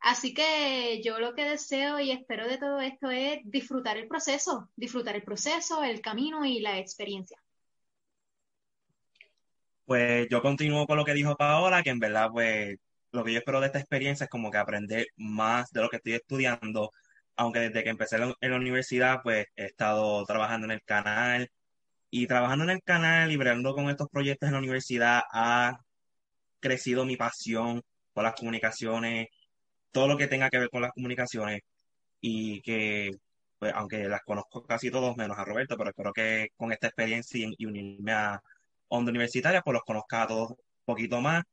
Así 0.00 0.34
que 0.34 1.00
yo 1.02 1.18
lo 1.18 1.34
que 1.34 1.44
deseo 1.44 1.98
y 1.98 2.10
espero 2.10 2.46
de 2.46 2.58
todo 2.58 2.80
esto 2.80 3.10
es 3.10 3.40
disfrutar 3.44 3.96
el 3.96 4.08
proceso, 4.08 4.70
disfrutar 4.76 5.16
el 5.16 5.22
proceso, 5.22 5.82
el 5.82 6.00
camino 6.00 6.44
y 6.44 6.60
la 6.60 6.78
experiencia. 6.78 7.38
Pues 9.84 10.28
yo 10.28 10.42
continúo 10.42 10.86
con 10.86 10.96
lo 10.96 11.04
que 11.04 11.14
dijo 11.14 11.36
Paola, 11.36 11.82
que 11.82 11.90
en 11.90 12.00
verdad, 12.00 12.28
pues 12.32 12.76
lo 13.12 13.24
que 13.24 13.32
yo 13.32 13.38
espero 13.38 13.60
de 13.60 13.66
esta 13.66 13.78
experiencia 13.78 14.24
es 14.24 14.30
como 14.30 14.50
que 14.50 14.58
aprender 14.58 15.06
más 15.16 15.70
de 15.72 15.80
lo 15.80 15.88
que 15.88 15.96
estoy 15.96 16.14
estudiando, 16.14 16.92
aunque 17.36 17.60
desde 17.60 17.84
que 17.84 17.90
empecé 17.90 18.16
en 18.16 18.50
la 18.50 18.56
universidad, 18.56 19.20
pues 19.22 19.46
he 19.56 19.66
estado 19.66 20.24
trabajando 20.24 20.66
en 20.66 20.72
el 20.72 20.82
canal 20.82 21.50
y 22.10 22.26
trabajando 22.26 22.64
en 22.64 22.70
el 22.70 22.82
canal 22.82 23.32
y 23.32 23.36
bregando 23.36 23.74
con 23.74 23.90
estos 23.90 24.08
proyectos 24.10 24.48
en 24.48 24.54
la 24.54 24.60
universidad 24.60 25.22
ha 25.32 25.78
crecido 26.60 27.04
mi 27.04 27.16
pasión 27.16 27.82
por 28.12 28.24
las 28.24 28.34
comunicaciones, 28.34 29.28
todo 29.92 30.08
lo 30.08 30.16
que 30.18 30.28
tenga 30.28 30.50
que 30.50 30.58
ver 30.58 30.70
con 30.70 30.82
las 30.82 30.92
comunicaciones 30.92 31.60
y 32.20 32.62
que, 32.62 33.10
pues, 33.58 33.72
aunque 33.74 34.08
las 34.08 34.22
conozco 34.24 34.64
casi 34.66 34.90
todos 34.90 35.16
menos 35.16 35.38
a 35.38 35.44
Roberto, 35.44 35.76
pero 35.76 35.90
espero 35.90 36.12
que 36.12 36.48
con 36.56 36.72
esta 36.72 36.88
experiencia 36.88 37.48
y, 37.58 37.66
unirme 37.66 38.12
a 38.12 38.42
Onda 38.88 39.10
Universitaria, 39.10 39.62
pues 39.62 39.74
los 39.74 39.84
conozca 39.84 40.22
a 40.22 40.28
todos 40.28 40.50
un 40.52 40.56
poquito 40.84 41.20
más 41.20 41.44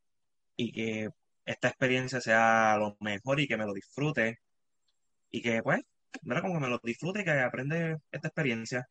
y 0.56 0.72
que 0.72 1.10
esta 1.46 1.70
experiencia 1.70 2.22
sea 2.22 2.78
lo 2.78 2.98
mejor 3.02 3.40
y 3.40 3.48
que 3.48 3.58
me 3.58 3.66
lo 3.66 3.74
disfrute 3.74 4.40
y 5.34 5.42
que, 5.42 5.64
pues, 5.64 5.82
¿verdad? 6.22 6.44
Como 6.44 6.54
que 6.54 6.60
me 6.60 6.70
lo 6.70 6.80
disfrute 6.84 7.22
y 7.22 7.24
que 7.26 7.32
aprende 7.32 7.98
esta 8.12 8.28
experiencia. 8.28 8.88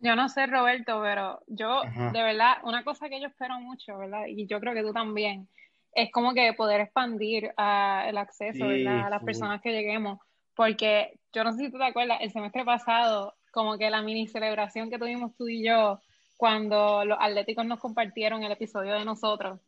Yo 0.00 0.14
no 0.14 0.28
sé, 0.28 0.46
Roberto, 0.46 1.00
pero 1.02 1.40
yo, 1.48 1.82
de 2.12 2.22
verdad, 2.22 2.58
una 2.62 2.84
cosa 2.84 3.08
que 3.08 3.20
yo 3.20 3.28
espero 3.28 3.58
mucho, 3.58 3.98
¿verdad? 3.98 4.26
Y 4.28 4.46
yo 4.46 4.60
creo 4.60 4.74
que 4.74 4.82
tú 4.82 4.92
también, 4.92 5.48
es 5.92 6.10
como 6.12 6.34
que 6.34 6.52
poder 6.52 6.80
expandir 6.82 7.46
uh, 7.58 8.08
el 8.08 8.16
acceso, 8.16 8.66
¿verdad? 8.66 9.06
A 9.06 9.10
las 9.10 9.24
personas 9.24 9.60
que 9.60 9.72
lleguemos. 9.72 10.18
Porque 10.54 11.18
yo 11.32 11.42
no 11.42 11.52
sé 11.52 11.64
si 11.64 11.70
tú 11.70 11.78
te 11.78 11.86
acuerdas, 11.86 12.18
el 12.20 12.30
semestre 12.30 12.64
pasado, 12.64 13.34
como 13.50 13.76
que 13.76 13.90
la 13.90 14.02
mini 14.02 14.28
celebración 14.28 14.88
que 14.88 14.98
tuvimos 14.98 15.34
tú 15.36 15.48
y 15.48 15.64
yo, 15.64 16.00
cuando 16.36 17.04
los 17.04 17.18
atléticos 17.20 17.66
nos 17.66 17.80
compartieron 17.80 18.42
el 18.42 18.52
episodio 18.52 18.94
de 18.94 19.04
nosotros, 19.04 19.60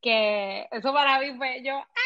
que 0.00 0.66
eso 0.70 0.92
para 0.92 1.20
mí 1.20 1.34
fue 1.36 1.62
yo, 1.62 1.76
ah, 1.76 2.03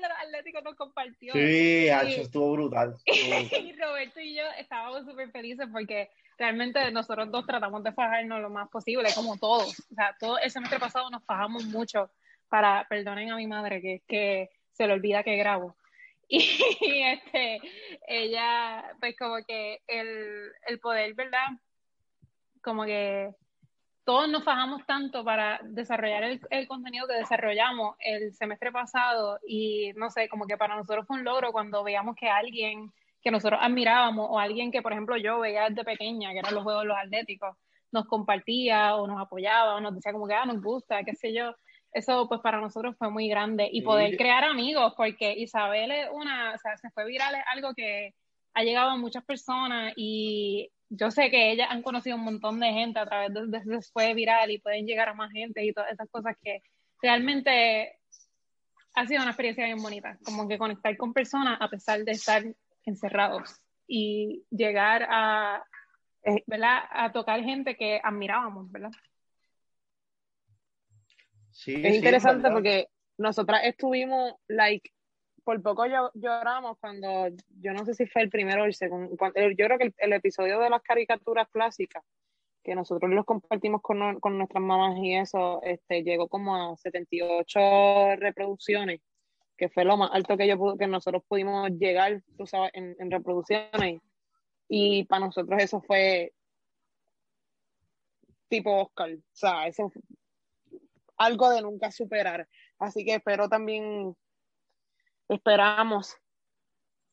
de 0.00 0.08
los 0.08 0.18
Atléticos 0.18 0.62
nos 0.64 0.74
compartió. 0.74 1.32
Sí, 1.32 1.88
eso 1.88 2.22
estuvo 2.22 2.52
brutal. 2.54 2.96
y 3.04 3.72
Roberto 3.76 4.20
y 4.20 4.34
yo 4.34 4.42
estábamos 4.58 5.04
súper 5.04 5.30
felices 5.30 5.66
porque 5.72 6.10
realmente 6.38 6.90
nosotros 6.90 7.30
dos 7.30 7.46
tratamos 7.46 7.82
de 7.82 7.92
fajarnos 7.92 8.40
lo 8.40 8.50
más 8.50 8.68
posible, 8.68 9.08
como 9.14 9.36
todos. 9.38 9.80
O 9.90 9.94
sea, 9.94 10.16
todo 10.18 10.38
el 10.38 10.50
semestre 10.50 10.78
pasado 10.78 11.10
nos 11.10 11.24
fajamos 11.24 11.64
mucho 11.66 12.10
para, 12.48 12.86
perdonen 12.88 13.30
a 13.30 13.36
mi 13.36 13.46
madre 13.46 13.80
que 13.80 13.94
es 13.94 14.02
que 14.06 14.50
se 14.72 14.86
le 14.86 14.94
olvida 14.94 15.22
que 15.22 15.36
grabo. 15.36 15.76
Y 16.28 17.02
este, 17.02 17.60
ella, 18.08 18.84
pues 18.98 19.16
como 19.16 19.36
que 19.46 19.80
el, 19.86 20.50
el 20.66 20.80
poder, 20.80 21.14
¿verdad? 21.14 21.46
Como 22.62 22.84
que 22.84 23.32
todos 24.06 24.28
nos 24.28 24.44
fajamos 24.44 24.86
tanto 24.86 25.24
para 25.24 25.58
desarrollar 25.64 26.22
el, 26.22 26.68
contenido 26.68 27.08
que 27.08 27.14
desarrollamos 27.14 27.96
el 27.98 28.32
semestre 28.34 28.70
pasado 28.70 29.40
y 29.44 29.92
no 29.96 30.10
sé, 30.10 30.28
como 30.28 30.46
que 30.46 30.56
para 30.56 30.76
nosotros 30.76 31.04
fue 31.08 31.18
un 31.18 31.24
logro 31.24 31.50
cuando 31.50 31.82
veíamos 31.82 32.14
que 32.14 32.28
alguien 32.28 32.92
que 33.20 33.32
nosotros 33.32 33.58
admirábamos 33.60 34.28
o 34.30 34.38
alguien 34.38 34.70
que, 34.70 34.80
por 34.80 34.92
ejemplo, 34.92 35.16
yo 35.16 35.40
veía 35.40 35.68
desde 35.68 35.82
pequeña, 35.82 36.30
que 36.30 36.38
eran 36.38 36.54
los 36.54 36.62
Juegos 36.62 36.84
los 36.84 36.96
Atléticos, 36.96 37.56
nos 37.90 38.06
compartía 38.06 38.94
o 38.94 39.08
nos 39.08 39.20
apoyaba 39.20 39.74
o 39.74 39.80
nos 39.80 39.92
decía 39.92 40.12
como 40.12 40.28
que, 40.28 40.34
ah, 40.34 40.46
nos 40.46 40.62
gusta, 40.62 41.02
qué 41.02 41.16
sé 41.16 41.34
yo. 41.34 41.52
Eso 41.92 42.28
pues 42.28 42.40
para 42.40 42.60
nosotros 42.60 42.94
fue 42.96 43.10
muy 43.10 43.26
grande 43.26 43.68
y 43.72 43.82
poder 43.82 44.16
crear 44.16 44.44
amigos 44.44 44.94
porque 44.96 45.32
Isabel 45.32 45.90
es 45.90 46.08
una, 46.12 46.54
o 46.54 46.58
sea, 46.58 46.76
se 46.76 46.90
fue 46.90 47.06
viral, 47.06 47.34
es 47.34 47.44
algo 47.52 47.74
que 47.74 48.14
ha 48.54 48.62
llegado 48.62 48.90
a 48.90 48.96
muchas 48.96 49.24
personas 49.24 49.92
y 49.96 50.70
yo 50.88 51.10
sé 51.10 51.30
que 51.30 51.52
ellas 51.52 51.68
han 51.70 51.82
conocido 51.82 52.16
un 52.16 52.24
montón 52.24 52.60
de 52.60 52.72
gente 52.72 52.98
a 52.98 53.06
través 53.06 53.34
de, 53.34 53.60
de 53.60 53.82
fue 53.82 54.14
viral 54.14 54.50
y 54.50 54.58
pueden 54.58 54.86
llegar 54.86 55.08
a 55.08 55.14
más 55.14 55.32
gente 55.32 55.64
y 55.64 55.72
todas 55.72 55.92
esas 55.92 56.08
cosas 56.10 56.36
que 56.42 56.62
realmente 57.02 57.98
ha 58.94 59.06
sido 59.06 59.20
una 59.20 59.30
experiencia 59.30 59.64
bien 59.64 59.82
bonita, 59.82 60.18
como 60.24 60.48
que 60.48 60.58
conectar 60.58 60.96
con 60.96 61.12
personas 61.12 61.58
a 61.60 61.68
pesar 61.68 62.02
de 62.04 62.12
estar 62.12 62.42
encerrados 62.84 63.60
y 63.86 64.44
llegar 64.50 65.06
a, 65.08 65.62
eh, 66.24 66.42
¿verdad? 66.46 66.80
a 66.90 67.12
tocar 67.12 67.42
gente 67.42 67.76
que 67.76 68.00
admirábamos, 68.02 68.70
¿verdad? 68.72 68.90
Sí, 71.50 71.74
es 71.84 71.94
interesante 71.96 72.50
porque 72.50 72.88
nosotras 73.18 73.62
estuvimos, 73.64 74.34
like, 74.48 74.90
por 75.46 75.62
poco 75.62 75.84
lloramos 76.14 76.76
cuando, 76.80 77.28
yo 77.60 77.72
no 77.72 77.84
sé 77.84 77.94
si 77.94 78.04
fue 78.06 78.22
el 78.22 78.30
primero 78.30 78.64
o 78.64 78.66
el 78.66 78.74
segundo, 78.74 79.16
yo 79.16 79.66
creo 79.66 79.78
que 79.78 79.94
el, 79.96 80.12
episodio 80.12 80.58
de 80.58 80.68
las 80.68 80.82
caricaturas 80.82 81.46
clásicas, 81.52 82.02
que 82.64 82.74
nosotros 82.74 83.08
los 83.12 83.24
compartimos 83.24 83.80
con, 83.80 84.18
con, 84.18 84.38
nuestras 84.38 84.60
mamás 84.60 84.98
y 84.98 85.14
eso, 85.14 85.62
este, 85.62 86.02
llegó 86.02 86.26
como 86.26 86.56
a 86.56 86.76
78 86.76 88.16
reproducciones, 88.16 89.00
que 89.56 89.68
fue 89.68 89.84
lo 89.84 89.96
más 89.96 90.10
alto 90.12 90.36
que, 90.36 90.48
yo, 90.48 90.76
que 90.76 90.88
nosotros 90.88 91.22
pudimos 91.28 91.70
llegar, 91.78 92.20
tú 92.36 92.44
sabes, 92.44 92.72
en, 92.74 92.96
en 92.98 93.08
reproducciones. 93.08 94.00
Y 94.68 95.04
para 95.04 95.26
nosotros 95.26 95.62
eso 95.62 95.80
fue 95.80 96.32
tipo 98.48 98.82
Oscar, 98.82 99.12
o 99.12 99.20
sea, 99.32 99.68
eso 99.68 99.90
fue 99.90 100.02
algo 101.18 101.50
de 101.50 101.62
nunca 101.62 101.92
superar. 101.92 102.48
Así 102.80 103.04
que 103.04 103.14
espero 103.14 103.48
también 103.48 104.16
esperamos 105.28 106.16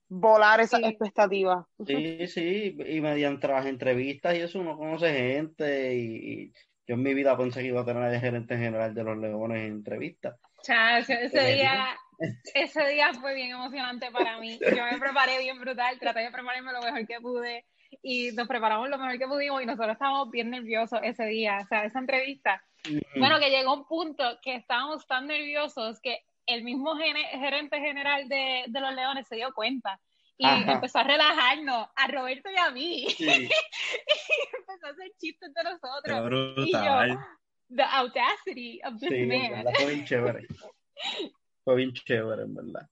volar 0.09 0.59
esa 0.59 0.78
expectativa. 0.80 1.68
Sí, 1.86 2.28
sí, 2.28 2.78
y 2.86 3.01
mediante 3.01 3.47
las 3.47 3.66
entrevistas 3.66 4.36
y 4.36 4.41
eso 4.41 4.59
uno 4.59 4.78
conoce 4.78 5.11
gente 5.11 5.95
y, 5.95 6.53
yo 6.86 6.95
en 6.95 7.03
mi 7.03 7.14
vida 7.14 7.38
pensé 7.38 7.61
que 7.61 7.68
iba 7.68 7.82
a 7.82 7.86
tener 7.86 8.14
el 8.14 8.20
gerente 8.20 8.57
general 8.57 8.93
de 8.93 9.03
los 9.03 9.18
Leones 9.18 9.61
en 9.61 9.72
entrevistas. 9.72 10.38
ese 10.68 11.53
día, 11.53 11.95
ese 12.53 12.88
día 12.89 13.14
fue 13.14 13.34
bien 13.36 13.51
emocionante 13.51 14.11
para 14.11 14.38
mí. 14.38 14.59
Yo 14.59 14.84
me 14.91 14.99
preparé 14.99 15.39
bien 15.39 15.59
brutal, 15.59 15.97
traté 15.97 16.20
de 16.20 16.32
prepararme 16.32 16.74
lo 16.74 16.82
mejor 16.82 17.07
que 17.07 17.22
pude 17.22 17.66
y 18.01 18.32
nos 18.34 18.47
preparamos 18.47 18.89
lo 18.89 18.97
mejor 18.97 19.18
que 19.18 19.28
pudimos 19.28 19.61
y 19.61 19.66
nosotros 19.66 19.93
estábamos 19.93 20.30
bien 20.30 20.49
nerviosos 20.49 20.99
ese 21.03 21.26
día, 21.26 21.59
o 21.64 21.68
sea, 21.68 21.86
esa 21.86 21.99
entrevista. 21.99 22.61
Bueno, 23.16 23.39
que 23.39 23.49
llegó 23.49 23.74
un 23.74 23.86
punto 23.86 24.24
que 24.41 24.55
estábamos 24.55 25.07
tan 25.07 25.28
nerviosos 25.28 26.01
que 26.01 26.20
el 26.46 26.64
mismo 26.64 26.96
gerente 26.96 27.80
general 27.80 28.28
de, 28.28 28.66
de, 28.68 28.80
los 28.82 28.94
Leones 28.94 29.28
se 29.28 29.36
dio 29.36 29.54
cuenta 29.54 30.00
y 30.38 30.46
empezó 30.48 31.00
a 31.00 31.04
relajarnos 31.04 31.88
a 31.96 32.08
Roberto 32.08 32.50
y 32.50 32.58
a 32.58 32.72
mí. 32.72 33.08
y 33.20 33.26
empezó 33.26 34.88
a 34.88 34.89
hacer 34.89 35.12
chistes 35.20 35.54
de 35.54 35.64
nosotros. 35.64 36.68
Y 36.68 36.72
yo, 36.72 37.20
the 37.76 37.84
audacity 37.84 38.82
of 38.84 39.00
this 39.00 39.10
sí, 39.10 39.26
man. 39.26 39.64
fue 39.76 39.94
bien 39.94 40.06
chévere. 40.06 40.48
fue 41.64 41.76
bien 41.76 41.94
chévere, 41.94 42.44
en 42.44 42.56
verdad. 42.56 42.89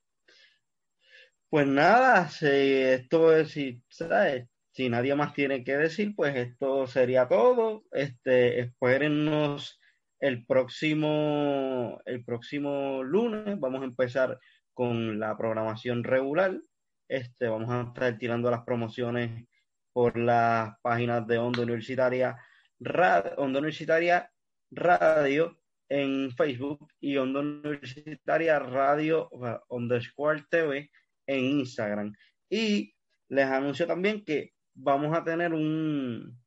Pues 1.49 1.67
nada, 1.67 2.29
si 2.29 2.47
esto 2.47 3.35
es, 3.35 3.51
si, 3.51 3.81
¿sabes? 3.89 4.47
si 4.71 4.89
nadie 4.89 5.15
más 5.15 5.33
tiene 5.33 5.63
que 5.63 5.75
decir, 5.75 6.15
pues 6.15 6.35
esto 6.35 6.87
sería 6.87 7.27
todo. 7.27 7.83
Este, 7.91 8.61
espérennos 8.61 9.80
el 10.21 10.45
próximo, 10.45 11.99
el 12.05 12.23
próximo 12.23 13.03
lunes 13.03 13.59
vamos 13.59 13.81
a 13.81 13.85
empezar 13.85 14.39
con 14.73 15.19
la 15.19 15.35
programación 15.35 16.03
regular. 16.03 16.61
Este, 17.09 17.47
vamos 17.47 17.69
a 17.69 17.81
estar 17.81 18.17
tirando 18.17 18.49
las 18.49 18.63
promociones 18.63 19.45
por 19.91 20.17
las 20.17 20.73
páginas 20.81 21.27
de 21.27 21.39
Onda 21.39 21.63
Universitaria, 21.63 22.37
Radio, 22.79 23.33
Onda 23.37 23.59
Universitaria 23.59 24.31
Radio 24.69 25.59
en 25.89 26.31
Facebook 26.31 26.87
y 27.01 27.17
Onda 27.17 27.41
Universitaria 27.41 28.59
Radio 28.59 29.29
underscore 29.69 30.45
TV 30.49 30.89
en 31.25 31.43
Instagram. 31.43 32.13
Y 32.47 32.93
les 33.27 33.45
anuncio 33.47 33.87
también 33.87 34.23
que 34.23 34.53
vamos 34.75 35.17
a 35.17 35.23
tener 35.23 35.51
un, 35.51 36.40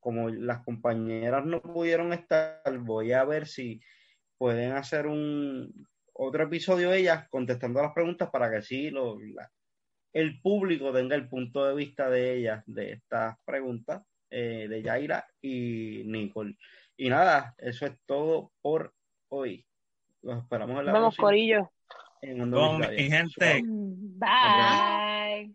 como 0.00 0.28
las 0.28 0.64
compañeras 0.64 1.44
no 1.44 1.60
pudieron 1.60 2.12
estar, 2.12 2.62
voy 2.78 3.12
a 3.12 3.24
ver 3.24 3.46
si 3.46 3.80
pueden 4.36 4.72
hacer 4.72 5.06
un 5.06 5.86
otro 6.12 6.44
episodio 6.44 6.92
ellas 6.92 7.28
contestando 7.28 7.80
las 7.82 7.92
preguntas 7.92 8.30
para 8.30 8.50
que 8.50 8.62
sí 8.62 8.90
lo, 8.90 9.18
el 10.12 10.40
público 10.40 10.92
tenga 10.92 11.14
el 11.14 11.28
punto 11.28 11.64
de 11.66 11.74
vista 11.74 12.10
de 12.10 12.38
ellas 12.38 12.62
de 12.66 12.92
estas 12.92 13.36
preguntas 13.44 14.02
eh, 14.30 14.66
de 14.68 14.82
Yaira 14.82 15.26
y 15.40 16.02
Nicole. 16.06 16.56
Y 16.96 17.08
nada, 17.08 17.54
eso 17.58 17.86
es 17.86 17.94
todo 18.06 18.52
por 18.60 18.92
hoy. 19.28 19.64
Los 20.22 20.42
esperamos 20.42 20.80
en 20.80 20.86
la 20.86 20.92
Vamos, 20.92 21.16
Corillo. 21.16 21.72
En 22.22 22.52
gente. 23.10 23.62
Bye. 23.64 25.54